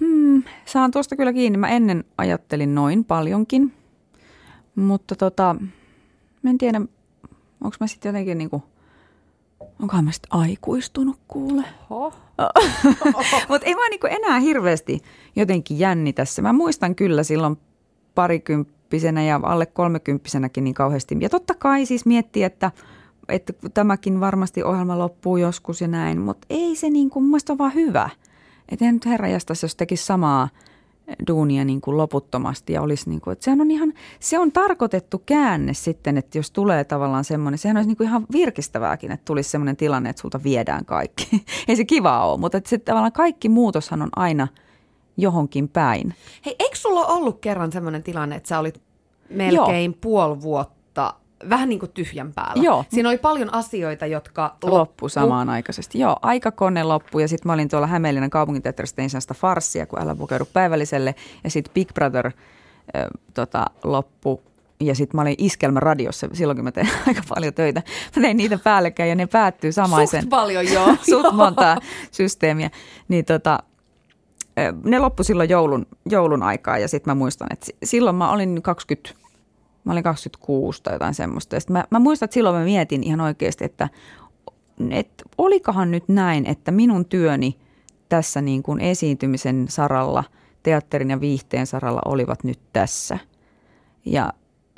Hmm, 0.00 0.42
saan 0.64 0.90
tuosta 0.90 1.16
kyllä 1.16 1.32
kiinni. 1.32 1.58
Mä 1.58 1.68
ennen 1.68 2.04
ajattelin 2.18 2.74
noin 2.74 3.04
paljonkin, 3.04 3.72
mutta 4.74 5.16
tota, 5.16 5.56
mä 6.42 6.50
en 6.50 6.58
tiedä, 6.58 6.80
onko 7.60 7.76
mä 7.80 7.86
sitten 7.86 8.08
jotenkin 8.08 8.38
niinku– 8.38 8.62
Onkohan 9.82 10.04
mä 10.04 10.12
sitten 10.12 10.34
aikuistunut 10.34 11.18
kuule? 11.28 11.64
Mutta 13.48 13.66
ei 13.66 13.74
mä 13.74 13.88
niinku 13.90 14.06
enää 14.06 14.38
hirveästi 14.38 15.00
jotenkin 15.36 15.78
jännitä 15.78 16.24
se. 16.24 16.42
Mä 16.42 16.52
muistan 16.52 16.94
kyllä 16.94 17.22
silloin 17.22 17.58
parikymppisenä 18.14 19.22
ja 19.22 19.40
alle 19.42 19.66
kolmekymppisenäkin 19.66 20.64
niin 20.64 20.74
kauheasti. 20.74 21.16
Ja 21.20 21.28
totta 21.28 21.54
kai 21.54 21.86
siis 21.86 22.06
miettii, 22.06 22.42
että, 22.42 22.70
että 23.28 23.52
tämäkin 23.74 24.20
varmasti 24.20 24.62
ohjelma 24.62 24.98
loppuu 24.98 25.36
joskus 25.36 25.80
ja 25.80 25.88
näin, 25.88 26.20
mutta 26.20 26.46
ei 26.50 26.76
se 26.76 26.90
niin 26.90 27.10
kuin, 27.10 27.22
mun 27.22 27.30
mielestä 27.30 27.52
ole 27.52 27.58
vaan 27.58 27.74
hyvä. 27.74 28.10
Että 28.68 28.84
en 28.84 28.94
nyt 28.94 29.06
herra 29.06 29.28
jos 29.28 29.76
tekisi 29.76 30.04
samaa– 30.04 30.48
duunia 31.28 31.64
niin 31.64 31.80
kuin 31.80 31.96
loputtomasti 31.96 32.72
ja 32.72 32.82
olisi 32.82 33.08
niin 33.08 33.20
kuin, 33.20 33.32
että 33.32 33.44
sehän 33.44 33.60
on 33.60 33.70
ihan, 33.70 33.92
se 34.20 34.38
on 34.38 34.52
tarkoitettu 34.52 35.22
käänne 35.26 35.74
sitten, 35.74 36.18
että 36.18 36.38
jos 36.38 36.50
tulee 36.50 36.84
tavallaan 36.84 37.24
semmoinen, 37.24 37.58
sehän 37.58 37.76
olisi 37.76 37.88
niin 37.88 37.96
kuin 37.96 38.08
ihan 38.08 38.26
virkistävääkin, 38.32 39.12
että 39.12 39.24
tulisi 39.24 39.50
semmoinen 39.50 39.76
tilanne, 39.76 40.10
että 40.10 40.22
sulta 40.22 40.40
viedään 40.44 40.84
kaikki. 40.84 41.28
Ei 41.68 41.76
se 41.76 41.84
kivaa 41.84 42.30
ole, 42.30 42.40
mutta 42.40 42.58
että 42.58 42.70
se 42.70 42.78
tavallaan 42.78 43.12
kaikki 43.12 43.48
muutoshan 43.48 44.02
on 44.02 44.10
aina 44.16 44.48
johonkin 45.16 45.68
päin. 45.68 46.14
Hei, 46.46 46.56
eikö 46.58 46.76
sulla 46.76 47.06
ollut 47.06 47.40
kerran 47.40 47.72
semmoinen 47.72 48.02
tilanne, 48.02 48.36
että 48.36 48.48
sä 48.48 48.58
olit 48.58 48.82
melkein 49.30 49.90
Joo. 49.90 49.98
puoli 50.00 50.42
vuotta 50.42 51.14
vähän 51.50 51.68
niin 51.68 51.78
kuin 51.78 51.92
tyhjän 51.92 52.32
päällä. 52.32 52.64
Joo. 52.64 52.84
Siinä 52.88 53.08
oli 53.08 53.18
paljon 53.18 53.54
asioita, 53.54 54.06
jotka 54.06 54.42
loppu, 54.42 54.70
loppu 54.70 55.08
samaan 55.08 55.48
aikaisesti. 55.48 55.98
Joo, 55.98 56.16
aikakone 56.22 56.82
loppu 56.82 57.18
ja 57.18 57.28
sitten 57.28 57.48
mä 57.48 57.52
olin 57.52 57.68
tuolla 57.68 57.86
Hämeenlinnan 57.86 58.30
kaupunginteatterissa 58.30 58.96
tein 58.96 59.10
sellaista 59.10 59.34
farssia, 59.34 59.86
kun 59.86 60.02
älä 60.02 60.14
pukeudu 60.14 60.44
päivälliselle. 60.52 61.14
Ja 61.44 61.50
sitten 61.50 61.74
Big 61.74 61.94
Brother 61.94 62.26
äh, 62.26 62.32
tota, 63.34 63.64
loppu 63.84 64.42
ja 64.80 64.94
sitten 64.94 65.18
mä 65.18 65.22
olin 65.22 65.34
Iskelmä 65.38 65.80
radiossa, 65.80 66.28
silloin 66.32 66.56
kun 66.56 66.64
mä 66.64 66.72
tein 66.72 66.88
aika 67.08 67.22
paljon 67.28 67.54
töitä. 67.54 67.82
Mä 68.16 68.22
tein 68.22 68.36
niitä 68.36 68.58
päällekkäin 68.58 69.08
ja 69.08 69.14
ne 69.14 69.26
päättyy 69.26 69.72
samaisen. 69.72 70.20
Suht 70.20 70.30
paljon 70.30 70.72
joo. 70.74 70.96
Suht 71.10 71.32
monta 71.32 71.76
systeemiä. 72.10 72.70
Niin 73.08 73.24
tota, 73.24 73.58
ne 74.84 74.98
loppu 74.98 75.24
silloin 75.24 75.50
joulun, 75.50 75.86
joulun 76.06 76.42
aikaa 76.42 76.78
ja 76.78 76.88
sitten 76.88 77.10
mä 77.10 77.14
muistan, 77.14 77.48
että 77.50 77.66
silloin 77.84 78.16
mä 78.16 78.30
olin 78.30 78.62
20 78.62 79.25
Mä 79.86 79.92
olin 79.92 80.02
26 80.02 80.82
tai 80.82 80.94
jotain 80.94 81.14
semmoista. 81.14 81.56
Ja 81.56 81.60
mä, 81.70 81.84
mä 81.90 81.98
muistan, 81.98 82.26
että 82.26 82.34
silloin 82.34 82.56
mä 82.56 82.64
mietin 82.64 83.02
ihan 83.02 83.20
oikeasti, 83.20 83.64
että, 83.64 83.88
että 84.90 85.24
olikohan 85.38 85.90
nyt 85.90 86.08
näin, 86.08 86.46
että 86.46 86.70
minun 86.70 87.04
työni 87.04 87.58
tässä 88.08 88.40
niin 88.40 88.62
kuin 88.62 88.80
esiintymisen 88.80 89.66
saralla, 89.68 90.24
teatterin 90.62 91.10
ja 91.10 91.20
viihteen 91.20 91.66
saralla 91.66 92.00
olivat 92.04 92.44
nyt 92.44 92.58
tässä. 92.72 93.18
Ja 94.04 94.32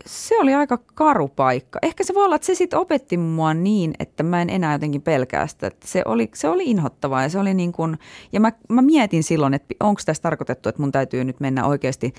se 0.07 0.39
oli 0.39 0.55
aika 0.55 0.79
karu 0.95 1.29
paikka. 1.29 1.79
Ehkä 1.83 2.05
se 2.05 2.15
voi 2.15 2.25
olla, 2.25 2.37
että 2.37 2.47
se 2.47 2.55
sitten 2.55 2.79
opetti 2.79 3.17
mua 3.17 3.55
niin, 3.55 3.95
että 3.99 4.23
mä 4.23 4.43
en 4.43 4.51
enää 4.51 4.73
jotenkin 4.73 5.03
pelkää 5.03 5.47
sitä. 5.47 5.67
Että 5.67 5.89
se, 5.89 6.03
oli, 6.05 6.31
se 6.35 6.49
oli 6.49 6.65
inhottavaa 6.65 7.23
ja 7.23 7.29
se 7.29 7.39
oli 7.39 7.55
niin 7.55 7.73
kuin, 7.73 7.99
ja 8.33 8.41
mä, 8.41 8.53
mä 8.69 8.83
mietin 8.83 9.23
silloin, 9.23 9.55
että 9.55 9.75
onko 9.81 10.01
tässä 10.07 10.23
tarkoitettu, 10.23 10.69
että 10.69 10.83
mun 10.83 10.93
täytyy 10.93 11.25
nyt 11.25 11.41
mennä 11.41 11.67
oikeasti 11.67 12.13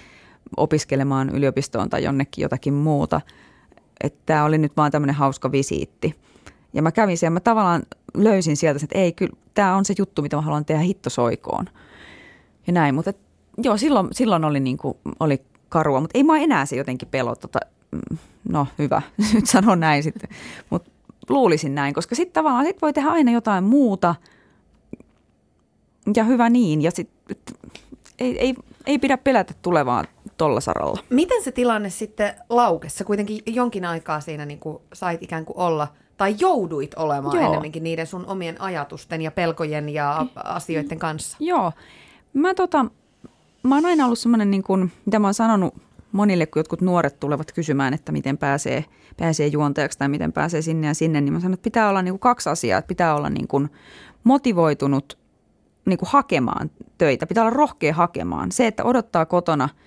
opiskelemaan 0.58 1.30
yliopistoon 1.30 1.90
tai 1.90 2.04
jonnekin 2.04 2.42
jotakin 2.42 2.74
muuta. 2.74 3.22
Että 4.04 4.20
tämä 4.26 4.44
oli 4.44 4.58
nyt 4.58 4.78
vaan 4.78 4.92
tämmöinen 4.92 5.16
hauska 5.16 5.52
visiitti. 5.52 6.16
Ja 6.74 6.82
mä 6.82 6.92
kävin 6.92 7.18
siellä, 7.18 7.34
mä 7.34 7.40
tavallaan 7.40 7.84
löysin 8.14 8.58
sieltä, 8.58 8.80
että 8.84 9.00
ei, 9.00 9.14
kyllä 9.14 9.34
tämä 9.54 9.76
on 9.76 9.86
se 9.86 9.94
juttu, 9.98 10.22
mitä 10.22 10.36
mä 10.36 10.42
haluan 10.42 10.66
tehdä 10.66 10.82
hittosoikoon. 10.82 11.66
Ja 12.68 12.74
näin, 12.74 12.96
mutta 12.96 13.10
et, 13.10 13.18
joo, 13.58 13.78
silloin, 13.78 14.08
silloin 14.12 14.44
oli, 14.44 14.60
niin 14.60 14.78
kuin, 14.78 14.98
oli 15.20 15.42
karua, 15.70 16.02
mutta 16.02 16.18
ei 16.18 16.24
mä 16.24 16.38
enää 16.38 16.66
se 16.66 16.76
jotenkin 16.76 17.08
pelota. 17.08 17.42
Tota, 17.42 17.60
mm, 17.92 18.18
no 18.50 18.68
hyvä, 18.80 19.02
nyt 19.34 19.46
sanon 19.46 19.80
näin 19.80 20.04
sitten. 20.04 20.30
Mutta 20.70 20.92
luulisin 21.30 21.76
näin, 21.76 21.94
koska 21.94 22.16
sitten 22.16 22.34
tavallaan 22.34 22.66
sit 22.66 22.82
voi 22.82 22.94
tehdä 22.94 23.10
aina 23.10 23.32
jotain 23.32 23.64
muuta. 23.64 24.16
Ja 26.16 26.24
hyvä 26.24 26.50
niin. 26.50 26.82
Ja 26.82 26.92
sit, 26.92 27.10
ei, 28.20 28.40
ei, 28.40 28.56
ei 28.86 29.00
pidä 29.00 29.18
pelätä 29.18 29.54
tulevaa 29.62 30.04
tuolla 30.38 30.62
saralla. 30.62 31.04
Miten 31.10 31.44
se 31.44 31.52
tilanne 31.52 31.90
sitten 31.90 32.34
laukessa? 32.50 33.04
Kuitenkin 33.04 33.40
jonkin 33.46 33.86
aikaa 33.86 34.20
siinä 34.20 34.46
niin 34.46 34.60
kuin 34.60 34.78
sait 34.94 35.24
ikään 35.24 35.46
kuin 35.46 35.58
olla– 35.58 35.88
tai 36.20 36.36
jouduit 36.40 36.94
olemaan 36.94 37.36
Joo. 37.36 37.50
enemmänkin 37.50 37.84
niiden 37.84 38.08
sun 38.08 38.26
omien 38.26 38.62
ajatusten 38.62 39.22
ja 39.22 39.32
pelkojen 39.32 39.90
ja 39.90 40.26
asioiden 40.36 41.00
kanssa? 41.00 41.38
Joo. 41.40 41.72
Mä, 42.34 42.54
tota, 42.54 42.86
mä 43.64 43.76
oon 43.76 43.86
aina 43.86 44.06
ollut 44.06 44.20
semmoinen, 44.20 44.52
niin 44.52 44.64
kuin, 44.64 44.92
mitä 45.06 45.20
mä 45.20 45.28
oon 45.28 45.34
sanonut 45.34 45.74
monille, 46.12 46.46
kun 46.46 46.60
jotkut 46.60 46.82
nuoret 46.82 47.20
tulevat 47.20 47.52
kysymään, 47.52 47.94
että 47.94 48.12
miten 48.12 48.38
pääsee, 48.38 48.86
pääsee 49.18 49.48
juontajaksi 49.48 50.00
tai 50.00 50.10
miten 50.10 50.34
pääsee 50.34 50.62
sinne 50.62 50.88
ja 50.88 50.94
sinne, 50.94 51.22
niin 51.22 51.34
mä 51.34 51.40
sanon, 51.40 51.54
että 51.54 51.64
pitää 51.64 51.90
olla 51.90 52.02
niin 52.02 52.14
kuin 52.14 52.20
kaksi 52.20 52.50
asiaa. 52.50 52.80
Että 52.80 52.88
pitää 52.88 53.16
olla 53.16 53.30
niin 53.30 53.48
kuin 53.48 53.70
motivoitunut 54.24 55.18
niin 55.86 56.00
kuin 56.00 56.10
hakemaan 56.10 56.72
töitä, 56.98 57.28
pitää 57.28 57.44
olla 57.44 57.54
rohkea 57.54 57.94
hakemaan. 57.94 58.52
Se, 58.52 58.68
että 58.68 58.84
odottaa 58.84 59.26
kotona– 59.26 59.70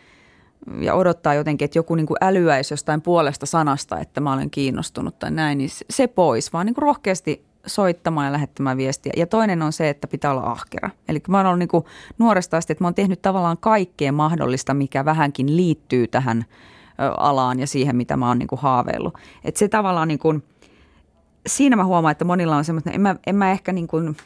ja 0.81 0.95
odottaa 0.95 1.35
jotenkin, 1.35 1.65
että 1.65 1.79
joku 1.79 1.95
niin 1.95 2.07
kuin 2.07 2.17
älyäisi 2.21 2.73
jostain 2.73 3.03
puolesta 3.03 3.47
sanasta, 3.47 3.99
että 3.99 4.21
mä 4.21 4.33
olen 4.33 4.51
kiinnostunut 4.51 5.19
tai 5.19 5.31
näin, 5.31 5.59
niin 5.59 5.71
se 5.91 6.07
pois, 6.07 6.53
vaan 6.53 6.67
niin 6.67 6.75
kuin 6.75 6.83
rohkeasti 6.83 7.45
soittamaan 7.67 8.27
ja 8.27 8.33
lähettämään 8.33 8.77
viestiä. 8.77 9.13
Ja 9.17 9.27
toinen 9.27 9.63
on 9.63 9.73
se, 9.73 9.89
että 9.89 10.09
pitää 10.09 10.31
olla 10.31 10.51
ahkera. 10.51 10.91
Eli 11.09 11.23
mä 11.29 11.37
oon 11.37 11.47
ollut 11.47 11.59
niin 11.59 11.69
kuin 11.69 11.85
nuoresta 12.19 12.57
asti, 12.57 12.73
että 12.73 12.85
mä 12.85 12.87
oon 12.87 12.95
tehnyt 12.95 13.23
tavallaan 13.23 13.59
kaikkea 13.59 14.13
mahdollista, 14.13 14.75
mikä 14.75 15.05
vähänkin 15.05 15.57
liittyy 15.57 16.09
tähän 16.09 16.45
alaan 17.17 17.61
ja 17.61 17.67
siihen, 17.67 17.97
mitä 17.97 18.17
mä 18.17 18.29
oon 18.29 18.39
niin 18.39 18.49
kuin 18.49 18.61
haaveillut. 18.61 19.15
Että 19.45 19.59
se 19.59 19.69
tavallaan 19.69 20.09
niin 20.09 20.19
kuin, 20.19 20.45
siinä 21.47 21.77
mä 21.77 21.85
huomaan, 21.85 22.13
että 22.13 22.25
monilla 22.25 22.57
on 22.57 22.65
semmoista, 22.65 22.91
en 22.91 23.01
mä, 23.01 23.17
en 23.27 23.37
mä 23.37 23.51
ehkä 23.51 23.73
niin 23.73 23.89
kuin, 23.89 24.17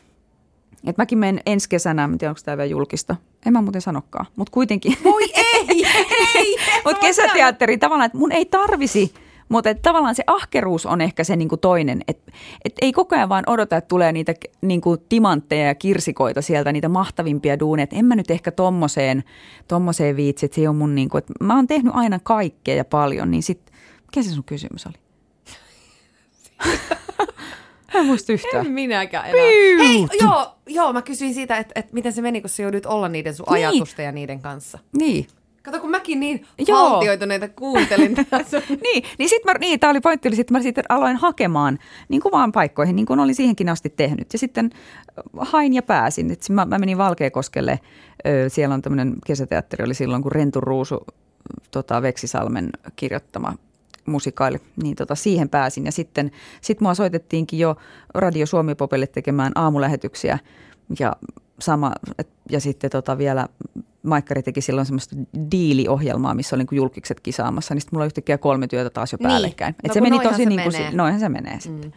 että 0.87 1.03
mäkin 1.03 1.19
menen 1.19 1.41
ensi 1.47 1.69
kesänä, 1.69 2.05
en 2.05 2.19
tiedä 2.19 2.31
onko 2.31 2.41
tämä 2.45 2.57
vielä 2.57 2.71
julkista, 2.71 3.17
en 3.47 3.53
mä 3.53 3.63
muuten 3.63 3.83
sanokaan, 3.83 4.27
mutta 4.37 4.51
kuitenkin. 4.51 4.97
Voi 5.05 5.23
ei, 5.35 5.85
ei. 6.35 6.57
mutta 6.85 7.01
kesäteatteri 7.01 7.79
tavallaan, 7.79 8.07
että 8.07 8.19
mun 8.19 8.33
ei 8.33 8.45
tarvisi, 8.45 9.15
mutta 9.49 9.75
tavallaan 9.75 10.15
se 10.15 10.25
ahkeruus 10.27 10.87
on 10.87 11.01
ehkä 11.01 11.25
se 11.25 11.37
niinku 11.37 11.57
toinen, 11.57 12.03
että 12.09 12.33
et 12.65 12.75
ei 12.83 12.93
koko 12.93 13.17
ajan 13.17 13.29
vaan 13.29 13.45
odota, 13.47 13.77
että 13.77 13.89
tulee 13.89 14.13
niitä 14.13 14.35
niinku 14.63 14.97
timantteja 14.97 15.67
ja 15.67 15.75
kirsikoita 15.75 16.43
sieltä, 16.43 16.73
niitä 16.73 16.89
mahtavimpia 16.89 17.59
duuneja. 17.59 17.87
En 17.93 18.05
mä 18.05 18.17
nyt 18.17 18.31
ehkä 18.31 18.51
tommoseen, 18.51 19.25
tommoseen 19.69 20.17
viitsi, 20.17 20.47
että 20.47 20.55
se 20.55 20.69
on 20.69 20.77
mun 20.77 20.95
niinku, 20.95 21.17
että 21.17 21.33
mä 21.41 21.57
oon 21.57 21.67
tehnyt 21.67 21.93
aina 21.97 22.19
kaikkea 22.23 22.75
ja 22.75 22.85
paljon, 22.85 23.31
niin 23.31 23.43
sit, 23.43 23.61
mikä 24.03 24.23
se 24.23 24.35
sun 24.35 24.45
kysymys 24.45 24.87
oli? 24.87 24.97
en 27.95 28.07
muista 28.07 28.33
yhtään. 28.33 28.67
En 28.67 28.73
minäkään 28.73 29.25
enää. 29.27 29.51
Piu! 29.51 29.79
Hei, 29.79 30.19
joo, 30.21 30.55
joo, 30.67 30.93
mä 30.93 31.03
kysyin 31.03 31.35
siitä, 31.35 31.57
että, 31.57 31.73
että 31.81 31.95
miten 31.95 32.13
se 32.13 32.23
meni, 32.23 32.41
kun 32.41 32.51
sä 32.51 32.63
joudut 32.63 32.87
olla 32.87 33.09
niiden 33.09 33.35
sun 33.35 33.47
niin. 33.51 33.69
ajatusten 33.69 34.05
ja 34.05 34.13
niiden 34.13 34.41
kanssa. 34.41 34.79
Niin. 34.99 35.27
Kato, 35.63 35.81
kun 35.81 35.91
mäkin 35.91 36.21
niin 36.21 36.47
Joo. 36.69 36.79
haltioituneita 36.79 37.49
kuuntelin 37.49 38.15
tässä. 38.31 38.63
niin, 38.69 39.05
niin 39.19 39.29
sitten 39.29 39.53
mä, 39.53 39.59
niin, 39.59 39.81
tämä 39.81 39.91
oli 39.91 40.01
pointti, 40.01 40.29
että 40.41 40.53
mä 40.53 40.63
sitten 40.63 40.85
aloin 40.89 41.17
hakemaan 41.17 41.79
niin 42.09 42.21
kuin 42.21 42.33
vaan 42.33 42.53
paikkoihin, 42.53 42.97
niin 42.97 43.07
kuin 43.07 43.21
olin 43.21 43.35
siihenkin 43.35 43.69
asti 43.69 43.91
tehnyt. 43.91 44.33
Ja 44.33 44.39
sitten 44.39 44.71
hain 45.39 45.73
ja 45.73 45.83
pääsin. 45.83 46.31
Et 46.31 46.49
mä, 46.51 46.65
mä 46.65 46.79
menin 46.79 46.99
Valkeakoskelle, 46.99 47.81
siellä 48.49 48.75
on 48.75 48.83
tämmöinen 48.83 49.15
kesäteatteri, 49.27 49.85
oli 49.85 49.95
silloin 49.95 50.23
kun 50.23 50.33
Rentu 50.33 50.61
Ruusu 50.61 51.07
tota, 51.71 52.03
Veksisalmen 52.03 52.71
kirjoittama 52.97 53.55
musikaali, 54.07 54.59
niin 54.83 54.97
tota, 54.97 55.15
siihen 55.15 55.49
pääsin. 55.49 55.85
Ja 55.85 55.93
sitten 55.93 56.31
sit 56.61 56.81
mua 56.81 56.95
soitettiinkin 56.95 57.59
jo 57.59 57.77
Radio 58.15 58.47
Suomi 58.47 58.75
Popelle 58.75 59.07
tekemään 59.07 59.53
aamulähetyksiä 59.55 60.39
ja, 60.99 61.13
sama, 61.59 61.93
et, 62.19 62.29
ja 62.51 62.61
sitten 62.61 62.91
tota 62.91 63.19
vielä 63.19 63.47
Maikkari 64.03 64.43
teki 64.43 64.61
silloin 64.61 64.87
semmoista 64.87 65.17
diiliohjelmaa, 65.51 66.35
missä 66.35 66.57
oli 66.57 66.65
niin 66.71 66.77
julkikset 66.77 67.21
kisaamassa, 67.21 67.75
niin 67.75 67.81
sitten 67.81 67.97
mulla 67.97 68.07
yhtäkkiä 68.07 68.39
kolme 68.39 68.67
työtä 68.67 68.91
taas 68.91 69.13
jo 69.13 69.19
niin. 69.21 69.29
päällekkäin. 69.29 69.75
Et 69.85 69.89
no, 69.89 69.95
se 69.95 70.01
meni 70.01 70.21
tosi 70.21 70.37
se 70.37 70.45
niin 70.45 70.63
kuin, 70.63 70.97
noinhan 70.97 71.21
se 71.21 71.29
menee 71.29 71.61
sitten. 71.61 71.91
Mm. 71.91 71.93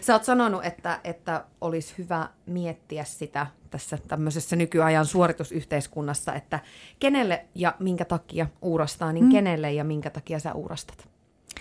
Sä 0.00 0.12
oot 0.12 0.24
sanonut, 0.24 0.64
että, 0.64 1.00
että 1.04 1.44
olisi 1.60 1.94
hyvä 1.98 2.28
miettiä 2.46 3.04
sitä 3.04 3.46
tässä 3.70 3.98
tämmöisessä 4.08 4.56
nykyajan 4.56 5.06
suoritusyhteiskunnassa, 5.06 6.34
että 6.34 6.60
kenelle 6.98 7.44
ja 7.54 7.74
minkä 7.78 8.04
takia 8.04 8.46
uurastaa, 8.62 9.12
niin 9.12 9.24
mm. 9.24 9.30
kenelle 9.30 9.72
ja 9.72 9.84
minkä 9.84 10.10
takia 10.10 10.38
sä 10.38 10.52
uurastat? 10.52 11.08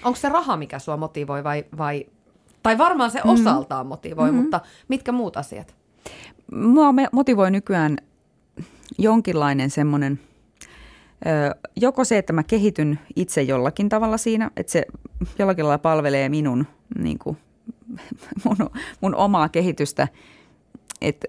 Onko 0.06 0.20
se 0.20 0.30
raha, 0.30 0.58
mikä 0.58 0.80
sua 0.80 0.98
motivoi 0.98 1.44
vai, 1.44 1.66
vai 1.78 2.06
tai 2.64 2.78
varmaan 2.78 3.12
se 3.12 3.22
mm. 3.24 3.30
osaltaan 3.30 3.88
motivoi, 3.88 4.26
mm-hmm. 4.26 4.42
mutta 4.42 4.60
mitkä 4.88 5.12
muut 5.12 5.38
asiat? 5.38 5.76
Mua 6.52 6.94
motivoi 7.12 7.52
nykyään 7.52 7.98
jonkinlainen 8.98 9.70
semmoinen, 9.70 10.20
joko 11.76 12.04
se, 12.04 12.18
että 12.18 12.34
mä 12.34 12.44
kehityn 12.44 13.00
itse 13.16 13.42
jollakin 13.42 13.90
tavalla 13.90 14.18
siinä, 14.18 14.52
että 14.58 14.72
se 14.72 14.86
jollakin 15.40 15.66
lailla 15.66 15.78
palvelee 15.78 16.30
minun, 16.30 16.66
niin 17.00 17.20
kuin, 17.20 17.38
mun, 18.46 18.70
mun 19.02 19.16
omaa 19.16 19.50
kehitystä, 19.50 20.08
että 21.02 21.28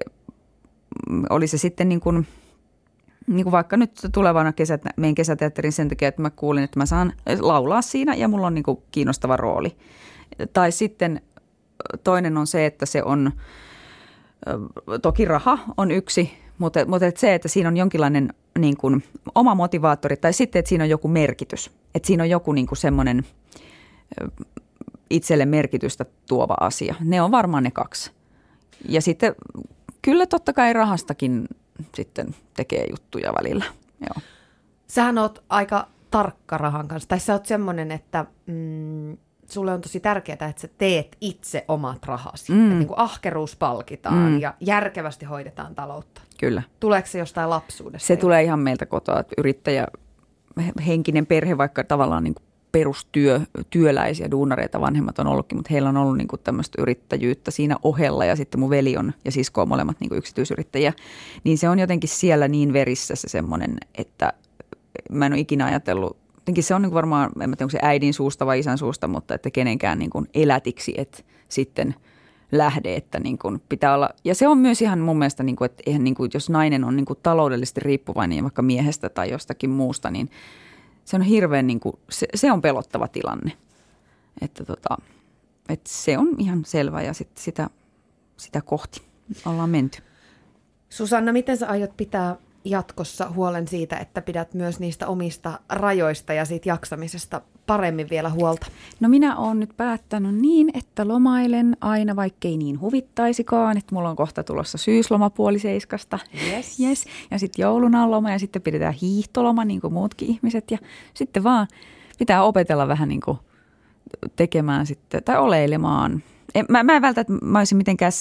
oli 1.31 1.47
se 1.47 1.59
sitten 1.59 1.89
niin 1.89 2.01
kuin– 2.01 2.27
niin 3.27 3.45
kuin 3.45 3.53
vaikka 3.53 3.77
nyt 3.77 3.93
tulevana 4.13 4.53
kesät, 4.53 4.83
meidän 4.97 5.15
kesäteatterin 5.15 5.73
sen 5.73 5.89
takia, 5.89 6.09
että 6.09 6.23
mä 6.23 6.31
kuulin, 6.31 6.65
että 6.65 6.81
mä 6.81 6.87
saan 6.87 7.13
laulaa 7.41 7.83
siinä 7.83 8.15
ja 8.15 8.29
mulla 8.29 8.47
on 8.47 8.55
niin 8.55 8.63
kuin 8.63 8.83
kiinnostava 8.91 9.37
rooli. 9.37 9.77
Tai 10.53 10.73
sitten 10.73 11.21
toinen 12.05 12.37
on 12.37 12.47
se, 12.47 12.67
että 12.67 12.87
se 12.87 13.03
on, 13.03 13.33
toki 15.03 15.25
raha 15.25 15.59
on 15.77 15.91
yksi, 15.91 16.33
mutta, 16.59 16.85
mutta 16.87 17.07
että 17.07 17.21
se, 17.21 17.35
että 17.35 17.49
siinä 17.49 17.69
on 17.69 17.77
jonkinlainen 17.77 18.35
niin 18.59 18.77
kuin 18.77 19.05
oma 19.35 19.55
motivaattori 19.55 20.17
tai 20.17 20.33
sitten, 20.33 20.59
että 20.59 20.69
siinä 20.69 20.85
on 20.85 20.91
joku 20.91 21.09
merkitys. 21.09 21.71
Että 21.95 22.07
siinä 22.07 22.23
on 22.23 22.31
joku 22.31 22.53
niin 22.53 22.67
kuin 22.67 22.79
semmoinen 22.79 23.23
itselle 25.11 25.47
merkitystä 25.47 26.05
tuova 26.29 26.57
asia. 26.61 26.95
Ne 27.01 27.23
on 27.23 27.31
varmaan 27.31 27.63
ne 27.63 27.71
kaksi. 27.71 28.11
Ja 28.89 29.03
sitten 29.03 29.35
kyllä 30.03 30.27
totta 30.27 30.53
kai 30.53 30.73
rahastakin 30.73 31.49
sitten 31.95 32.35
tekee 32.57 32.87
juttuja 32.91 33.33
välillä. 33.39 33.65
Joo. 34.01 34.23
Sähän 34.87 35.19
oot 35.19 35.45
aika 35.49 35.89
tarkka 36.11 36.59
rahan 36.59 36.89
kanssa. 36.89 37.09
Tai 37.09 37.21
sä 37.21 37.33
oot 37.33 37.47
semmoinen, 37.47 37.93
että 37.93 38.27
mm, 38.47 39.17
sulle 39.51 39.73
on 39.73 39.81
tosi 39.81 40.01
tärkeää, 40.01 40.49
että 40.49 40.61
sä 40.61 40.69
teet 40.79 41.17
itse 41.21 41.65
omat 41.69 42.05
rahasi. 42.07 42.53
Mm. 42.53 42.65
Että 42.65 42.75
niin 42.75 42.89
kuin 42.89 42.99
ahkeruus 42.99 43.57
palkitaan 43.57 44.33
mm. 44.33 44.41
ja 44.41 44.55
järkevästi 44.61 45.25
hoidetaan 45.25 45.75
taloutta. 45.75 46.21
Kyllä. 46.41 46.63
Tuleeko 46.81 47.09
se 47.09 47.19
jostain 47.19 47.51
lapsuudesta? 47.51 48.07
Se 48.07 48.15
jo? 48.15 48.21
tulee 48.21 48.43
ihan 48.43 48.59
meiltä 48.59 48.87
kotoa, 48.87 49.21
että 49.21 49.35
yrittäjä, 49.39 49.87
henkinen 50.87 51.27
perhe, 51.27 51.59
vaikka 51.59 51.85
tavallaan 51.85 52.25
niin 52.25 52.35
kuin 52.35 52.46
perustyö, 52.77 53.41
työläisiä 53.71 54.31
duunareita 54.31 54.81
vanhemmat 54.81 55.19
on 55.19 55.27
ollutkin, 55.27 55.59
mutta 55.59 55.69
heillä 55.71 55.89
on 55.89 55.97
ollut 55.97 56.17
niin 56.17 56.29
tämmöistä 56.45 56.83
yrittäjyyttä 56.83 57.51
siinä 57.51 57.77
ohella 57.83 58.25
ja 58.25 58.37
sitten 58.37 58.61
mun 58.61 58.71
veli 58.71 58.97
on 58.97 59.13
ja 59.25 59.33
sisko 59.33 59.63
on 59.63 59.69
molemmat 59.69 59.97
niin 60.01 60.15
yksityisyrittäjiä, 60.15 60.93
niin 61.45 61.59
se 61.59 61.69
on 61.69 61.79
jotenkin 61.79 62.09
siellä 62.09 62.49
niin 62.49 62.73
verissä 62.73 63.15
se 63.15 63.29
semmoinen, 63.29 63.77
että 63.95 64.33
mä 65.11 65.27
en 65.27 65.33
ole 65.33 65.41
ikinä 65.41 65.67
ajatellut, 65.67 66.17
jotenkin 66.35 66.65
se 66.65 66.75
on 66.75 66.83
niin 66.83 66.95
varmaan, 66.95 67.25
en 67.27 67.51
tiedä 67.51 67.57
onko 67.61 67.71
se 67.71 67.79
äidin 67.83 68.15
suusta 68.15 68.47
vai 68.47 68.59
isän 68.59 68.79
suusta, 68.79 69.09
mutta 69.09 69.35
että 69.35 69.51
kenenkään 69.51 69.99
niin 69.99 70.11
kuin 70.11 70.27
elätiksi, 70.35 70.95
että 70.97 71.19
sitten 71.49 71.95
lähde, 72.53 72.95
että 72.95 73.21
niin 73.21 73.39
kuin 73.39 73.63
pitää 73.69 73.95
olla, 73.95 74.11
ja 74.25 74.35
se 74.35 74.49
on 74.49 74.59
myös 74.59 74.83
ihan 74.83 74.99
mun 74.99 75.19
mielestä, 75.19 75.43
niin 75.43 75.57
kuin, 75.57 75.67
että 75.67 75.83
eihän 75.87 76.05
niin 76.05 76.15
kuin, 76.15 76.31
jos 76.35 76.51
nainen 76.51 76.85
on 76.85 76.97
niin 76.97 77.07
kuin 77.07 77.19
taloudellisesti 77.23 77.81
riippuvainen 77.81 78.43
vaikka 78.43 78.63
miehestä 78.63 79.09
tai 79.09 79.31
jostakin 79.31 79.71
muusta, 79.71 80.11
niin 80.11 80.31
se 81.07 81.17
on 81.17 81.23
hirveän, 81.23 81.67
niin 81.67 81.81
kuin, 81.81 81.97
se, 82.11 82.27
se 82.35 82.53
on 82.53 82.63
pelottava 82.63 83.09
tilanne. 83.09 83.53
Että 84.41 84.65
tota, 84.65 84.97
että 85.69 85.91
se 85.91 86.19
on 86.19 86.29
ihan 86.39 86.65
selvä 86.65 87.03
ja 87.03 87.15
sit 87.15 87.39
sitä, 87.39 87.71
sitä 88.37 88.61
kohti 88.61 89.03
ollaan 89.47 89.71
menty. 89.71 89.99
Susanna, 90.89 91.33
miten 91.33 91.57
sä 91.57 91.69
aiot 91.69 91.97
pitää 91.97 92.37
jatkossa 92.65 93.31
huolen 93.31 93.69
siitä, 93.69 93.97
että 93.97 94.23
pidät 94.23 94.55
myös 94.55 94.81
niistä 94.81 95.07
omista 95.07 95.61
rajoista 95.69 96.33
ja 96.33 96.45
siitä 96.45 96.69
jaksamisesta 96.69 97.41
paremmin 97.67 98.11
vielä 98.11 98.31
huolta? 98.31 98.67
No 99.01 99.09
minä 99.09 99.37
olen 99.37 99.61
nyt 99.61 99.77
päättänyt 99.77 100.35
niin, 100.35 100.71
että 100.75 101.09
lomailen 101.09 101.77
aina, 101.81 102.17
vaikkei 102.17 102.57
niin 102.57 102.81
huvittaisikaan, 102.81 103.77
että 103.77 103.95
mulla 103.95 104.11
on 104.11 104.17
kohta 104.17 104.45
tulossa 104.45 104.79
syysloma 104.79 105.31
puoli 105.31 105.59
seiskasta. 105.59 106.19
Yes. 106.47 106.81
yes. 106.81 107.05
Ja 107.31 107.39
sitten 107.39 107.63
joulun 107.63 107.93
loma 108.11 108.31
ja 108.31 108.39
sitten 108.39 108.63
pidetään 108.63 108.95
hiihtoloma 108.95 109.65
niin 109.65 109.81
kuin 109.81 109.93
muutkin 109.93 110.29
ihmiset 110.29 110.71
ja 110.71 110.79
sitten 111.15 111.45
vaan 111.45 111.67
pitää 112.19 112.43
opetella 112.43 112.89
vähän 112.89 113.09
niin 113.09 113.21
kuin 113.21 113.39
tekemään 114.37 114.87
sitten 114.87 115.25
tai 115.25 115.39
oleilemaan. 115.39 116.23
En, 116.55 116.67
mä, 116.69 116.83
mä 116.83 116.97
en 116.97 117.03
välttämättä, 117.03 117.35
että 117.35 117.47
mä 117.47 117.59
olisin 117.59 117.79
mitenkään, 117.79 118.13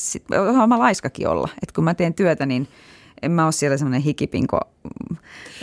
osaan 0.49 0.69
mä 0.69 0.79
laiskakin 0.79 1.27
olla, 1.27 1.49
että 1.53 1.75
kun 1.75 1.83
mä 1.83 1.93
teen 1.93 2.13
työtä, 2.13 2.45
niin 2.45 2.67
en 3.21 3.31
mä 3.31 3.43
ole 3.43 3.51
siellä 3.51 3.77
semmoinen 3.77 4.01
hikipinko, 4.01 4.59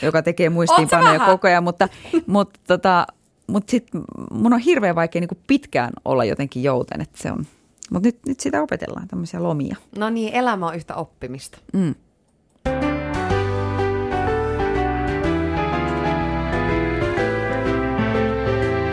joka 0.03 0.22
tekee 0.22 0.51
muistiinpanoja 0.51 1.20
koko 1.20 1.49
ajan, 1.49 1.64
mutta, 1.64 1.89
mutta 2.26 2.61
tota, 2.66 3.07
mutta 3.53 3.70
sitten 3.70 4.03
mun 4.30 4.53
on 4.53 4.59
hirveän 4.59 4.94
vaikea 4.94 5.20
niin 5.20 5.42
pitkään 5.46 5.92
olla 6.05 6.24
jotenkin 6.24 6.62
jouten, 6.62 7.00
että 7.00 7.22
se 7.22 7.32
on. 7.32 7.46
Mutta 7.90 8.09
nyt, 8.09 8.18
nyt 8.26 8.40
sitä 8.40 8.62
opetellaan, 8.62 9.09
tämmöisiä 9.09 9.42
lomia. 9.42 9.76
No 9.98 10.11
niin, 10.11 10.34
elämä 10.34 10.66
on 10.66 10.74
yhtä 10.74 10.94
oppimista. 10.94 11.59
Mm. 11.72 11.94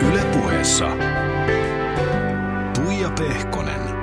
Ylepuheessa 0.08 0.88
Tuija 2.74 3.10
Pehkonen. 3.18 3.99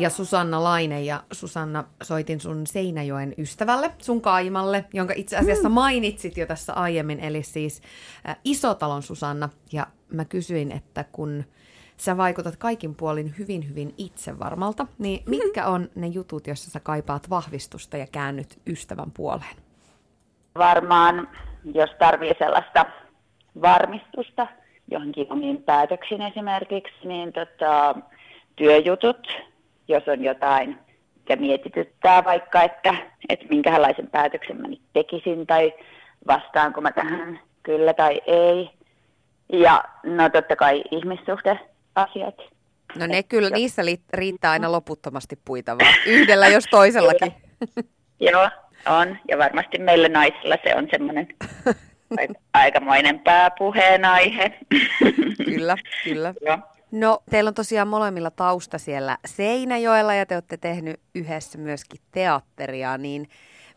Ja 0.00 0.10
Susanna 0.10 0.64
Laine 0.64 1.02
ja 1.02 1.22
Susanna 1.32 1.84
soitin 2.02 2.40
sun 2.40 2.66
Seinäjoen 2.66 3.34
ystävälle, 3.38 3.90
sun 3.98 4.20
kaimalle, 4.20 4.84
jonka 4.92 5.14
itse 5.16 5.36
asiassa 5.36 5.68
mm. 5.68 5.74
mainitsit 5.74 6.36
jo 6.36 6.46
tässä 6.46 6.72
aiemmin, 6.72 7.20
eli 7.20 7.42
siis 7.42 7.82
äh, 8.28 8.36
Isotalon 8.44 9.02
Susanna. 9.02 9.48
Ja 9.72 9.86
mä 10.12 10.24
kysyin, 10.24 10.72
että 10.72 11.04
kun 11.12 11.44
sä 11.96 12.16
vaikutat 12.16 12.56
kaikin 12.56 12.94
puolin 12.94 13.34
hyvin, 13.38 13.68
hyvin 13.68 13.94
itsevarmalta, 13.98 14.86
niin 14.98 15.20
mm-hmm. 15.20 15.30
mitkä 15.30 15.66
on 15.66 15.88
ne 15.94 16.06
jutut, 16.06 16.46
joissa 16.46 16.70
sä 16.70 16.80
kaipaat 16.80 17.30
vahvistusta 17.30 17.96
ja 17.96 18.06
käännyt 18.12 18.58
ystävän 18.66 19.10
puoleen? 19.10 19.56
Varmaan, 20.58 21.28
jos 21.74 21.90
tarvii 21.98 22.34
sellaista 22.38 22.86
varmistusta 23.62 24.46
johonkin 24.90 25.26
omiin 25.32 25.62
päätöksiin 25.62 26.22
esimerkiksi, 26.22 27.08
niin 27.08 27.32
tota, 27.32 27.94
työjutut, 28.56 29.49
jos 29.90 30.08
on 30.08 30.24
jotain, 30.24 30.78
mikä 31.16 31.36
mietityttää 31.36 32.24
vaikka, 32.24 32.62
että, 32.62 32.94
että 33.28 33.46
minkälaisen 33.50 34.06
päätöksen 34.06 34.60
mä 34.60 34.68
nyt 34.68 34.80
tekisin 34.92 35.46
tai 35.46 35.72
vastaanko 36.26 36.80
mä 36.80 36.92
tähän 36.92 37.40
kyllä 37.62 37.94
tai 37.94 38.20
ei. 38.26 38.70
Ja 39.52 39.84
no 40.04 40.28
totta 40.28 40.56
kai 40.56 40.82
ihmissuhdeasiat. 40.90 42.36
No 42.98 43.06
ne 43.06 43.22
kyllä, 43.22 43.50
niissä 43.50 43.82
riittää 44.12 44.50
aina 44.50 44.72
loputtomasti 44.72 45.38
puitavaa, 45.44 45.94
yhdellä 46.06 46.48
jos 46.48 46.64
toisellakin. 46.70 47.32
Joo, 48.20 48.50
on. 48.86 49.18
Ja 49.28 49.38
varmasti 49.38 49.78
meillä 49.78 50.08
naisilla 50.08 50.56
se 50.64 50.74
on 50.74 50.88
semmoinen 50.90 51.28
aikamoinen 52.54 53.18
pääpuheenaihe. 53.18 54.58
Kyllä, 55.44 55.76
kyllä. 56.04 56.34
Joo. 56.46 56.58
No, 56.92 57.22
teillä 57.30 57.48
on 57.48 57.54
tosiaan 57.54 57.88
molemmilla 57.88 58.30
tausta 58.30 58.78
siellä 58.78 59.18
Seinäjoella 59.24 60.14
ja 60.14 60.26
te 60.26 60.34
olette 60.34 60.56
tehnyt 60.56 61.00
yhdessä 61.14 61.58
myöskin 61.58 62.00
teatteria, 62.12 62.98
niin 62.98 63.28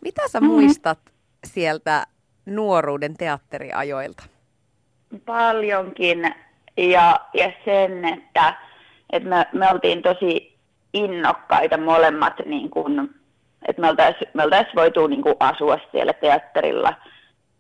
mitä 0.02 0.22
sä 0.28 0.40
mm-hmm. 0.40 0.54
muistat 0.54 1.00
sieltä 1.46 2.06
nuoruuden 2.46 3.14
teatteriajoilta? 3.18 4.24
Paljonkin 5.26 6.36
ja, 6.78 7.20
ja 7.34 7.52
sen, 7.66 8.06
että, 8.06 8.54
että 9.10 9.30
me, 9.30 9.46
me 9.54 9.70
oltiin 9.72 10.02
tosi 10.02 10.58
innokkaita 10.94 11.78
molemmat, 11.78 12.34
niin 12.46 12.70
kun, 12.70 13.16
että 13.68 13.82
me 13.82 13.90
oltaisiin 13.90 14.32
me 14.34 14.44
oltais 14.44 14.68
voitu 14.76 15.08
niin 15.08 15.22
kuin 15.22 15.36
asua 15.40 15.80
siellä 15.92 16.14
teatterilla 16.14 16.94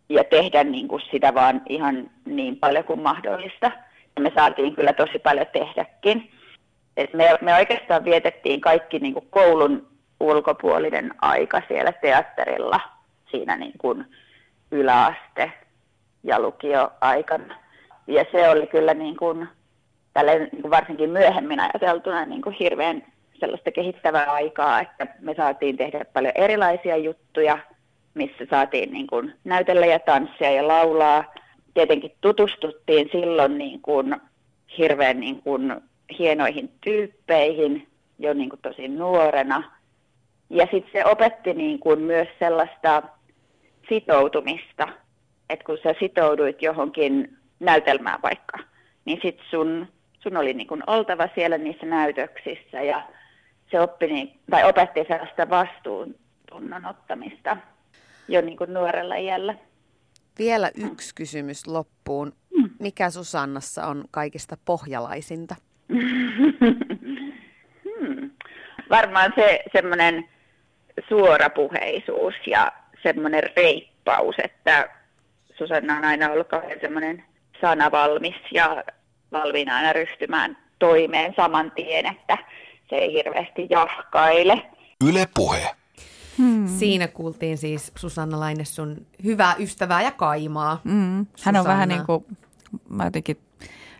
ja 0.10 0.24
tehdä 0.24 0.64
niin 0.64 0.88
kuin 0.88 1.01
sitä 1.12 1.34
vaan 1.34 1.62
ihan 1.70 2.10
niin 2.26 2.58
paljon 2.58 2.84
kuin 2.84 3.01
mahdollista 3.01 3.72
me 4.20 4.32
saatiin 4.36 4.76
kyllä 4.76 4.93
tosi 4.93 5.20
paljon 5.20 5.47
tehdäkin. 5.53 6.32
Et 6.97 7.14
me, 7.14 7.38
me 7.41 7.55
oikeastaan 7.55 8.05
vietettiin 8.05 8.61
kaikki 8.61 8.99
niin 8.99 9.14
kuin 9.14 9.28
koulun 9.30 9.88
ulkopuolinen 10.20 11.14
aika 11.22 11.61
siellä 11.68 11.91
teatterilla 11.91 12.80
siinä 13.32 13.57
niin 13.57 13.78
kuin 13.78 14.05
yläaste- 14.72 15.51
ja 16.24 16.39
lukioaikana. 16.39 17.55
Ja 18.07 18.26
se 18.32 18.49
oli 18.49 18.68
kyllä 18.68 18.93
niin 18.93 19.18
kuin, 19.18 19.47
niin 20.51 20.61
kuin 20.61 20.72
varsinkin 20.72 21.09
myöhemmin 21.09 21.59
ajateltuna 21.59 22.26
niin 22.26 22.41
kuin 22.41 22.55
hirveän 22.59 23.03
sellaista 23.39 23.72
kehittävää 23.72 24.32
aikaa, 24.32 24.82
että 24.82 25.07
me 25.20 25.34
saatiin 25.34 25.78
tehdä 25.78 26.05
paljon 26.14 26.34
erilaisia 26.36 26.97
juttuja, 26.97 27.57
missä 28.14 28.45
saatiin 28.49 28.93
niin 28.93 29.07
kuin 29.07 29.34
näytellä 29.43 29.86
ja 29.86 29.99
tanssia 29.99 30.51
ja 30.51 30.68
laulaa– 30.68 31.24
tietenkin 31.74 32.12
tutustuttiin 32.22 33.10
silloin 33.12 33.58
niin 33.58 33.82
kuin 33.82 34.16
hirveän 34.78 35.20
niin 35.20 35.42
kuin 35.42 35.76
hienoihin 36.20 36.72
tyyppeihin 36.82 37.88
jo 38.20 38.34
niin 38.34 38.50
kuin 38.50 38.62
tosi 38.62 38.88
nuorena. 38.88 39.72
Ja 40.50 40.68
sitten 40.72 40.92
se 40.92 41.06
opetti 41.06 41.54
niin 41.54 41.80
kuin 41.80 42.00
myös 42.00 42.28
sellaista 42.40 43.04
sitoutumista, 43.90 44.88
että 45.50 45.66
kun 45.66 45.78
sä 45.84 45.94
sitouduit 46.00 46.62
johonkin 46.62 47.38
näytelmään 47.60 48.22
vaikka, 48.22 48.58
niin 49.06 49.20
sitten 49.24 49.46
sun, 49.50 49.88
sun 50.20 50.38
oli 50.38 50.54
niin 50.54 50.68
kuin 50.68 50.84
oltava 50.88 51.30
siellä 51.36 51.58
niissä 51.58 51.86
näytöksissä 51.86 52.82
ja 52.82 53.02
se 53.72 53.80
oppi 53.80 54.08
niin, 54.08 54.40
tai 54.52 54.70
opetti 54.70 55.06
sellaista 55.08 55.50
vastuuntunnon 55.50 56.86
ottamista 56.86 57.58
jo 58.28 58.42
niin 58.42 58.58
kuin 58.58 58.74
nuorella 58.74 59.16
iällä. 59.16 59.56
Vielä 60.40 60.72
yksi 60.92 61.16
kysymys 61.16 61.68
loppuun. 61.68 62.34
Hmm. 62.58 62.70
Mikä 62.80 63.10
Susannassa 63.10 63.88
on 63.88 64.06
kaikista 64.12 64.58
pohjalaisinta? 64.66 65.56
hmm. 67.84 68.32
Varmaan 68.90 69.34
se 69.36 69.60
semmoinen 69.74 70.30
suorapuheisuus 71.08 72.34
ja 72.48 72.72
semmoinen 73.04 73.44
reippaus, 73.58 74.36
että 74.44 74.90
Susanna 75.58 75.98
on 75.98 76.06
aina 76.06 76.30
ollut 76.30 76.48
kauhean 76.48 76.80
semmoinen 76.82 77.24
sanavalmis 77.62 78.36
ja 78.52 78.84
valmiina 79.32 79.76
aina 79.76 79.94
ryhtymään 79.94 80.58
toimeen 80.80 81.34
saman 81.36 81.72
tien, 81.72 82.06
että 82.06 82.38
se 82.90 82.96
ei 82.96 83.14
hirveästi 83.14 83.68
jahkaile. 83.70 84.62
Yle 85.10 85.28
puhe. 85.36 85.83
Hmm. 86.38 86.68
Siinä 86.68 87.08
kuultiin 87.08 87.58
siis 87.58 87.92
Susanna 87.98 88.40
Laine 88.40 88.66
sun 88.66 89.06
hyvää 89.24 89.56
ystävää 89.60 90.02
ja 90.02 90.12
kaimaa. 90.12 90.82
Hmm. 90.84 91.26
Hän 91.44 91.56
on 91.56 91.66
vähän 91.66 91.90
niin 91.90 92.06
kuin, 92.06 92.26
mä 92.90 93.04
jotenkin, 93.04 93.38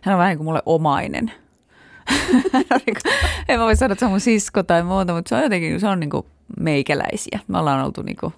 hän 0.02 0.14
on 0.14 0.18
vähän 0.18 0.30
niin 0.30 0.38
kuin 0.38 0.44
mulle 0.44 0.62
omainen. 0.66 1.32
Niinku, 2.86 3.00
en 3.48 3.58
mä 3.58 3.64
voi 3.64 3.76
sanoa, 3.76 3.92
että 3.92 4.00
se 4.00 4.04
on 4.04 4.10
mun 4.10 4.20
sisko 4.20 4.62
tai 4.62 4.82
muuta, 4.82 5.14
mutta 5.14 5.28
se 5.28 5.34
on 5.34 5.42
jotenkin, 5.42 5.80
se 5.80 5.88
on 5.88 6.00
niin 6.00 6.10
kuin 6.10 6.26
meikäläisiä. 6.60 7.40
Me 7.48 7.58
ollaan 7.58 7.84
oltu 7.84 8.02
niin 8.02 8.16
kuin, 8.20 8.34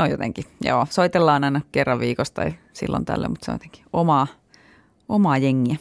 on 0.00 0.10
jotenkin, 0.10 0.44
joo, 0.60 0.86
soitellaan 0.90 1.44
aina 1.44 1.60
kerran 1.72 2.00
viikosta 2.00 2.42
tai 2.42 2.54
silloin 2.72 3.04
tällä, 3.04 3.28
mutta 3.28 3.44
se 3.44 3.50
on 3.50 3.54
jotenkin 3.54 3.84
omaa, 3.92 4.26
omaa 5.08 5.38
jengiä. 5.38 5.76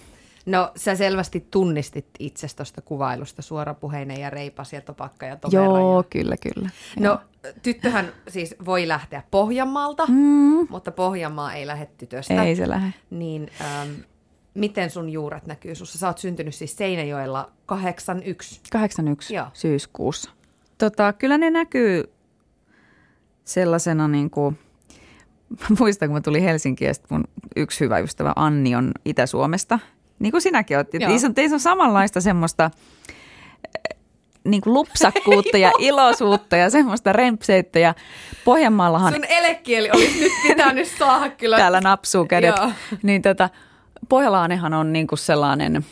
No 0.45 0.71
sä 0.75 0.95
selvästi 0.95 1.47
tunnistit 1.51 2.05
itsestä 2.19 2.57
tuosta 2.57 2.81
kuvailusta 2.81 3.41
suorapuheinen 3.41 4.19
ja 4.19 4.29
reipas 4.29 4.73
ja 4.73 4.81
topakka 4.81 5.25
ja 5.25 5.35
tomera. 5.35 5.63
Joo, 5.63 5.99
ja... 5.99 6.03
kyllä, 6.03 6.35
kyllä. 6.37 6.69
No 6.99 7.05
Joo. 7.05 7.51
tyttöhän 7.61 8.11
siis 8.27 8.55
voi 8.65 8.87
lähteä 8.87 9.23
Pohjanmaalta, 9.31 10.05
mm. 10.07 10.67
mutta 10.69 10.91
Pohjanmaa 10.91 11.53
ei 11.53 11.67
lähde 11.67 11.87
tytöstä. 11.97 12.43
Ei 12.43 12.55
se 12.55 12.69
lähde. 12.69 12.93
Niin 13.09 13.51
ähm, 13.61 13.89
miten 14.53 14.89
sun 14.89 15.09
juuret 15.09 15.47
näkyy 15.47 15.75
sussa? 15.75 15.97
Sä 15.97 16.07
oot 16.07 16.17
syntynyt 16.17 16.55
siis 16.55 16.77
Seinäjoella 16.77 17.51
81. 17.65 18.61
81 18.71 19.33
Joo. 19.33 19.47
syyskuussa. 19.53 20.31
Tota, 20.77 21.13
kyllä 21.13 21.37
ne 21.37 21.49
näkyy 21.49 22.03
sellaisena 23.45 24.07
niin 24.07 24.29
kuin, 24.29 24.59
muistan 25.79 26.09
kun 26.09 26.13
mä 26.13 26.21
tulin 26.21 26.43
Helsinkiin 26.43 26.87
ja 26.87 26.93
mun 27.09 27.23
yksi 27.55 27.79
hyvä 27.79 27.99
ystävä 27.99 28.33
Anni 28.35 28.75
on 28.75 28.91
Itä-Suomesta– 29.05 29.79
niin 30.23 30.31
kuin 30.31 30.41
sinäkin 30.41 30.77
olet. 30.77 30.89
Teissä 30.89 31.27
on, 31.27 31.33
teissä 31.33 31.55
on 31.55 31.59
samanlaista 31.59 32.21
semmoista 32.21 32.71
eh, 33.63 33.97
niin 34.43 34.61
kuin 34.61 34.73
lupsakkuutta 34.73 35.57
ja 35.57 35.71
iloisuutta 35.79 36.55
ja 36.57 36.69
semmoista 36.69 37.13
rempseyttä. 37.13 37.79
Ja 37.79 37.95
Pohjanmaallahan... 38.45 39.13
Sun 39.13 39.25
elekieli 39.29 39.89
olisi 39.91 40.19
nyt 40.19 40.31
pitänyt 40.47 40.87
saada 40.87 41.29
kyllä. 41.29 41.57
Täällä 41.57 41.81
napsuu 41.81 42.25
kädet. 42.25 42.55
Joo. 42.57 42.71
Niin 43.03 43.21
tota, 43.21 43.49
Pohjalaanehan 44.09 44.73
on 44.73 44.93
niin 44.93 45.07
kuin 45.07 45.19
sellainen, 45.19 45.85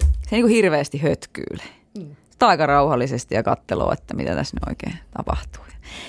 se 0.00 0.28
niin 0.30 0.42
kuin 0.42 0.52
hirveästi 0.52 0.98
hötkyyle. 0.98 1.62
Mm. 1.98 2.16
Sitä 2.30 2.48
aika 2.48 2.66
rauhallisesti 2.66 3.34
ja 3.34 3.42
katteloo, 3.42 3.92
että 3.92 4.14
mitä 4.14 4.34
tässä 4.34 4.56
nyt 4.56 4.68
oikein 4.68 4.98
tapahtuu. 5.16 5.64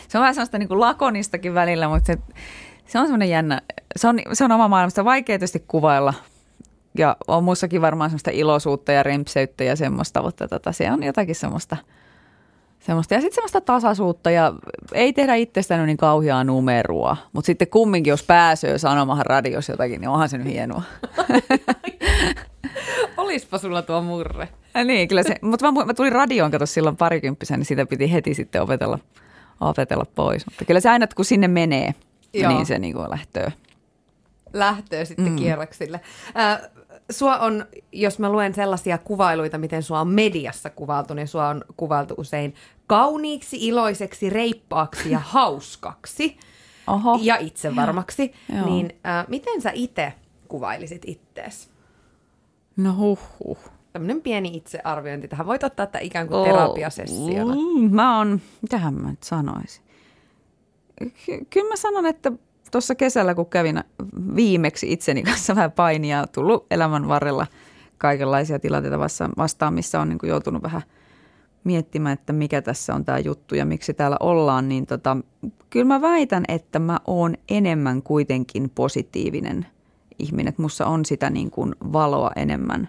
Se 0.08 0.18
on 0.18 0.22
vähän 0.22 0.36
sellaista 0.36 0.58
niin 0.58 0.68
kuin 0.68 0.80
lakonistakin 0.80 1.54
välillä, 1.54 1.88
mutta 1.88 2.08
se, 2.08 2.18
se 2.86 3.00
on 3.00 3.06
semmoinen 3.06 3.30
jännä, 3.30 3.62
se 3.96 4.08
on, 4.08 4.20
se 4.34 4.44
on 4.44 4.52
oma 4.52 4.68
maailmasta 4.68 5.06
vaikea 5.06 5.40
tietysti 5.40 5.64
kuvailla– 5.68 6.14
ja 6.98 7.16
on 7.28 7.44
muissakin 7.44 7.82
varmaan 7.82 8.10
semmoista 8.10 8.32
iloisuutta 8.34 8.92
ja 8.92 9.04
rempseyttä 9.04 9.64
ja 9.64 9.76
semmoista, 9.76 10.22
mutta 10.22 10.48
tota, 10.48 10.72
se 10.72 10.92
on 10.92 11.04
jotakin 11.04 11.36
semmoista, 11.36 11.78
semmoista. 12.80 13.14
Ja 13.14 13.22
sitten 13.22 13.36
semmoista 13.36 13.62
tasaisuutta 13.62 14.32
ja 14.32 14.54
ei 14.94 15.14
tehdä 15.14 15.36
itsestään 15.36 15.86
niin 15.86 15.98
kauheaa 15.98 16.44
numeroa, 16.44 17.18
mutta 17.34 17.46
sitten 17.46 17.68
kumminkin, 17.68 18.12
jos 18.12 18.24
pääsee 18.24 18.78
sanomaan 18.78 19.26
radiossa 19.26 19.74
jotakin, 19.74 20.02
niin 20.02 20.10
onhan 20.10 20.30
se 20.30 20.38
nyt 20.38 20.48
hienoa. 20.48 20.82
Olispa 23.18 23.58
sulla 23.58 23.82
tuo 23.82 24.02
murre. 24.02 24.50
Ja 24.74 24.84
niin, 24.84 25.08
kyllä 25.08 25.24
se, 25.24 25.36
mutta 25.42 25.72
mä, 25.72 25.86
mä 25.86 25.94
tulin 25.94 26.12
radioon 26.12 26.52
kato 26.52 26.66
silloin 26.66 26.98
parikymppisen, 26.98 27.60
niin 27.60 27.66
sitä 27.66 27.86
piti 27.86 28.12
heti 28.12 28.34
sitten 28.34 28.62
opetella, 28.62 29.00
opetella 29.62 30.06
pois. 30.16 30.46
Mutta 30.46 30.66
kyllä 30.66 30.80
se 30.80 30.90
aina, 30.90 31.08
kun 31.16 31.26
sinne 31.26 31.48
menee, 31.48 31.94
Joo. 32.34 32.52
niin 32.52 32.66
se 32.66 32.80
niin 32.80 32.96
lähtee. 33.10 33.54
Lähtöö 34.54 35.06
sitten 35.06 35.30
mm. 35.30 35.36
kierroksille. 35.36 36.02
Äh, 36.38 36.62
sua 37.10 37.38
on, 37.38 37.66
jos 37.92 38.20
mä 38.20 38.30
luen 38.30 38.54
sellaisia 38.54 38.98
kuvailuita, 38.98 39.58
miten 39.58 39.84
sua 39.84 40.00
on 40.00 40.08
mediassa 40.08 40.70
kuvailtu, 40.70 41.14
niin 41.14 41.28
sua 41.28 41.48
on 41.48 41.66
kuvailtu 41.78 42.14
usein 42.18 42.56
kauniiksi, 42.88 43.68
iloiseksi, 43.68 44.30
reippaaksi 44.30 45.12
ja 45.12 45.20
hauskaksi. 45.36 46.38
Oho. 46.88 47.20
Ja 47.22 47.36
itsevarmaksi. 47.36 48.34
niin 48.66 48.96
äh, 49.06 49.26
miten 49.28 49.62
sä 49.62 49.72
itse 49.74 50.14
kuvailisit 50.48 51.02
ittees? 51.06 51.70
No 52.78 52.94
huh 52.96 53.20
huh. 53.40 53.58
Tämmöinen 53.94 54.22
pieni 54.22 54.58
itsearviointi. 54.58 55.28
Tähän 55.28 55.48
voit 55.48 55.64
ottaa 55.64 55.86
tämä 55.86 56.00
ikään 56.02 56.28
kuin 56.28 56.44
terapiasessiona. 56.44 57.54
Oh, 57.54 57.90
mä 57.90 58.18
oon, 58.18 58.42
mitähän 58.62 58.94
mä 58.94 59.10
nyt 59.10 59.24
sanoisin? 59.24 59.84
Ky- 61.26 61.46
kyllä 61.50 61.70
mä 61.70 61.76
sanon, 61.76 62.06
että 62.06 62.32
tuossa 62.72 62.96
kesällä, 62.96 63.36
kun 63.36 63.46
kävin 63.46 63.84
viimeksi 64.36 64.92
itseni 64.92 65.24
kanssa 65.24 65.56
vähän 65.56 65.72
painia, 65.72 66.28
tullut 66.28 66.66
elämän 66.72 67.08
varrella 67.08 67.48
kaikenlaisia 67.98 68.60
tilanteita 68.60 69.00
vastaan, 69.38 69.74
missä 69.74 70.02
on 70.02 70.10
niin 70.10 70.20
kuin 70.20 70.30
joutunut 70.30 70.64
vähän 70.64 70.82
miettimään, 71.64 72.14
että 72.14 72.34
mikä 72.34 72.62
tässä 72.62 72.96
on 72.96 73.06
tämä 73.06 73.20
juttu 73.20 73.56
ja 73.56 73.66
miksi 73.66 73.94
täällä 73.94 74.18
ollaan, 74.20 74.70
niin 74.70 74.86
tota, 74.86 75.18
kyllä 75.70 75.86
mä 75.86 76.02
väitän, 76.02 76.44
että 76.48 76.80
mä 76.80 77.00
oon 77.08 77.36
enemmän 77.50 78.02
kuitenkin 78.02 78.72
positiivinen 78.76 79.66
ihminen, 80.20 80.48
että 80.48 80.62
mussa 80.62 80.86
on 80.86 81.06
sitä 81.06 81.30
niin 81.30 81.52
kuin 81.52 81.76
valoa 81.94 82.32
enemmän 82.36 82.88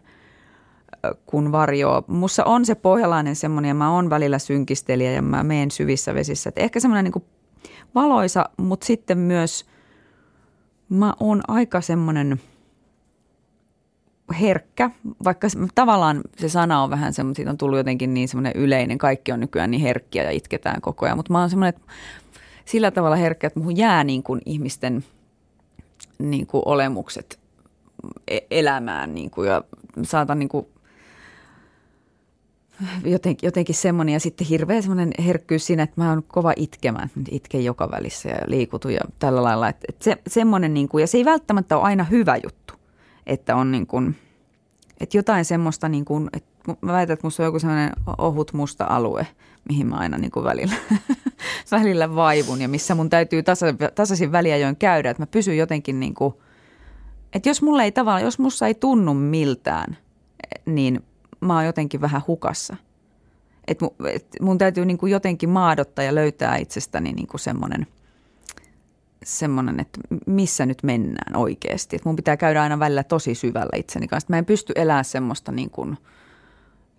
kuin 1.27 1.53
varjoa. 1.53 2.03
Mussa 2.07 2.45
on 2.45 2.65
se 2.65 2.75
pohjalainen 2.75 3.37
semmoinen 3.37 3.69
ja 3.69 3.75
mä 3.75 3.93
oon 3.93 4.11
välillä 4.11 4.39
synkistelijä 4.39 5.13
ja 5.13 5.23
mä 5.23 5.43
meen 5.43 5.71
syvissä 5.71 6.15
vesissä. 6.15 6.49
Et 6.49 6.59
ehkä 6.59 6.81
semmoinen 6.81 7.05
niin 7.05 7.25
valoisa, 7.95 8.45
mutta 8.57 8.87
sitten 8.87 9.19
myös 9.19 9.67
mä 10.89 11.15
oon 11.21 11.41
aika 11.49 11.81
semmoinen 11.81 12.41
herkkä, 14.41 14.91
vaikka 15.25 15.49
tavallaan 15.75 16.21
se 16.37 16.49
sana 16.49 16.83
on 16.83 16.91
vähän 16.91 17.13
semmoinen, 17.13 17.37
siitä 17.37 17.51
on 17.51 17.59
tullut 17.59 17.79
jotenkin 17.79 18.15
niin 18.15 18.29
semmoinen 18.29 18.53
yleinen, 18.55 18.99
kaikki 18.99 19.33
on 19.33 19.41
nykyään 19.41 19.71
niin 19.71 19.83
herkkiä 19.83 20.23
ja 20.23 20.31
itketään 20.31 20.81
koko 20.81 21.07
ajan, 21.07 21.19
mutta 21.19 21.33
mä 21.33 21.41
oon 21.41 21.51
semmoinen, 21.51 21.81
sillä 22.65 22.91
tavalla 22.91 23.17
herkkä, 23.17 23.47
että 23.47 23.61
muhun 23.61 23.77
jää 23.77 24.05
niin 24.05 24.23
kuin 24.23 24.41
ihmisten 24.47 25.05
niin 26.19 26.47
kuin 26.47 26.63
olemukset 26.65 27.39
e-, 28.29 28.39
elämään 28.51 29.15
niin 29.15 29.31
kuin, 29.31 29.49
ja 29.49 29.65
saatan 30.03 30.39
niin 30.39 30.49
kuin 30.49 30.67
jotenkin, 33.05 33.47
jotenkin 33.47 33.75
semmoinen 33.75 34.13
ja 34.13 34.21
sitten 34.21 34.47
hirveä 34.47 34.81
semmoinen 34.83 35.11
herkkyys 35.27 35.67
siinä, 35.67 35.83
että 35.83 36.01
mä 36.01 36.11
oon 36.11 36.23
kova 36.23 36.53
itkemään, 36.57 37.11
itken 37.31 37.65
joka 37.65 37.91
välissä 37.91 38.29
ja 38.29 38.39
liikutu 38.47 38.89
ja 38.89 39.01
tällä 39.19 39.43
lailla. 39.43 39.69
Että, 39.69 39.87
että 39.89 40.05
se, 40.05 40.17
semmoinen 40.27 40.75
niin 40.75 40.89
kuin, 40.89 41.01
ja 41.01 41.07
se 41.07 41.19
ei 41.19 41.25
välttämättä 41.25 41.77
ole 41.77 41.85
aina 41.85 42.05
hyvä 42.05 42.37
juttu, 42.37 42.75
että 43.27 43.57
on 43.57 43.73
niin 43.73 43.87
kuin, 43.87 44.17
että 45.01 45.17
jotain 45.17 45.45
semmoista 45.45 45.89
niin 45.89 46.05
kuin, 46.05 46.29
että 46.33 46.77
mä 46.81 46.93
väitän, 46.93 47.15
että 47.15 47.27
musta 47.27 47.43
on 47.43 47.45
joku 47.45 47.59
semmoinen 47.59 47.93
ohut 48.19 48.53
musta 48.53 48.87
alue, 48.89 49.27
mihin 49.69 49.87
mä 49.87 49.97
aina 49.97 50.19
niin 50.19 50.31
kuin 50.31 50.45
välillä, 50.45 50.75
välillä 51.71 52.15
vaivun 52.15 52.61
ja 52.61 52.69
missä 52.69 52.95
mun 52.95 53.11
täytyy 53.11 53.43
tasa, 53.43 53.67
tasaisin 53.95 54.33
väliajoin 54.33 54.77
käydä, 54.77 55.11
että 55.11 55.23
mä 55.23 55.27
pysyn 55.27 55.57
jotenkin 55.57 56.01
niin 56.01 56.15
kuin, 56.15 56.35
että 57.33 57.49
jos 57.49 57.63
mulle 57.63 57.85
ei 57.85 57.93
tavallaan, 57.93 58.25
jos 58.25 58.39
musta 58.39 58.67
ei 58.67 58.75
tunnu 58.75 59.15
miltään, 59.15 59.97
niin 60.67 61.03
mä 61.41 61.55
oon 61.55 61.67
jotenkin 61.67 62.01
vähän 62.01 62.23
hukassa. 62.27 62.77
Et 63.69 63.81
mun, 63.81 63.91
et 64.13 64.27
mun 64.41 64.59
täytyy 64.59 64.85
niin 64.85 64.99
kuin 64.99 65.13
jotenkin 65.13 65.49
maadottaa 65.49 66.05
ja 66.05 66.15
löytää 66.15 66.57
itsestäni 66.57 67.13
niin 67.13 67.27
kuin 67.27 67.41
semmoinen, 67.41 67.87
semmoinen, 69.25 69.81
että 69.81 70.01
missä 70.27 70.67
nyt 70.67 70.83
mennään 70.83 71.37
oikeasti. 71.37 71.97
Et 71.97 72.05
mun 72.05 72.17
pitää 72.17 72.37
käydä 72.37 72.63
aina 72.63 72.79
välillä 72.79 73.03
tosi 73.05 73.35
syvällä 73.35 73.77
itseni 73.77 74.09
kanssa. 74.09 74.31
Mä 74.31 74.39
en 74.39 74.47
pysty 74.47 74.73
elämään 74.77 75.05
semmoista 75.05 75.53
niin 75.53 75.71
kuin– 75.71 75.97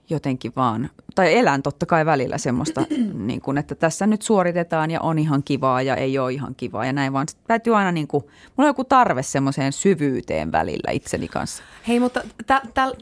jotenkin 0.10 0.54
vaan, 0.56 0.90
tai 1.16 1.38
elän 1.38 1.64
totta 1.64 1.86
kai 1.86 2.06
välillä 2.06 2.38
semmoista, 2.38 2.86
niin 3.14 3.42
kuin, 3.42 3.58
että 3.58 3.76
tässä 3.76 4.08
nyt 4.08 4.22
suoritetaan 4.22 4.92
ja 4.92 5.02
on 5.02 5.20
ihan 5.20 5.44
kivaa 5.44 5.82
ja 5.82 5.96
ei 5.96 6.20
ole 6.20 6.34
ihan 6.34 6.56
kivaa 6.56 6.86
ja 6.86 6.94
näin, 6.94 7.14
vaan 7.14 7.28
täytyy 7.48 7.76
aina 7.76 7.92
niin 7.92 8.08
kuin, 8.08 8.24
mulla 8.24 8.68
on 8.68 8.70
joku 8.70 8.84
tarve 8.84 9.24
semmoiseen 9.24 9.74
syvyyteen 9.74 10.52
välillä 10.52 10.92
itseni 10.92 11.28
kanssa. 11.28 11.64
Hei, 11.88 12.00
mutta 12.00 12.22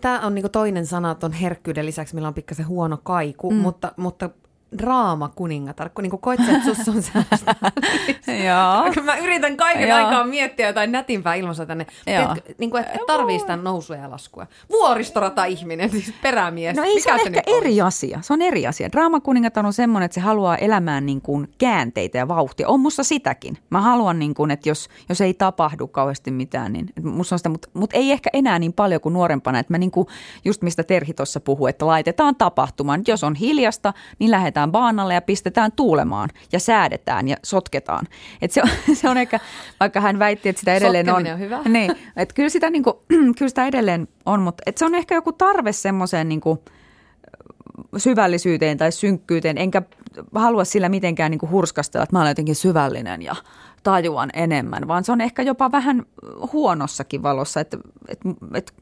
tämä 0.01 0.19
on 0.19 0.35
niin 0.35 0.51
toinen 0.51 0.85
sana 0.85 1.15
tuon 1.15 1.31
herkkyyden 1.31 1.85
lisäksi, 1.85 2.15
millä 2.15 2.27
on 2.27 2.33
pikkasen 2.33 2.67
huono 2.67 2.97
kaiku, 3.03 3.51
mm. 3.51 3.57
mutta, 3.57 3.91
mutta 3.97 4.29
draama 4.77 5.29
kuningatar, 5.35 5.89
kun 5.89 6.03
niinku 6.03 6.17
koet 6.17 6.39
että 6.39 6.73
sussa 6.75 6.91
on. 6.91 7.23
Joo. 8.45 9.03
mä 9.03 9.17
yritän 9.17 9.57
kaiken 9.57 9.89
Joo. 9.89 9.97
aikaa 9.97 10.25
miettiä 10.25 10.67
jotain 10.67 10.91
nätimpää 10.91 11.35
ilmassa 11.35 11.65
tänne. 11.65 11.85
niin 12.57 12.71
kuin, 12.71 12.81
että 12.83 12.93
et 12.93 13.05
tarvii 13.07 13.39
sitä 13.39 13.57
nousua 13.57 13.95
ja 13.95 14.11
laskua. 14.11 14.47
Vuoristorata-ihminen, 14.71 15.89
siis 15.89 16.13
perämies. 16.21 16.77
No 16.77 16.83
ei 16.83 16.95
Mikä 16.95 17.03
se 17.03 17.13
on 17.13 17.19
se 17.19 17.25
ehkä 17.25 17.41
eri 17.45 17.81
on? 17.81 17.87
asia. 17.87 18.19
Se 18.21 18.33
on 18.33 18.41
eri 18.41 18.67
asia. 18.67 18.91
Draama 18.91 19.19
kuningatar 19.19 19.65
on 19.65 19.73
semmoinen, 19.73 20.05
että 20.05 20.15
se 20.15 20.21
haluaa 20.21 20.57
elämään 20.57 21.05
niin 21.05 21.21
kuin 21.21 21.47
käänteitä 21.57 22.17
ja 22.17 22.27
vauhtia. 22.27 22.67
On 22.67 22.79
musta 22.79 23.03
sitäkin. 23.03 23.57
Mä 23.69 23.81
haluan, 23.81 24.19
niin 24.19 24.33
kuin, 24.33 24.51
että 24.51 24.69
jos, 24.69 24.89
jos 25.09 25.21
ei 25.21 25.33
tapahdu 25.33 25.87
kauheasti 25.87 26.31
mitään, 26.31 26.73
niin 26.73 26.89
musta 27.03 27.35
on 27.35 27.39
sitä, 27.39 27.49
mutta, 27.49 27.69
mutta 27.73 27.97
ei 27.97 28.11
ehkä 28.11 28.29
enää 28.33 28.59
niin 28.59 28.73
paljon 28.73 29.01
kuin 29.01 29.13
nuorempana. 29.13 29.59
Että 29.59 29.73
mä 29.73 29.77
niin 29.77 29.91
kuin, 29.91 30.07
just 30.45 30.61
mistä 30.61 30.83
Terhi 30.83 31.13
tuossa 31.13 31.39
puhuu, 31.39 31.67
että 31.67 31.87
laitetaan 31.87 32.35
tapahtumaan. 32.35 33.01
Jos 33.07 33.23
on 33.23 33.35
hiljasta, 33.35 33.93
niin 34.19 34.31
lähdetään 34.31 34.64
pistetään 34.65 34.71
baanalle 34.71 35.13
ja 35.13 35.21
pistetään 35.21 35.71
tuulemaan 35.71 36.29
ja 36.51 36.59
säädetään 36.59 37.27
ja 37.27 37.35
sotketaan. 37.43 38.07
Et 38.41 38.51
se, 38.51 38.61
on, 38.61 38.69
se 39.01 39.09
on 39.09 39.17
ehkä, 39.17 39.39
vaikka 39.79 40.01
hän 40.01 40.19
väitti, 40.19 40.49
että 40.49 40.59
sitä 40.59 40.75
edelleen 40.75 41.09
on. 41.09 41.27
on 41.27 41.39
hyvä. 41.39 41.61
Niin, 41.69 41.91
että 42.15 42.35
kyllä, 42.35 42.49
sitä, 42.49 42.69
niin 42.69 42.83
kuin, 42.83 42.95
kyllä 43.37 43.49
sitä 43.49 43.67
edelleen 43.67 44.07
on, 44.25 44.41
mutta 44.41 44.63
että 44.65 44.79
se 44.79 44.85
on 44.85 44.95
ehkä 44.95 45.15
joku 45.15 45.31
tarve 45.31 45.71
semmoiseen 45.71 46.29
niin 46.29 46.41
kuin, 46.41 46.59
syvällisyyteen 47.97 48.77
tai 48.77 48.91
synkkyyteen, 48.91 49.57
enkä 49.57 49.81
halua 50.35 50.65
sillä 50.65 50.89
mitenkään 50.89 51.31
niin 51.31 51.39
kuin 51.39 51.51
hurskastella, 51.51 52.03
että 52.03 52.15
mä 52.15 52.19
olen 52.19 52.31
jotenkin 52.31 52.55
syvällinen 52.55 53.21
ja 53.21 53.35
tajuan 53.83 54.29
enemmän, 54.33 54.87
vaan 54.87 55.03
se 55.03 55.11
on 55.11 55.21
ehkä 55.21 55.41
jopa 55.41 55.71
vähän 55.71 56.03
huonossakin 56.53 57.23
valossa, 57.23 57.59
että, 57.59 57.77
että, 58.07 58.29
että 58.53 58.73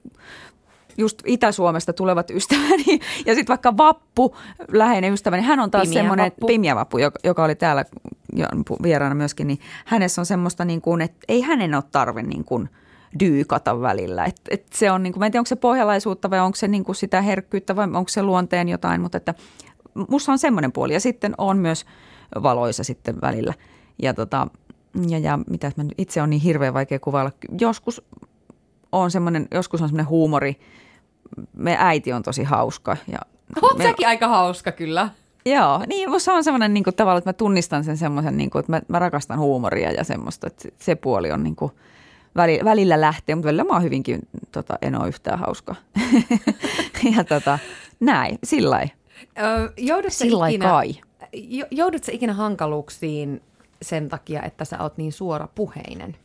just 0.98 1.22
Itä-Suomesta 1.26 1.94
tulevat 1.94 2.30
ystäväni 2.30 3.00
ja 3.26 3.36
sitten 3.36 3.48
vaikka 3.48 3.78
Vappu, 3.78 4.36
läheinen 4.72 5.14
ystäväni, 5.14 5.44
hän 5.44 5.60
on 5.60 5.72
taas 5.72 5.88
Pimiä 5.88 6.02
semmoinen, 6.02 6.26
vappu. 6.26 6.48
Pimiä 6.48 6.76
Vappu, 6.76 6.98
joka, 6.98 7.20
joka 7.24 7.44
oli 7.44 7.56
täällä 7.56 7.86
vieraana 8.84 9.16
myöskin, 9.16 9.48
niin 9.48 9.60
hänessä 9.86 10.22
on 10.22 10.26
semmoista 10.26 10.66
niin 10.66 10.82
kuin, 10.82 11.02
että 11.02 11.26
ei 11.28 11.41
hänen 11.41 11.76
ole 11.76 11.84
tarve 11.91 12.24
niin 12.24 12.44
kuin 12.44 12.70
dyykata 13.20 13.82
välillä. 13.82 14.26
Et, 14.26 14.41
et 14.50 14.66
se 14.74 14.91
on, 14.91 15.04
niin 15.04 15.14
kuin, 15.14 15.20
mä 15.20 15.26
en 15.26 15.32
tiedä, 15.32 15.41
onko 15.41 15.48
se 15.48 15.56
pohjalaisuutta 15.56 16.30
vai 16.30 16.39
onko 16.39 16.56
se 16.56 16.68
niin 16.68 16.86
kuin 16.86 16.96
sitä 16.96 17.22
herkkyyttä 17.22 17.76
vai 17.76 17.86
onko 17.86 18.08
se 18.08 18.24
luonteen 18.24 18.70
jotain, 18.70 19.02
mutta 19.02 19.18
että 19.18 19.34
musta 20.10 20.32
on 20.32 20.39
semmoinen 20.39 20.72
puoli 20.72 20.94
ja 20.94 21.00
sitten 21.00 21.34
on 21.38 21.58
myös 21.58 21.86
valoisa 22.44 22.84
sitten 22.84 23.22
välillä. 23.22 23.54
Ja, 24.02 24.14
tota, 24.14 24.48
ja, 25.08 25.20
ja 25.20 25.39
mitä 25.50 25.72
mä 25.76 25.84
itse 25.98 26.22
on 26.22 26.30
niin 26.30 26.41
hirveän 26.41 26.74
vaikea 26.74 27.00
kuvailla. 27.00 27.32
Joskus 27.60 28.02
on 28.91 29.12
semmoinen, 29.12 29.48
joskus 29.52 29.82
on 29.82 29.88
semmoinen 29.88 30.10
huumori, 30.10 30.60
me 31.54 31.76
äiti 31.80 32.14
on 32.14 32.24
tosi 32.24 32.44
hauska. 32.44 32.98
Ja 33.08 33.20
Oot 33.62 33.78
me... 33.78 33.84
säkin 33.84 34.08
aika 34.08 34.28
hauska 34.28 34.72
kyllä. 34.72 35.10
Joo, 35.46 35.84
niin 35.88 36.10
musta 36.10 36.34
on 36.34 36.44
semmoinen 36.44 36.74
niin 36.74 36.84
kuin, 36.84 36.96
tavalla, 36.96 37.18
että 37.18 37.30
mä 37.30 37.34
tunnistan 37.34 37.84
sen 37.84 37.98
semmoisen, 37.98 38.38
niin 38.38 38.50
kuin, 38.50 38.60
että 38.60 38.72
mä, 38.72 38.82
mä 38.88 39.00
rakastan 39.00 39.40
huumoria 39.40 39.92
ja 39.92 40.04
semmoista, 40.04 40.48
että 40.48 40.70
se 40.80 40.96
puoli 40.96 41.32
on 41.32 41.44
niin 41.44 41.56
kuin, 41.56 41.72
välillä, 42.36 42.64
välillä 42.64 43.02
lähtee, 43.02 43.36
mutta 43.36 43.48
välillä 43.48 43.64
mä 43.64 43.74
oon 43.74 43.84
hyvinkin, 43.84 44.20
tota, 44.52 44.78
en 44.82 45.00
ole 45.00 45.08
yhtään 45.08 45.40
hauska. 45.40 45.76
ja 47.18 47.24
tota, 47.24 47.60
näin, 48.00 48.40
sillä 48.44 48.82
Sillä 50.30 50.48
ikinä, 50.48 50.66
kai. 50.66 50.96
Joudutko 51.72 52.12
ikinä 52.12 52.34
hankaluuksiin 52.34 53.42
sen 53.82 54.10
takia, 54.10 54.42
että 54.42 54.66
sä 54.66 54.80
oot 54.80 54.98
niin 54.98 55.12
suora 55.12 55.48
puheinen? 55.56 56.16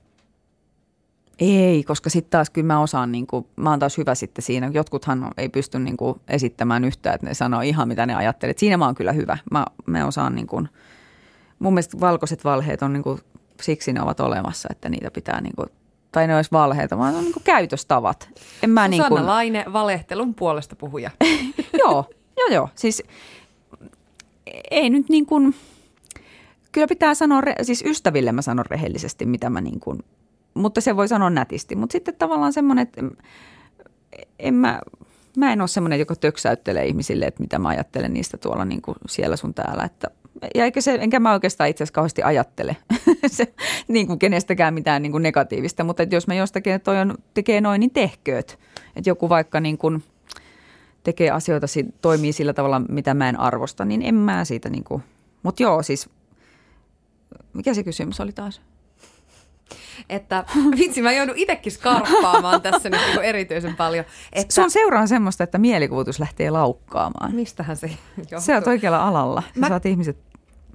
Ei, 1.38 1.84
koska 1.84 2.10
sitten 2.10 2.30
taas 2.30 2.50
kyllä 2.50 2.66
mä 2.66 2.80
osaan, 2.80 3.12
niin 3.12 3.26
kuin, 3.26 3.46
mä 3.56 3.70
oon 3.70 3.78
taas 3.78 3.98
hyvä 3.98 4.14
sitten 4.14 4.42
siinä. 4.42 4.70
Jotkuthan 4.74 5.30
ei 5.36 5.48
pysty 5.48 5.78
niin 5.78 5.96
kuin, 5.96 6.20
esittämään 6.28 6.84
yhtään, 6.84 7.14
että 7.14 7.26
ne 7.26 7.34
sanoo 7.34 7.60
ihan 7.60 7.88
mitä 7.88 8.06
ne 8.06 8.14
ajattelee. 8.14 8.54
Siinä 8.56 8.76
mä 8.76 8.84
oon 8.84 8.94
kyllä 8.94 9.12
hyvä. 9.12 9.38
Mä, 9.50 9.66
mä 9.86 10.06
osaan 10.06 10.34
niin 10.34 10.46
kuin, 10.46 10.68
mun 11.58 11.74
mielestä 11.74 12.00
valkoiset 12.00 12.44
valheet 12.44 12.82
on 12.82 12.92
niin 12.92 13.02
kuin, 13.02 13.20
siksi 13.62 13.92
ne 13.92 14.02
ovat 14.02 14.20
olemassa, 14.20 14.68
että 14.70 14.88
niitä 14.88 15.10
pitää 15.10 15.40
niin 15.40 15.56
kuin, 15.56 15.68
tai 16.12 16.26
ne 16.26 16.36
olisi 16.36 16.52
valheita, 16.52 16.98
vaan 16.98 17.12
ne 17.12 17.18
on 17.18 17.24
niin 17.24 17.32
kuin 17.32 17.44
käytöstavat. 17.44 18.28
En 18.62 18.70
mä 18.70 18.88
niin 18.88 19.04
kuin, 19.08 19.26
Laine, 19.26 19.64
valehtelun 19.72 20.34
puolesta 20.34 20.76
puhuja. 20.76 21.10
joo, 21.84 22.04
joo, 22.36 22.48
joo. 22.50 22.68
Siis 22.74 23.02
ei 24.70 24.90
nyt 24.90 25.08
niin 25.08 25.26
kuin, 25.26 25.54
kyllä 26.72 26.86
pitää 26.86 27.14
sanoa, 27.14 27.42
siis 27.62 27.84
ystäville 27.86 28.32
mä 28.32 28.42
sanon 28.42 28.66
rehellisesti, 28.66 29.26
mitä 29.26 29.50
mä 29.50 29.60
niin 29.60 29.80
kuin, 29.80 30.04
mutta 30.58 30.80
se 30.80 30.96
voi 30.96 31.08
sanoa 31.08 31.30
nätisti. 31.30 31.76
Mutta 31.76 31.92
sitten 31.92 32.14
tavallaan 32.16 32.52
semmoinen, 32.52 32.82
että 32.82 33.00
en- 34.38 34.54
mä, 34.54 34.80
mä 35.36 35.52
en 35.52 35.60
ole 35.60 35.68
semmoinen, 35.68 35.98
joka 35.98 36.16
töksäyttelee 36.16 36.86
ihmisille, 36.86 37.24
että 37.24 37.40
mitä 37.42 37.58
mä 37.58 37.68
ajattelen 37.68 38.14
niistä 38.14 38.36
tuolla 38.36 38.64
niin 38.64 38.82
kuin 38.82 38.96
siellä 39.08 39.36
sun 39.36 39.54
täällä. 39.54 39.84
Että, 39.84 40.08
ja 40.54 40.64
eikä 40.64 40.80
se, 40.80 40.98
enkä 41.00 41.20
mä 41.20 41.32
oikeastaan 41.32 41.70
itse 41.70 41.84
asiassa 41.84 41.94
kauheasti 41.94 42.22
ajattele 42.22 42.76
se, 43.26 43.54
niin 43.88 44.06
kuin 44.06 44.18
kenestäkään 44.18 44.74
mitään 44.74 45.02
niin 45.02 45.12
kuin 45.12 45.22
negatiivista. 45.22 45.84
Mutta 45.84 46.02
että 46.02 46.16
jos 46.16 46.26
mä 46.26 46.34
jostakin, 46.34 46.72
että 46.72 46.84
toi 46.84 46.98
on, 47.00 47.14
tekee 47.34 47.60
noin, 47.60 47.80
niin 47.80 47.90
tehkööt. 47.90 48.58
Että 48.96 49.10
joku 49.10 49.28
vaikka 49.28 49.60
niin 49.60 49.78
kuin 49.78 50.02
tekee 51.04 51.30
asioita, 51.30 51.66
si- 51.66 51.94
toimii 52.02 52.32
sillä 52.32 52.52
tavalla, 52.52 52.80
mitä 52.88 53.14
mä 53.14 53.28
en 53.28 53.40
arvosta, 53.40 53.84
niin 53.84 54.02
en 54.02 54.14
mä 54.14 54.44
siitä 54.44 54.68
niin 54.70 54.84
kuin. 54.84 55.02
Mutta 55.42 55.62
joo, 55.62 55.82
siis 55.82 56.10
mikä 57.52 57.74
se 57.74 57.84
kysymys 57.84 58.20
oli 58.20 58.32
taas? 58.32 58.60
Että 60.08 60.44
vitsi, 60.78 61.02
mä 61.02 61.12
joudun 61.12 61.36
itsekin 61.36 61.72
skarppaamaan 61.72 62.62
tässä 62.62 62.90
nyt 62.90 63.00
niinku 63.00 63.20
erityisen 63.20 63.76
paljon. 63.76 64.04
Että, 64.32 64.54
Sun 64.54 64.70
seura 64.70 65.00
on 65.00 65.08
semmoista, 65.08 65.44
että 65.44 65.58
mielikuvitus 65.58 66.20
lähtee 66.20 66.50
laukkaamaan. 66.50 67.34
Mistähän 67.34 67.76
se 67.76 67.90
johtuu? 68.16 68.40
Se 68.40 68.56
on 68.56 68.62
oikealla 68.66 69.08
alalla. 69.08 69.42
Sä 69.54 69.60
Mä- 69.60 69.68
saat 69.68 69.86
ihmiset 69.86 70.18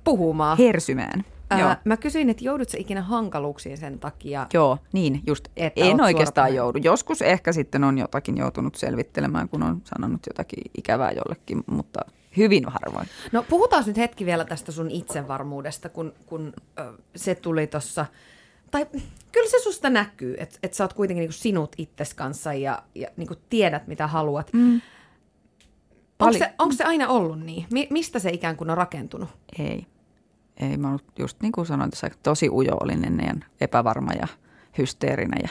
puhumaan. 0.04 0.58
hersymään. 0.58 1.26
Joo. 1.60 1.68
Ää, 1.70 1.82
mä 1.86 1.98
kysyin, 1.98 2.30
että 2.30 2.44
joudutko 2.44 2.78
ikinä 2.78 3.02
hankaluuksiin 3.02 3.78
sen 3.78 4.00
takia? 4.00 4.48
Joo, 4.54 4.78
niin 4.94 5.22
just. 5.28 5.48
Että 5.58 5.82
en 5.82 6.02
oikeastaan 6.02 6.56
joudu. 6.56 6.78
Joskus 6.84 7.22
ehkä 7.22 7.52
sitten 7.54 7.84
on 7.84 7.98
jotakin 7.98 8.38
joutunut 8.38 8.76
selvittelemään, 8.76 9.50
kun 9.50 9.64
on 9.64 9.82
sanonut 9.86 10.22
jotakin 10.28 10.72
ikävää 10.78 11.12
jollekin, 11.12 11.64
mutta 11.66 12.00
hyvin 12.38 12.64
harvoin. 12.68 13.08
No 13.32 13.44
puhutaan 13.50 13.84
nyt 13.88 13.98
hetki 13.98 14.26
vielä 14.26 14.46
tästä 14.46 14.72
sun 14.72 14.91
itsevarmuudesta, 14.91 15.89
kun, 15.89 16.14
kun 16.26 16.54
ö, 16.80 16.94
se 17.16 17.36
tuli 17.36 17.68
tuossa. 17.68 18.06
Tai 18.74 18.86
kyllä 19.32 19.50
se 19.50 19.60
susta 19.64 19.90
näkyy, 19.90 20.36
että 20.38 20.60
et 20.64 20.74
sä 20.74 20.84
oot 20.84 20.94
kuitenkin 20.94 21.22
niinku 21.22 21.34
sinut 21.34 21.76
itses 21.78 22.14
kanssa 22.14 22.54
ja, 22.54 22.84
ja 22.96 23.08
niinku 23.18 23.36
tiedät, 23.50 23.88
mitä 23.88 24.08
haluat. 24.08 24.54
Mm. 24.54 24.82
Onko 26.20 26.38
se, 26.38 26.54
onko 26.60 26.76
se 26.76 26.84
aina 26.84 27.08
ollut 27.08 27.40
niin? 27.40 27.66
Mi- 27.72 27.88
mistä 27.90 28.20
se 28.20 28.30
ikään 28.30 28.58
kuin 28.58 28.70
on 28.70 28.78
rakentunut? 28.78 29.30
Ei. 29.60 29.88
Ei, 30.58 30.78
mä 30.78 30.88
ollut 30.88 31.04
just 31.20 31.42
niin 31.42 31.52
kuin 31.52 31.66
sanoin 31.66 31.90
tässä, 31.90 32.10
tosi 32.24 32.50
ujo 32.50 32.78
olin 32.80 33.06
ennen 33.06 33.46
epävarma 33.62 34.12
ja 34.14 34.28
hysteerinen 34.78 35.40
ja 35.44 35.50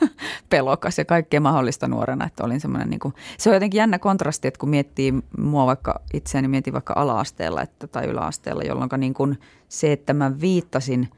pelokas 0.50 0.98
ja 0.98 1.04
kaikkea 1.04 1.40
mahdollista 1.40 1.88
nuorena, 1.88 2.26
että 2.26 2.44
olin 2.44 2.60
semmoinen 2.60 2.90
niin 2.90 3.00
kuin, 3.00 3.14
se 3.38 3.50
on 3.50 3.56
jotenkin 3.56 3.78
jännä 3.78 3.98
kontrasti, 3.98 4.48
että 4.48 4.58
kun 4.58 4.68
miettii 4.68 5.14
mua 5.38 5.66
vaikka 5.66 6.00
itseäni, 6.14 6.48
mietin 6.48 6.72
vaikka 6.72 6.94
ala-asteella 6.96 7.62
että, 7.62 7.86
tai 7.86 8.06
yläasteella, 8.06 8.62
jolloin 8.62 8.90
niin 8.96 9.14
kuin 9.14 9.38
se, 9.68 9.92
että 9.92 10.14
mä 10.14 10.40
viittasin 10.40 11.08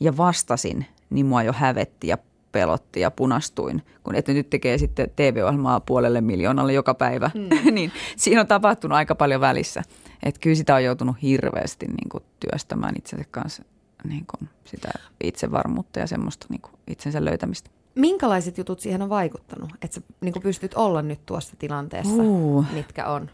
ja 0.00 0.16
vastasin, 0.16 0.86
niin 1.10 1.26
mua 1.26 1.42
jo 1.42 1.52
hävetti 1.52 2.08
ja 2.08 2.18
pelotti 2.52 3.00
ja 3.00 3.10
punastuin, 3.10 3.82
kun 4.04 4.14
että 4.14 4.32
nyt 4.32 4.50
tekee 4.50 4.78
sitten 4.78 5.10
TV-ohjelmaa 5.16 5.80
puolelle 5.80 6.20
miljoonalle 6.20 6.72
joka 6.72 6.94
päivä, 6.94 7.30
mm. 7.34 7.48
niin 7.74 7.92
siinä 8.16 8.40
on 8.40 8.46
tapahtunut 8.46 8.96
aika 8.96 9.14
paljon 9.14 9.40
välissä. 9.40 9.82
Että 10.22 10.40
kyllä 10.40 10.56
sitä 10.56 10.74
on 10.74 10.84
joutunut 10.84 11.16
hirveästi 11.22 11.86
niin 11.86 12.08
kuin 12.08 12.24
työstämään 12.40 12.94
itsensä 12.98 13.24
kanssa 13.30 13.62
niin 14.04 14.24
kuin 14.26 14.48
sitä 14.64 14.88
itsevarmuutta 15.24 15.98
ja 15.98 16.06
semmoista 16.06 16.46
niin 16.48 16.60
kuin 16.60 16.74
itsensä 16.86 17.24
löytämistä. 17.24 17.70
Minkälaiset 17.94 18.58
jutut 18.58 18.80
siihen 18.80 19.02
on 19.02 19.08
vaikuttanut, 19.08 19.70
että 19.82 19.94
sä 19.94 20.00
niin 20.20 20.34
pystyt 20.42 20.74
olla 20.74 21.02
nyt 21.02 21.26
tuossa 21.26 21.56
tilanteessa, 21.58 22.22
Uh. 22.22 22.64
mitkä 22.72 23.06
on? 23.06 23.30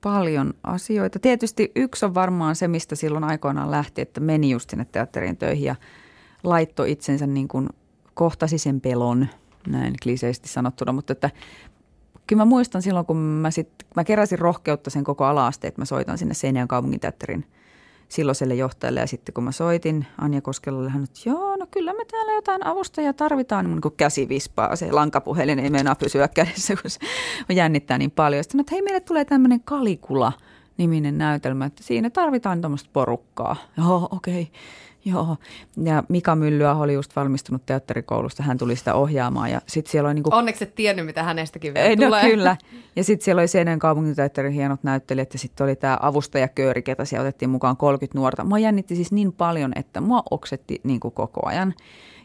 Paljon 0.00 0.54
asioita. 0.62 1.18
Tietysti 1.18 1.72
yksi 1.76 2.04
on 2.04 2.14
varmaan 2.14 2.56
se, 2.56 2.68
mistä 2.68 2.94
silloin 2.94 3.24
aikoinaan 3.24 3.70
lähti, 3.70 4.02
että 4.02 4.20
meni 4.20 4.50
just 4.50 4.70
sinne 4.70 4.86
teatteriin 4.92 5.36
töihin 5.36 5.64
ja 5.64 5.76
laittoi 6.44 6.92
itsensä 6.92 7.26
niin 7.26 7.48
kuin 7.48 7.68
kohtasi 8.14 8.58
sen 8.58 8.80
pelon, 8.80 9.26
näin 9.66 9.94
kliseisesti 10.02 10.48
sanottuna, 10.48 10.92
mutta 10.92 11.12
että 11.12 11.30
kyllä 12.26 12.40
mä 12.40 12.44
muistan 12.44 12.82
silloin, 12.82 13.06
kun 13.06 13.16
mä, 13.16 13.50
sit, 13.50 13.68
mä 13.96 14.04
keräsin 14.04 14.38
rohkeutta 14.38 14.90
sen 14.90 15.04
koko 15.04 15.24
ala 15.24 15.50
että 15.62 15.80
mä 15.80 15.84
soitan 15.84 16.18
sinne 16.18 16.34
Seinäjön 16.34 16.68
kaupunginteatterin 16.68 17.44
silloiselle 18.08 18.54
johtajalle 18.54 19.00
ja 19.00 19.06
sitten 19.06 19.32
kun 19.32 19.44
mä 19.44 19.52
soitin 19.52 20.06
Anja 20.18 20.40
Koskelalle, 20.40 20.90
hän 20.90 21.04
että 21.04 21.20
joo, 21.26 21.56
no 21.56 21.66
kyllä 21.70 21.92
me 21.92 22.04
täällä 22.04 22.32
jotain 22.32 22.66
avustajia 22.66 23.12
tarvitaan, 23.12 23.66
niin 23.66 23.80
kun 23.80 23.92
käsi 23.96 24.28
vispaa, 24.28 24.76
se 24.76 24.92
lankapuhelin 24.92 25.58
ei 25.58 25.70
meinaa 25.70 25.94
pysyä 25.94 26.28
kädessä, 26.28 26.74
kun 26.76 26.90
se 26.90 27.00
jännittää 27.54 27.98
niin 27.98 28.10
paljon. 28.10 28.44
Sitten 28.44 28.60
että 28.60 28.74
hei, 28.74 28.82
meille 28.82 29.00
tulee 29.00 29.24
tämmöinen 29.24 29.60
Kalikula 29.60 30.32
niminen 30.78 31.18
näytelmä, 31.18 31.64
että 31.64 31.82
siinä 31.82 32.10
tarvitaan 32.10 32.60
tuommoista 32.60 32.90
porukkaa. 32.92 33.56
Joo, 33.76 34.08
okei. 34.10 34.42
Okay. 34.42 34.54
Joo, 35.04 35.36
ja 35.82 36.04
Mika 36.08 36.36
Myllyaho 36.36 36.82
oli 36.82 36.94
just 36.94 37.16
valmistunut 37.16 37.66
teatterikoulusta, 37.66 38.42
hän 38.42 38.58
tuli 38.58 38.76
sitä 38.76 38.94
ohjaamaan 38.94 39.50
ja 39.50 39.60
sitten 39.66 39.90
siellä 39.92 40.06
oli 40.06 40.14
niinku 40.14 40.30
Onneksi 40.32 40.64
et 40.64 40.74
tiennyt, 40.74 41.06
mitä 41.06 41.22
hänestäkin 41.22 41.74
vielä 41.74 41.88
ei, 41.88 41.96
no 41.96 42.06
tulee. 42.06 42.30
kyllä. 42.30 42.56
Ja 42.96 43.04
sitten 43.04 43.24
siellä 43.24 43.40
oli 43.40 43.48
Seinäjön 43.48 43.78
kaupunginteatterin 43.78 44.52
hienot 44.52 44.82
näyttelijät 44.82 45.32
ja 45.32 45.38
sitten 45.38 45.64
oli 45.64 45.76
tämä 45.76 45.98
avustajakööri, 46.02 46.82
ketä 46.82 47.04
siellä 47.04 47.22
otettiin 47.22 47.50
mukaan 47.50 47.76
30 47.76 48.18
nuorta. 48.18 48.44
Mua 48.44 48.58
jännitti 48.58 48.96
siis 48.96 49.12
niin 49.12 49.32
paljon, 49.32 49.72
että 49.76 50.00
mua 50.00 50.22
oksetti 50.30 50.80
niin 50.84 51.00
kuin 51.00 51.14
koko 51.14 51.46
ajan. 51.46 51.74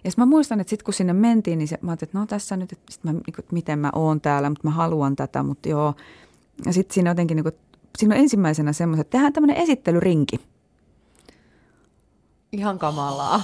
Ja 0.04 0.12
mä 0.18 0.26
muistan, 0.26 0.60
että 0.60 0.70
sitten 0.70 0.86
kun 0.86 0.94
sinne 0.94 1.14
mentiin, 1.14 1.58
niin 1.58 1.68
se, 1.68 1.78
mä 1.82 1.92
ajattelin, 1.92 2.10
että 2.10 2.20
no 2.20 2.26
tässä 2.26 2.58
nyt, 2.58 2.72
että, 2.72 2.86
sit 2.90 3.04
mä, 3.04 3.12
niin 3.12 3.24
kuin, 3.24 3.40
että 3.40 3.54
miten 3.54 3.80
mä 3.80 3.90
oon 3.96 4.22
täällä, 4.22 4.50
mutta 4.50 4.68
mä 4.68 4.72
haluan 4.72 5.16
tätä, 5.16 5.44
mutta 5.44 5.70
joo. 5.70 5.94
Ja 6.66 6.74
sitten 6.74 6.94
siinä 6.94 7.10
jotenkin, 7.10 7.36
niin 7.36 7.44
kuin, 7.44 7.56
siinä 7.98 8.16
on 8.16 8.22
ensimmäisenä 8.22 8.74
semmoiset, 8.74 9.06
että 9.08 9.12
tehdään 9.12 9.34
tämmöinen 9.34 9.58
esittelyrinki. 9.58 10.40
Ihan 12.58 12.80
kamalaa. 12.80 13.42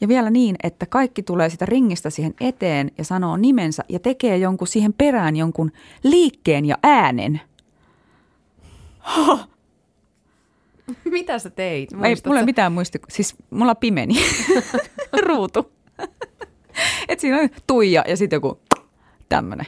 Ja 0.00 0.08
vielä 0.08 0.30
niin, 0.30 0.56
että 0.62 0.86
kaikki 0.86 1.22
tulee 1.22 1.50
sitä 1.50 1.66
ringistä 1.66 2.10
siihen 2.10 2.34
eteen 2.40 2.90
ja 2.98 3.04
sanoo 3.04 3.36
nimensä 3.36 3.84
ja 3.88 3.98
tekee 3.98 4.36
jonkun 4.36 4.68
siihen 4.68 4.92
perään 4.92 5.36
jonkun 5.36 5.72
liikkeen 6.02 6.64
ja 6.64 6.78
äänen. 6.82 7.40
Mitä 11.04 11.38
sä 11.38 11.50
teit? 11.50 11.92
Ei, 11.92 12.14
mulla 12.26 12.40
ei 12.40 12.46
mitään 12.46 12.72
muisti, 12.72 13.00
siis 13.08 13.34
mulla 13.50 13.74
pimeni 13.74 14.14
ruutu. 15.26 15.72
Et 17.08 17.20
siinä 17.20 17.38
on 17.38 17.48
Tuija 17.66 18.04
ja 18.08 18.16
sitten 18.16 18.36
joku 18.36 18.60
tämmönen. 19.28 19.66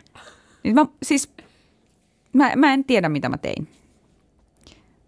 Niin 0.63 0.75
mä, 0.75 0.87
siis, 1.03 1.33
mä, 2.33 2.53
mä 2.57 2.73
en 2.73 2.85
tiedä 2.85 3.09
mitä 3.09 3.29
mä 3.29 3.39
tein. 3.39 3.69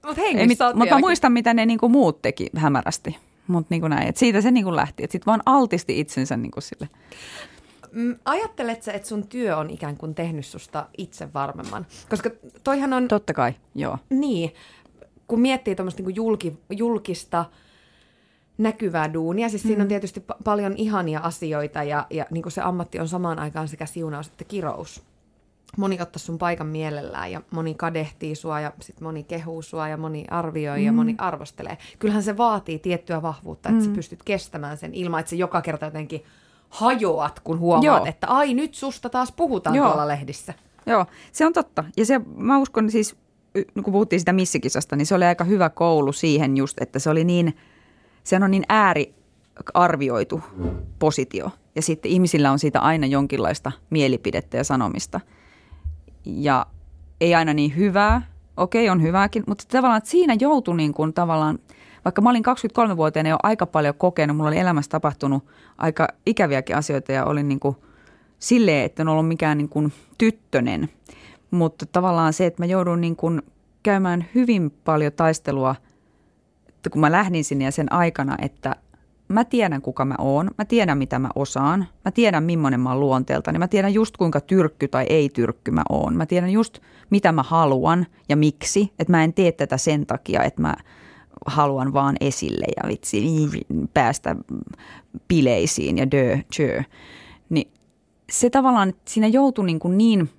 Mut 0.07 0.18
Ei, 0.18 0.24
hengissä 0.34 0.66
mit, 0.68 0.76
mutta 0.76 0.94
mä 0.94 1.00
muistan 1.00 1.32
mitä 1.32 1.55
ne 1.55 1.66
niinku 1.66 1.88
muut 1.88 2.22
teki 2.22 2.50
hämärästi. 2.57 3.16
Mutta 3.47 3.66
niinku 3.70 3.88
näin, 3.88 4.09
et 4.09 4.16
siitä 4.16 4.40
se 4.40 4.51
niinku 4.51 4.76
lähti. 4.76 5.03
Sitten 5.03 5.26
vaan 5.26 5.42
altisti 5.47 6.01
itsensä 6.01 6.36
niinku 6.36 6.61
sille. 6.61 6.88
Mm, 7.92 8.16
Ajattelet 8.24 8.82
sä, 8.82 8.92
että 8.92 9.09
sun 9.09 9.26
työ 9.26 9.57
on 9.57 9.70
ikään 9.70 9.97
kuin 9.97 10.14
tehnyt 10.14 10.47
susta 10.47 10.86
itse 10.99 11.28
varmemman? 11.34 11.86
Koska 12.11 12.30
toihan 12.64 12.92
on, 12.92 13.09
Totta 13.09 13.34
kai, 13.34 13.55
joo. 13.74 13.99
niin, 14.11 14.55
kun 15.26 15.40
miettii 15.40 15.74
tuommoista 15.74 16.03
niin 16.03 16.16
julki, 16.16 16.59
julkista 16.70 17.45
näkyvää 18.59 19.12
duunia, 19.12 19.49
siis 19.49 19.62
siinä 19.62 19.82
on 19.82 19.88
tietysti 19.88 20.20
pa- 20.32 20.36
paljon 20.45 20.74
ihania 20.76 21.20
asioita 21.20 21.82
ja, 21.82 22.07
ja 22.11 22.26
niin 22.30 22.42
kuin 22.42 22.53
se 22.53 22.61
ammatti 22.61 23.01
on 23.01 23.09
samaan 23.09 23.38
aikaan 23.38 23.68
sekä 23.68 23.86
siunaus 23.86 24.26
että 24.26 24.45
kirous. 24.45 25.03
Moni 25.76 26.00
ottaa 26.00 26.18
sun 26.18 26.38
paikan 26.38 26.66
mielellään 26.66 27.32
ja 27.32 27.42
moni 27.50 27.74
kadehtii 27.74 28.34
sua 28.34 28.60
ja 28.60 28.72
sit 28.80 29.00
moni 29.00 29.24
kehuu 29.24 29.62
sua 29.62 29.88
ja 29.88 29.96
moni 29.96 30.24
arvioi 30.30 30.78
mm. 30.78 30.84
ja 30.84 30.92
moni 30.92 31.14
arvostelee. 31.18 31.78
Kyllähän 31.98 32.22
se 32.22 32.36
vaatii 32.36 32.78
tiettyä 32.78 33.22
vahvuutta, 33.22 33.68
että 33.68 33.80
mm. 33.80 33.86
sä 33.86 33.94
pystyt 33.94 34.22
kestämään 34.22 34.76
sen 34.76 34.94
ilman, 34.94 35.20
että 35.20 35.30
se 35.30 35.36
joka 35.36 35.62
kerta 35.62 35.84
jotenkin 35.84 36.24
hajoat, 36.68 37.40
kun 37.40 37.58
huomaat, 37.58 37.84
Joo. 37.84 38.04
että 38.06 38.26
ai 38.26 38.54
nyt 38.54 38.74
susta 38.74 39.10
taas 39.10 39.32
puhutaan 39.32 39.76
Joo. 39.76 39.86
tuolla 39.86 40.08
lehdissä. 40.08 40.54
Joo, 40.86 41.06
se 41.32 41.46
on 41.46 41.52
totta. 41.52 41.84
Ja 41.96 42.06
se, 42.06 42.20
mä 42.36 42.58
uskon 42.58 42.90
siis, 42.90 43.16
y- 43.54 43.64
kun 43.82 43.92
puhuttiin 43.92 44.20
sitä 44.20 44.32
missikisasta, 44.32 44.96
niin 44.96 45.06
se 45.06 45.14
oli 45.14 45.24
aika 45.24 45.44
hyvä 45.44 45.70
koulu 45.70 46.12
siihen 46.12 46.56
just, 46.56 46.80
että 46.80 46.98
se 46.98 47.10
oli 47.10 47.24
niin, 47.24 47.56
se 48.24 48.36
on 48.36 48.50
niin 48.50 48.64
ääriarvioitu 48.68 50.42
positio. 50.98 51.50
Ja 51.74 51.82
sitten 51.82 52.10
ihmisillä 52.10 52.50
on 52.52 52.58
siitä 52.58 52.80
aina 52.80 53.06
jonkinlaista 53.06 53.72
mielipidettä 53.90 54.56
ja 54.56 54.64
sanomista. 54.64 55.20
Ja 56.24 56.66
ei 57.20 57.34
aina 57.34 57.54
niin 57.54 57.76
hyvää, 57.76 58.22
okei 58.56 58.90
on 58.90 59.02
hyvääkin, 59.02 59.44
mutta 59.46 59.64
tavallaan 59.68 59.98
että 59.98 60.10
siinä 60.10 60.36
joutui 60.40 60.76
niin 60.76 60.94
kuin 60.94 61.12
tavallaan, 61.12 61.58
vaikka 62.04 62.22
mä 62.22 62.30
olin 62.30 62.44
23-vuotiaana 62.46 63.28
jo 63.28 63.36
aika 63.42 63.66
paljon 63.66 63.94
kokenut, 63.94 64.36
mulla 64.36 64.48
oli 64.48 64.58
elämässä 64.58 64.90
tapahtunut 64.90 65.44
aika 65.78 66.08
ikäviäkin 66.26 66.76
asioita 66.76 67.12
ja 67.12 67.24
olin 67.24 67.48
niin 67.48 67.60
kuin 67.60 67.76
silleen, 68.38 68.84
että 68.84 69.02
en 69.02 69.08
ollut 69.08 69.28
mikään 69.28 69.58
niin 69.58 69.68
kuin 69.68 69.92
tyttönen. 70.18 70.88
Mutta 71.50 71.86
tavallaan 71.86 72.32
se, 72.32 72.46
että 72.46 72.62
mä 72.62 72.66
joudun 72.66 73.00
niin 73.00 73.16
kuin 73.16 73.42
käymään 73.82 74.24
hyvin 74.34 74.70
paljon 74.70 75.12
taistelua, 75.12 75.74
että 76.68 76.90
kun 76.90 77.00
mä 77.00 77.12
lähdin 77.12 77.44
sinne 77.44 77.64
ja 77.64 77.72
sen 77.72 77.92
aikana, 77.92 78.36
että 78.42 78.76
mä 79.35 79.45
tiedän 79.45 79.82
kuka 79.82 80.05
mä 80.05 80.14
oon, 80.18 80.51
mä 80.59 80.64
tiedän 80.64 80.99
mitä 80.99 81.18
mä 81.18 81.28
osaan, 81.35 81.87
mä 82.05 82.11
tiedän 82.11 82.45
millainen 82.45 82.80
mä 82.80 82.91
oon 82.91 83.01
luonteelta, 83.01 83.53
niin 83.53 83.61
mä 83.61 83.68
tiedän 83.68 83.95
just 83.95 84.16
kuinka 84.16 84.41
tyrkky 84.41 84.89
tai 84.89 85.07
ei 85.09 85.28
tyrkky 85.28 85.70
mä 85.70 85.82
oon. 85.89 86.16
Mä 86.16 86.26
tiedän 86.26 86.51
just 86.51 86.78
mitä 87.11 87.32
mä 87.32 87.43
haluan 87.43 88.07
ja 88.28 88.37
miksi, 88.37 88.93
että 88.99 89.11
mä 89.11 89.24
en 89.24 89.32
tee 89.32 89.53
tätä 89.53 89.76
sen 89.76 90.07
takia, 90.07 90.43
että 90.43 90.62
mä 90.62 90.74
haluan 91.47 91.93
vaan 91.93 92.16
esille 92.20 92.66
ja 92.76 92.89
vitsi 92.89 93.51
päästä 93.95 94.37
pileisiin 95.28 95.99
ja 95.99 96.11
dö, 96.11 96.39
tjö. 96.57 96.82
Niin 97.49 97.70
se 98.32 98.51
tavallaan, 98.51 98.89
että 98.89 99.03
siinä 99.05 99.26
joutui 99.26 99.66
niin, 99.66 99.78
kuin 99.78 99.99
niin 99.99 100.30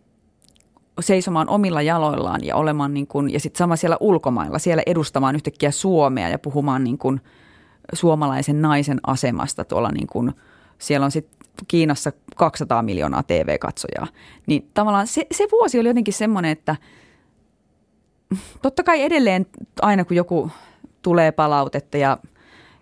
seisomaan 1.00 1.50
omilla 1.50 1.82
jaloillaan 1.82 2.44
ja 2.44 2.56
olemaan 2.56 2.94
niin 2.94 3.08
kuin, 3.08 3.34
ja 3.34 3.40
sitten 3.40 3.58
sama 3.58 3.76
siellä 3.76 3.98
ulkomailla, 4.00 4.60
siellä 4.60 4.84
edustamaan 4.86 5.36
yhtäkkiä 5.36 5.72
Suomea 5.72 6.30
ja 6.30 6.40
puhumaan 6.40 6.84
niin 6.84 6.98
kuin 6.98 7.22
suomalaisen 7.94 8.62
naisen 8.62 9.00
asemasta 9.08 9.66
tuolla 9.66 9.92
niin 9.92 10.08
kuin, 10.08 10.32
siellä 10.78 11.06
on 11.06 11.12
sitten 11.12 11.48
Kiinassa 11.68 12.12
200 12.36 12.82
miljoonaa 12.82 13.24
TV-katsojaa. 13.24 14.08
Niin 14.48 14.70
tavallaan 14.74 15.08
se, 15.08 15.28
se 15.32 15.48
vuosi 15.52 15.80
oli 15.80 15.88
jotenkin 15.88 16.14
semmoinen, 16.14 16.52
että 16.52 16.76
totta 18.62 18.84
kai 18.84 19.02
edelleen 19.02 19.46
aina 19.82 20.06
kun 20.06 20.18
joku 20.18 20.52
tulee 21.02 21.32
palautetta 21.32 21.98
ja 21.98 22.18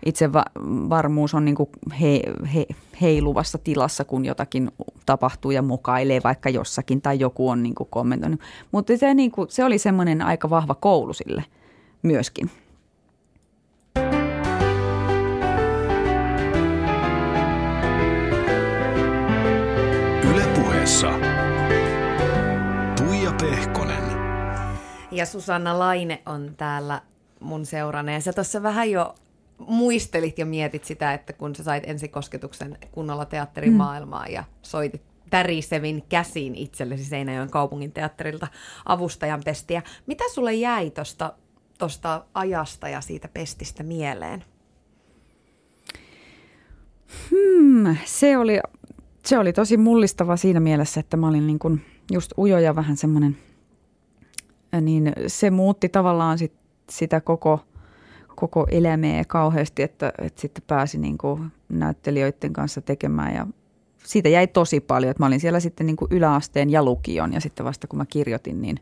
itsevarmuus 0.05 1.33
on 1.33 1.45
niin 1.45 1.55
kuin 1.55 1.69
he, 2.01 2.21
he, 2.55 2.65
heiluvassa 3.01 3.57
tilassa, 3.57 4.05
kun 4.05 4.25
jotakin 4.25 4.71
tapahtuu 5.05 5.51
ja 5.51 5.61
mukailee 5.61 6.21
vaikka 6.23 6.49
jossakin 6.49 7.01
tai 7.01 7.19
joku 7.19 7.49
on 7.49 7.63
niin 7.63 7.75
kuin 7.75 7.89
kommentoinut. 7.89 8.39
Mutta 8.71 8.97
se, 8.97 9.13
niin 9.13 9.31
kuin, 9.31 9.49
se 9.49 9.63
oli 9.63 9.77
semmoinen 9.77 10.21
aika 10.21 10.49
vahva 10.49 10.75
koulu 10.75 11.13
sille 11.13 11.43
myöskin. 12.03 12.51
Ylepuheessa 20.83 21.11
Tuija 22.97 23.33
Pehkonen. 23.41 24.03
Ja 25.11 25.25
Susanna 25.25 25.79
Laine 25.79 26.21
on 26.25 26.53
täällä 26.57 27.01
mun 27.39 27.65
seurana. 27.65 28.11
Ja 28.11 28.21
sä 28.21 28.33
tuossa 28.33 28.63
vähän 28.63 28.91
jo 28.91 29.15
muistelit 29.57 30.37
ja 30.37 30.45
mietit 30.45 30.85
sitä, 30.85 31.13
että 31.13 31.33
kun 31.33 31.55
sä 31.55 31.63
sait 31.63 31.83
ensikosketuksen 31.87 32.77
kunnolla 32.91 33.25
teatterin 33.25 33.73
mm. 33.73 33.79
ja 34.29 34.43
soitit 34.61 35.01
tärisevin 35.29 36.03
käsin 36.09 36.55
itsellesi 36.55 37.05
Seinäjoen 37.05 37.51
kaupungin 37.51 37.91
teatterilta 37.91 38.47
avustajan 38.85 39.41
pestiä. 39.45 39.81
Mitä 40.07 40.23
sulle 40.33 40.53
jäi 40.53 40.89
tuosta 40.89 41.33
tosta 41.77 42.25
ajasta 42.33 42.89
ja 42.89 43.01
siitä 43.01 43.27
pestistä 43.27 43.83
mieleen? 43.83 44.43
Hmm, 47.29 47.97
se, 48.05 48.37
oli, 48.37 48.59
se 49.25 49.37
oli 49.37 49.53
tosi 49.53 49.77
mullistava 49.77 50.37
siinä 50.37 50.59
mielessä, 50.59 50.99
että 50.99 51.17
mä 51.17 51.27
olin 51.27 51.47
niin 51.47 51.59
kuin 51.59 51.81
just 52.11 52.31
ujo 52.37 52.59
ja 52.59 52.75
vähän 52.75 52.97
semmoinen, 52.97 53.37
niin 54.81 55.13
se 55.27 55.51
muutti 55.51 55.89
tavallaan 55.89 56.37
sit 56.37 56.53
sitä 56.89 57.21
koko, 57.21 57.59
koko 58.35 58.67
elämää 58.71 59.23
kauheasti, 59.27 59.83
että, 59.83 60.13
että 60.21 60.41
sitten 60.41 60.63
pääsi 60.67 60.97
niin 60.97 61.17
kuin 61.17 61.51
näyttelijöiden 61.69 62.53
kanssa 62.53 62.81
tekemään 62.81 63.35
ja 63.35 63.47
siitä 64.03 64.29
jäi 64.29 64.47
tosi 64.47 64.79
paljon, 64.79 65.11
että 65.11 65.23
mä 65.23 65.27
olin 65.27 65.39
siellä 65.39 65.59
sitten 65.59 65.85
niin 65.85 65.95
kuin 65.95 66.07
yläasteen 66.11 66.69
ja 66.69 66.83
lukion 66.83 67.33
ja 67.33 67.41
sitten 67.41 67.65
vasta 67.65 67.87
kun 67.87 67.97
mä 67.97 68.05
kirjoitin, 68.05 68.61
niin 68.61 68.79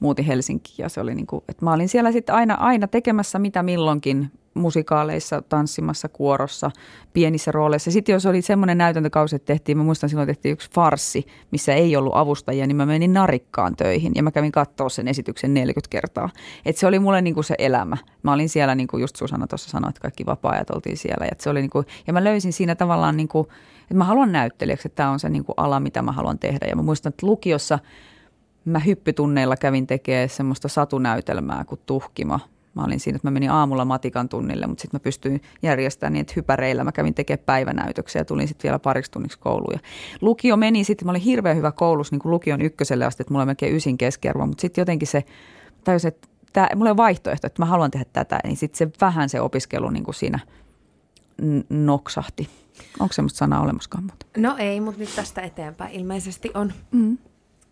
muutin 0.00 0.24
Helsinkiin 0.24 0.76
ja 0.78 0.88
se 0.88 1.00
oli 1.00 1.14
niin 1.14 1.26
kuin, 1.26 1.44
että 1.48 1.64
mä 1.64 1.72
olin 1.72 1.88
siellä 1.88 2.12
sitten 2.12 2.34
aina, 2.34 2.54
aina 2.54 2.86
tekemässä 2.86 3.38
mitä 3.38 3.62
milloinkin 3.62 4.30
musikaaleissa, 4.56 5.42
tanssimassa, 5.42 6.08
kuorossa, 6.08 6.70
pienissä 7.12 7.52
rooleissa. 7.52 7.90
Sitten 7.90 8.12
jos 8.12 8.26
oli 8.26 8.42
semmoinen 8.42 8.78
näytäntökausi, 8.78 9.36
että 9.36 9.46
tehtiin, 9.46 9.78
mä 9.78 9.84
muistan 9.84 10.10
silloin 10.10 10.26
tehtiin 10.26 10.52
yksi 10.52 10.70
farsi, 10.74 11.26
missä 11.50 11.74
ei 11.74 11.96
ollut 11.96 12.16
avustajia, 12.16 12.66
niin 12.66 12.76
mä 12.76 12.86
menin 12.86 13.12
narikkaan 13.12 13.76
töihin 13.76 14.12
ja 14.14 14.22
mä 14.22 14.30
kävin 14.30 14.52
katsoa 14.52 14.88
sen 14.88 15.08
esityksen 15.08 15.54
40 15.54 15.90
kertaa. 15.90 16.30
Et 16.64 16.76
se 16.76 16.86
oli 16.86 16.98
mulle 16.98 17.22
niinku 17.22 17.42
se 17.42 17.54
elämä. 17.58 17.96
Mä 18.22 18.32
olin 18.32 18.48
siellä, 18.48 18.74
niin 18.74 18.88
kuin 18.88 19.00
just 19.00 19.16
Susanna 19.16 19.46
tuossa 19.46 19.70
sanoi, 19.70 19.88
että 19.88 20.00
kaikki 20.00 20.26
vapaa-ajat 20.26 20.70
oltiin 20.70 20.96
siellä. 20.96 21.24
Ja, 21.24 21.32
se 21.38 21.50
oli 21.50 21.60
niinku, 21.60 21.84
ja 22.06 22.12
mä 22.12 22.24
löysin 22.24 22.52
siinä 22.52 22.74
tavallaan, 22.74 23.16
niinku, 23.16 23.48
että 23.82 23.94
mä 23.94 24.04
haluan 24.04 24.32
näyttelijäksi, 24.32 24.88
että 24.88 24.96
tämä 24.96 25.10
on 25.10 25.20
se 25.20 25.28
niinku 25.28 25.54
ala, 25.56 25.80
mitä 25.80 26.02
mä 26.02 26.12
haluan 26.12 26.38
tehdä. 26.38 26.66
Ja 26.68 26.76
mä 26.76 26.82
muistan, 26.82 27.10
että 27.10 27.26
lukiossa 27.26 27.78
mä 28.64 28.78
hyppytunneilla 28.78 29.56
kävin 29.56 29.86
tekemään 29.86 30.28
semmoista 30.28 30.68
satunäytelmää 30.68 31.64
kuin 31.64 31.80
Tuhkimo 31.86 32.40
Mä 32.76 32.84
olin 32.84 33.00
siinä, 33.00 33.16
että 33.16 33.26
mä 33.26 33.32
menin 33.32 33.50
aamulla 33.50 33.84
matikan 33.84 34.28
tunnille, 34.28 34.66
mutta 34.66 34.82
sitten 34.82 34.98
mä 35.00 35.02
pystyin 35.02 35.40
järjestämään 35.62 36.12
niin, 36.12 36.20
että 36.20 36.32
hypäreillä 36.36 36.84
mä 36.84 36.92
kävin 36.92 37.14
tekemään 37.14 37.44
päivänäytöksiä 37.46 38.20
ja 38.20 38.24
tulin 38.24 38.48
sitten 38.48 38.68
vielä 38.68 38.78
pariksi 38.78 39.10
tunniksi 39.10 39.38
kouluun. 39.38 39.72
Ja 39.72 39.80
lukio 40.20 40.56
meni 40.56 40.84
sitten, 40.84 41.06
mä 41.06 41.10
olin 41.10 41.22
hirveän 41.22 41.56
hyvä 41.56 41.72
koulussa 41.72 42.14
niin 42.14 42.20
kuin 42.20 42.32
lukion 42.32 42.62
ykköselle 42.62 43.04
asti, 43.04 43.22
että 43.22 43.32
mulla 43.32 43.42
on 43.42 43.48
melkein 43.48 43.76
ysin 43.76 43.98
keskiarvo, 43.98 44.46
mutta 44.46 44.60
sitten 44.60 44.82
jotenkin 44.82 45.08
se 45.08 45.24
tajusin, 45.84 46.08
että 46.08 46.28
tämä, 46.52 46.68
mulla 46.76 46.90
on 46.90 46.96
vaihtoehto, 46.96 47.46
että 47.46 47.62
mä 47.62 47.66
haluan 47.66 47.90
tehdä 47.90 48.06
tätä, 48.12 48.40
niin 48.44 48.56
sitten 48.56 48.78
se 48.78 48.98
vähän 49.00 49.28
se 49.28 49.40
opiskelu 49.40 49.90
niin 49.90 50.04
kuin 50.04 50.14
siinä 50.14 50.38
noksahti. 51.68 52.48
Onko 53.00 53.12
semmoista 53.12 53.38
sanaa 53.38 53.62
olemaskaan? 53.62 54.04
Mutta? 54.04 54.26
No 54.36 54.56
ei, 54.58 54.80
mutta 54.80 55.00
nyt 55.00 55.16
tästä 55.16 55.40
eteenpäin 55.40 55.92
ilmeisesti 55.92 56.50
on. 56.54 56.72
Mm. 56.90 57.18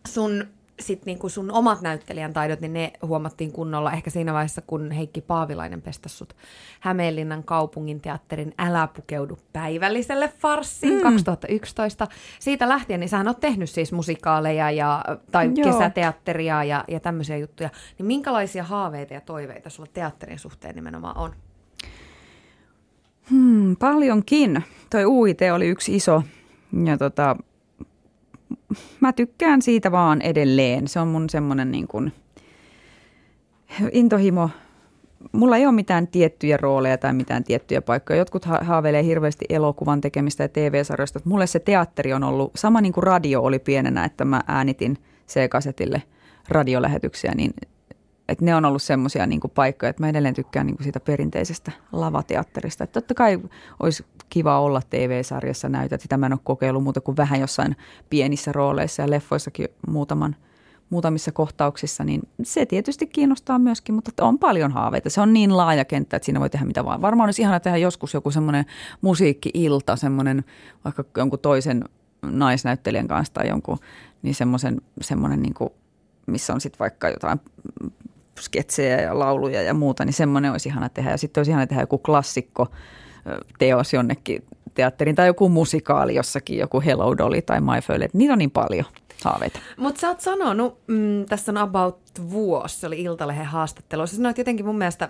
Sun 0.09 0.45
sitten 0.81 1.05
niin 1.07 1.31
sun 1.31 1.51
omat 1.51 1.81
näyttelijän 1.81 2.33
taidot, 2.33 2.61
niin 2.61 2.72
ne 2.72 2.93
huomattiin 3.03 3.53
kunnolla 3.53 3.93
ehkä 3.93 4.11
siinä 4.11 4.33
vaiheessa, 4.33 4.62
kun 4.66 4.91
Heikki 4.91 5.20
Paavilainen 5.20 5.83
pestäsi 5.83 6.16
sut 6.16 6.37
Hämeenlinnan 6.81 7.45
kaupungin 7.45 8.01
teatterin 8.01 8.55
Älä 8.59 8.89
pukeudu 8.97 9.39
päivälliselle 9.53 10.33
farssiin 10.39 10.95
mm. 10.95 11.03
2011. 11.03 12.07
Siitä 12.41 12.68
lähtien, 12.68 13.01
niin 13.01 13.09
sähän 13.09 13.29
oot 13.29 13.41
tehnyt 13.41 13.70
siis 13.70 13.93
musikaaleja 13.93 14.70
ja, 14.70 15.05
tai 15.33 15.51
Joo. 15.55 15.72
kesäteatteria 15.72 16.64
ja, 16.64 16.85
ja 16.89 17.01
tämmöisiä 17.01 17.37
juttuja. 17.37 17.70
Niin 17.99 18.07
minkälaisia 18.07 18.64
haaveita 18.64 19.14
ja 19.14 19.20
toiveita 19.20 19.70
sulla 19.70 19.91
teatterin 19.93 20.39
suhteen 20.39 20.75
nimenomaan 20.75 21.16
on? 21.16 21.35
Hmm, 23.31 23.77
paljonkin. 23.77 24.64
Toi 24.91 25.05
UIT 25.05 25.39
oli 25.55 25.66
yksi 25.66 25.97
iso 25.97 26.22
ja 26.85 26.99
tota, 26.99 27.37
mä 29.01 29.12
tykkään 29.12 29.62
siitä 29.62 29.93
vaan 29.93 30.22
edelleen. 30.22 30.89
Se 30.89 31.01
on 31.01 31.09
mun 31.09 31.31
semmoinen 31.31 31.70
niin 31.70 31.89
kuin 31.89 32.12
intohimo. 33.93 34.51
Mulla 35.33 35.57
ei 35.57 35.66
ole 35.66 35.75
mitään 35.75 36.09
tiettyjä 36.09 36.57
rooleja 36.57 36.99
tai 36.99 37.12
mitään 37.12 37.45
tiettyjä 37.45 37.83
paikkoja. 37.83 38.18
Jotkut 38.18 38.45
ha- 38.45 38.61
haaveilee 38.62 39.05
hirveästi 39.05 39.45
elokuvan 39.49 40.01
tekemistä 40.01 40.45
ja 40.45 40.49
TV-sarjoista. 40.49 41.20
Mulle 41.25 41.47
se 41.47 41.59
teatteri 41.59 42.12
on 42.12 42.25
ollut 42.25 42.53
sama 42.57 42.81
niin 42.81 42.93
kuin 42.93 43.05
radio 43.05 43.43
oli 43.43 43.59
pienenä, 43.59 44.05
että 44.05 44.25
mä 44.25 44.41
äänitin 44.47 44.99
C-kasetille 45.29 46.03
radiolähetyksiä, 46.49 47.33
niin 47.37 47.55
että 48.29 48.45
ne 48.45 48.55
on 48.55 48.64
ollut 48.64 48.83
semmoisia 48.83 49.27
niin 49.27 49.41
paikkoja, 49.55 49.91
että 49.91 50.03
mä 50.03 50.09
edelleen 50.09 50.35
tykkään 50.35 50.66
niin 50.66 50.77
siitä 50.83 51.01
perinteisestä 51.01 51.72
lavateatterista. 51.93 52.85
Että 52.85 53.01
totta 53.01 53.14
kai 53.14 53.41
olisi 53.83 54.05
kiva 54.31 54.61
olla 54.61 54.83
TV-sarjassa 54.91 55.68
näytä. 55.68 55.99
Sitä 55.99 56.16
mä 56.16 56.27
en 56.27 56.33
ole 56.33 56.41
kokeillut 56.45 56.83
muuta 56.83 57.01
kuin 57.01 57.16
vähän 57.16 57.41
jossain 57.41 57.77
pienissä 58.11 58.53
rooleissa 58.53 59.03
ja 59.03 59.11
leffoissakin 59.11 59.68
muutaman, 59.89 60.37
muutamissa 60.91 61.33
kohtauksissa, 61.33 62.05
niin 62.05 62.22
se 62.43 62.66
tietysti 62.66 63.07
kiinnostaa 63.07 63.59
myöskin, 63.59 63.95
mutta 63.95 64.25
on 64.25 64.39
paljon 64.39 64.72
haaveita. 64.72 65.11
Se 65.11 65.20
on 65.20 65.33
niin 65.33 65.57
laaja 65.57 65.85
kenttä, 65.85 66.16
että 66.16 66.25
siinä 66.25 66.41
voi 66.41 66.51
tehdä 66.51 66.66
mitä 66.66 66.85
vaan. 66.85 67.03
Varmaan 67.03 67.27
olisi 67.27 67.43
ihana 67.43 67.61
tehdä 67.61 67.77
joskus 67.77 68.14
joku 68.14 68.31
semmoinen 68.31 68.64
musiikki-ilta, 69.01 69.97
semmoinen 69.97 70.45
vaikka 70.85 71.05
jonkun 71.16 71.39
toisen 71.39 71.85
naisnäyttelijän 72.22 73.09
kanssa 73.09 73.35
tai 73.35 73.49
jonkun, 73.49 73.79
niin 74.22 74.35
semmoisen, 74.35 74.81
semmoinen 75.01 75.43
niin 75.43 75.55
kuin, 75.55 75.70
missä 76.27 76.55
on 76.55 76.61
sitten 76.61 76.79
vaikka 76.79 77.09
jotain 77.09 77.41
sketsejä 78.41 79.01
ja 79.01 79.18
lauluja 79.18 79.62
ja 79.62 79.74
muuta, 79.74 80.05
niin 80.05 80.12
semmoinen 80.12 80.53
olisi 80.53 80.68
ihana 80.68 80.89
tehdä. 80.89 81.11
Ja 81.11 81.16
sitten 81.16 81.41
olisi 81.41 81.51
ihana 81.51 81.66
tehdä 81.66 81.82
joku 81.82 81.99
klassikko 81.99 82.68
teos 83.59 83.93
jonnekin 83.93 84.45
teatteriin 84.74 85.16
tai 85.16 85.26
joku 85.26 85.49
musikaali 85.49 86.14
jossakin, 86.14 86.59
joku 86.59 86.80
Hello 86.80 87.18
Dolly 87.18 87.43
tai 87.43 87.61
My 87.61 87.80
Fair 87.82 88.01
Niitä 88.12 88.32
on 88.32 88.39
niin 88.39 88.51
paljon 88.51 88.85
haaveita. 89.24 89.59
Mutta 89.76 90.01
sä 90.01 90.09
oot 90.09 90.20
sanonut, 90.20 90.78
mm, 90.87 91.26
tässä 91.28 91.53
on 91.53 91.59
about 91.59 91.99
vuosi, 92.30 92.80
se 92.80 92.87
oli 92.87 93.03
Iltalehen 93.03 93.47
haastattelu, 93.47 94.07
sä 94.07 94.16
sanoit 94.16 94.39
jotenkin 94.39 94.66
mun 94.66 94.78
mielestä 94.78 95.09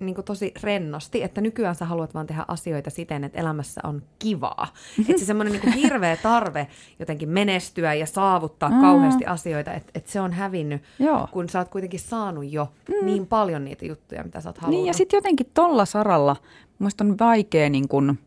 niin 0.00 0.14
kuin 0.14 0.24
tosi 0.24 0.54
rennosti, 0.62 1.22
että 1.22 1.40
nykyään 1.40 1.74
sä 1.74 1.84
haluat 1.84 2.14
vaan 2.14 2.26
tehdä 2.26 2.44
asioita 2.48 2.90
siten, 2.90 3.24
että 3.24 3.40
elämässä 3.40 3.80
on 3.84 4.02
kivaa. 4.18 4.66
Mm-hmm. 4.66 5.10
Että 5.10 5.20
se 5.20 5.26
semmoinen 5.26 5.52
niin 5.52 5.72
hirveä 5.72 6.16
tarve 6.16 6.66
jotenkin 6.98 7.28
menestyä 7.28 7.94
ja 7.94 8.06
saavuttaa 8.06 8.70
mm. 8.70 8.80
kauheasti 8.80 9.26
asioita, 9.26 9.72
että, 9.72 9.92
että 9.94 10.12
se 10.12 10.20
on 10.20 10.32
hävinnyt, 10.32 10.82
Joo. 10.98 11.28
kun 11.32 11.48
sä 11.48 11.58
oot 11.58 11.68
kuitenkin 11.68 12.00
saanut 12.00 12.52
jo 12.52 12.72
mm. 12.88 13.06
niin 13.06 13.26
paljon 13.26 13.64
niitä 13.64 13.86
juttuja, 13.86 14.24
mitä 14.24 14.40
sä 14.40 14.48
oot 14.48 14.58
halunnut. 14.58 14.80
Niin 14.80 14.86
ja 14.86 14.94
sitten 14.94 15.16
jotenkin 15.16 15.46
tolla 15.54 15.84
saralla 15.84 16.36
musta 16.78 17.04
on 17.04 17.18
vaikea 17.20 17.70
niin 17.70 17.88
kuin, 17.88 18.18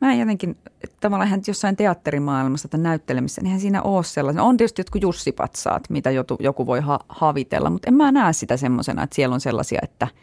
mä 0.00 0.12
en 0.12 0.18
jotenkin, 0.18 0.56
tavallaan 1.00 1.28
ihan 1.28 1.42
jossain 1.46 1.76
teatterimaailmassa 1.76 2.68
tai 2.68 2.80
näyttelemissä, 2.80 3.42
niin 3.42 3.60
siinä 3.60 3.82
ole 3.82 4.04
sellainen. 4.04 4.44
On 4.44 4.56
tietysti 4.56 4.80
jotkut 4.80 5.02
jussipatsaat, 5.02 5.90
mitä 5.90 6.10
joku, 6.10 6.36
joku 6.40 6.66
voi 6.66 6.80
ha- 6.80 7.04
havitella, 7.08 7.70
mutta 7.70 7.88
en 7.88 7.94
mä 7.94 8.12
näe 8.12 8.32
sitä 8.32 8.56
semmoisena, 8.56 9.02
että 9.02 9.16
siellä 9.16 9.34
on 9.34 9.40
sellaisia, 9.40 9.78
että– 9.82 10.08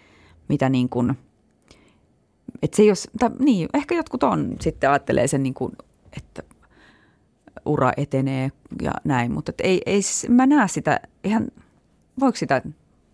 mitä 0.51 0.69
niin 0.69 0.89
kuin, 0.89 1.13
että 2.61 2.75
se 2.75 2.83
ei 2.83 2.87
jos, 2.87 3.07
tai, 3.19 3.29
niin, 3.39 3.69
ehkä 3.73 3.95
jotkut 3.95 4.23
on 4.23 4.55
sitten 4.59 4.89
ajattelee 4.89 5.27
sen 5.27 5.43
niin 5.43 5.53
kuin, 5.53 5.71
että 6.17 6.43
ura 7.65 7.91
etenee 7.97 8.51
ja 8.81 8.91
näin, 9.03 9.31
mutta 9.31 9.51
ei, 9.63 9.81
ei, 9.85 10.01
mä 10.29 10.45
näe 10.45 10.67
sitä 10.67 10.99
ihan, 11.23 11.47
voiko 12.19 12.35
sitä 12.35 12.61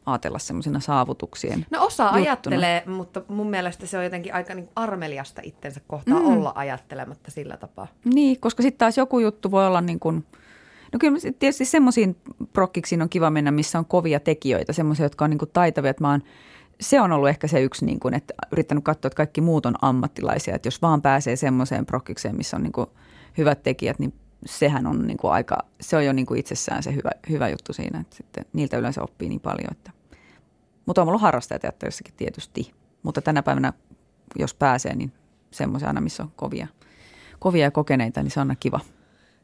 ajatella 0.05 0.39
semmoisena 0.39 0.79
saavutuksien 0.79 1.65
No 1.71 1.85
osa 1.85 2.03
juttuna. 2.03 2.21
ajattelee, 2.23 2.83
mutta 2.85 3.21
mun 3.27 3.49
mielestä 3.49 3.85
se 3.85 3.97
on 3.97 4.03
jotenkin 4.03 4.33
aika 4.33 4.53
niin 4.53 4.69
armeliasta 4.75 5.41
itsensä 5.45 5.81
kohtaan 5.88 6.21
mm. 6.21 6.27
olla 6.27 6.51
ajattelematta 6.55 7.31
sillä 7.31 7.57
tapaa. 7.57 7.88
Niin, 8.05 8.39
koska 8.39 8.63
sitten 8.63 8.77
taas 8.77 8.97
joku 8.97 9.19
juttu 9.19 9.51
voi 9.51 9.67
olla 9.67 9.81
niin 9.81 9.99
kuin, 9.99 10.25
no 10.93 10.99
kyllä 10.99 11.17
tietysti 11.39 11.65
semmoisiin 11.65 12.15
prokkiksiin 12.53 13.01
on 13.01 13.09
kiva 13.09 13.29
mennä, 13.29 13.51
missä 13.51 13.79
on 13.79 13.85
kovia 13.85 14.19
tekijöitä, 14.19 14.73
semmoisia, 14.73 15.05
jotka 15.05 15.25
on 15.25 15.29
niin 15.29 15.38
kuin 15.39 15.51
taitavia, 15.53 15.91
että 15.91 16.03
mä 16.03 16.11
oon, 16.11 16.21
se 16.82 17.01
on 17.01 17.11
ollut 17.11 17.30
ehkä 17.30 17.47
se 17.47 17.61
yksi, 17.61 17.86
niin 17.86 17.99
kuin, 17.99 18.13
että 18.13 18.34
yrittänyt 18.51 18.84
katsoa, 18.84 19.07
että 19.07 19.17
kaikki 19.17 19.41
muut 19.41 19.65
on 19.65 19.75
ammattilaisia, 19.82 20.55
että 20.55 20.67
jos 20.67 20.82
vaan 20.82 21.01
pääsee 21.01 21.36
semmoiseen 21.36 21.86
prokkikseen, 21.86 22.36
missä 22.36 22.57
on 22.57 22.63
niin 22.63 22.71
kuin 22.71 22.88
hyvät 23.38 23.63
tekijät, 23.63 23.99
niin 23.99 24.13
sehän 24.45 24.88
on 24.88 25.07
niin 25.07 25.17
kuin 25.17 25.32
aika, 25.32 25.57
se 25.82 25.97
on 25.97 26.05
jo 26.05 26.13
niin 26.13 26.25
kuin 26.25 26.39
itsessään 26.39 26.84
se 26.84 26.95
hyvä, 26.95 27.09
hyvä 27.30 27.49
juttu 27.49 27.73
siinä, 27.73 27.99
että 27.99 28.15
sitten 28.15 28.45
niiltä 28.53 28.78
yleensä 28.78 29.03
oppii 29.03 29.30
niin 29.30 29.41
paljon, 29.41 29.71
että. 29.71 29.91
Mutta 30.86 31.01
on 31.01 31.07
ollut 31.07 31.21
harrastajateatterissakin 31.21 32.13
tietysti, 32.17 32.73
mutta 33.03 33.21
tänä 33.21 33.43
päivänä, 33.43 33.73
jos 34.39 34.53
pääsee, 34.53 34.95
niin 34.95 35.11
semmoisia 35.51 35.88
aina, 35.88 36.01
missä 36.01 36.23
on 36.23 36.32
kovia, 36.36 36.67
kovia 37.39 37.63
ja 37.63 37.71
kokeneita, 37.71 38.23
niin 38.23 38.32
se 38.32 38.39
on 38.39 38.47
aina 38.47 38.55
kiva. 38.59 38.80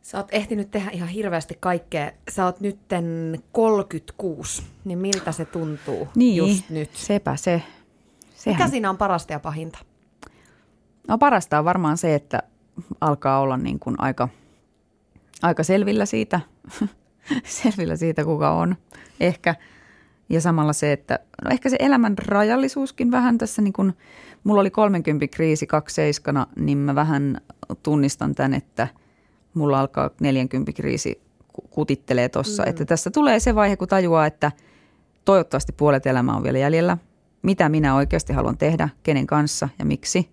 Sä 0.04 0.18
oot 0.18 0.28
ehtinyt 0.32 0.72
tehdä 0.72 0.90
ihan 0.92 1.08
hirveästi 1.10 1.58
kaikkea. 1.60 2.12
Sä 2.32 2.46
oot 2.46 2.60
nytten 2.62 3.38
36, 3.52 4.64
niin 4.86 5.00
miltä 5.00 5.32
se 5.32 5.46
tuntuu 5.46 6.08
Niin, 6.16 6.36
just 6.38 6.70
nyt? 6.70 6.90
sepä 6.94 7.36
se. 7.36 7.52
Mikä 8.46 8.58
Sehän, 8.58 8.70
siinä 8.70 8.90
on 8.90 8.98
parasta 8.98 9.34
ja 9.34 9.40
pahinta? 9.40 9.80
no 11.08 11.18
parasta 11.18 11.60
on 11.60 11.66
varmaan 11.66 11.98
se, 11.98 12.16
että 12.16 12.44
alkaa 13.02 13.40
olla 13.40 13.58
niin 13.58 13.80
kuin 13.80 13.96
aika, 13.98 14.30
aika 15.42 15.64
selvillä 15.64 16.06
siitä, 16.06 16.40
selvillä 17.62 17.96
siitä, 17.96 18.24
kuka 18.24 18.52
on 18.52 18.76
ehkä. 19.20 19.56
Ja 20.30 20.42
samalla 20.42 20.74
se, 20.74 20.92
että 20.92 21.20
no 21.44 21.52
ehkä 21.52 21.70
se 21.70 21.76
elämän 21.80 22.18
rajallisuuskin 22.18 23.12
vähän 23.12 23.38
tässä 23.38 23.62
niin 23.62 23.74
kuin, 23.74 23.94
mulla 24.44 24.62
oli 24.62 24.72
30 24.72 25.28
kriisi 25.36 25.68
27, 25.68 26.46
niin 26.56 26.78
mä 26.78 26.96
vähän 26.96 27.42
tunnistan 27.84 28.36
tämän, 28.36 28.54
että 28.54 28.88
mulla 29.54 29.80
alkaa 29.80 30.10
40 30.20 30.74
kriisi 30.74 31.22
ku- 31.54 31.68
kutittelee 31.70 32.30
tossa. 32.30 32.64
Mm. 32.64 32.70
Että 32.70 32.86
tässä 32.86 33.12
tulee 33.12 33.40
se 33.40 33.56
vaihe, 33.56 33.78
kun 33.78 33.88
tajuaa, 33.88 34.26
että 34.26 34.52
toivottavasti 35.26 35.72
puolet 35.72 36.06
elämää 36.06 36.36
on 36.36 36.44
vielä 36.44 36.58
jäljellä. 36.58 36.98
Mitä 37.42 37.70
minä 37.70 37.96
oikeasti 37.96 38.34
haluan 38.34 38.58
tehdä, 38.58 38.90
kenen 39.04 39.28
kanssa 39.28 39.70
ja 39.80 39.86
miksi. 39.86 40.30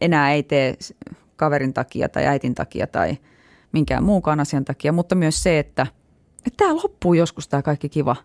Enää 0.00 0.32
ei 0.32 0.42
tee 0.42 0.76
kaverin 1.36 1.74
takia 1.74 2.08
tai 2.08 2.26
äitin 2.26 2.54
takia 2.54 2.86
tai 2.86 3.18
minkään 3.72 4.04
muukaan 4.04 4.40
asian 4.40 4.64
takia, 4.64 4.92
mutta 4.92 5.14
myös 5.14 5.42
se, 5.42 5.58
että, 5.58 5.86
että 6.46 6.56
tämä 6.56 6.76
loppuu 6.76 7.14
joskus 7.14 7.48
tämä 7.48 7.62
kaikki 7.62 7.88
kiva. 7.88 8.16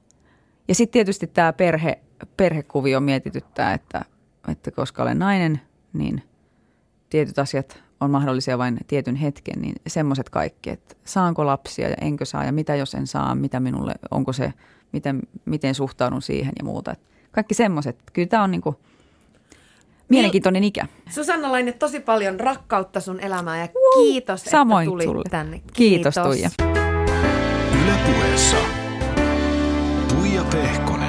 Ja 0.67 0.75
sitten 0.75 0.93
tietysti 0.93 1.27
tämä 1.27 1.53
perhe, 1.53 1.99
perhekuvio 2.37 2.99
mietityttää, 2.99 3.73
että, 3.73 4.05
että 4.47 4.71
koska 4.71 5.03
olen 5.03 5.19
nainen, 5.19 5.61
niin 5.93 6.23
tietyt 7.09 7.39
asiat 7.39 7.83
on 8.01 8.11
mahdollisia 8.11 8.57
vain 8.57 8.77
tietyn 8.87 9.15
hetken, 9.15 9.61
niin 9.61 9.75
semmoiset 9.87 10.29
kaikki, 10.29 10.69
että 10.69 10.95
saanko 11.05 11.45
lapsia 11.45 11.89
ja 11.89 11.95
enkö 12.01 12.25
saa 12.25 12.45
ja 12.45 12.51
mitä 12.51 12.75
jos 12.75 12.93
en 12.93 13.07
saa, 13.07 13.35
mitä 13.35 13.59
minulle, 13.59 13.93
onko 14.11 14.33
se, 14.33 14.53
miten, 14.91 15.21
miten 15.45 15.75
suhtaudun 15.75 16.21
siihen 16.21 16.53
ja 16.59 16.65
muuta. 16.65 16.91
Et 16.91 16.99
kaikki 17.31 17.53
semmoiset. 17.53 17.97
Kyllä 18.13 18.27
tämä 18.27 18.43
on 18.43 18.51
niinku 18.51 18.75
mielenkiintoinen 20.09 20.63
ikä. 20.63 20.87
Susanna 21.09 21.51
Laine, 21.51 21.71
tosi 21.71 21.99
paljon 21.99 22.39
rakkautta 22.39 22.99
sun 22.99 23.19
elämään 23.19 23.59
ja 23.59 23.65
Wow, 23.67 24.05
kiitos, 24.05 24.43
samoin 24.43 24.83
että 24.83 24.91
tulit 24.91 25.05
sulle. 25.05 25.23
tänne. 25.29 25.61
Kiitos, 25.73 26.15
Tuija. 26.15 26.49
Yle 27.83 27.93
puheessa. 28.05 28.57
Tuija 30.09 30.43
Pehkonen. 30.51 31.04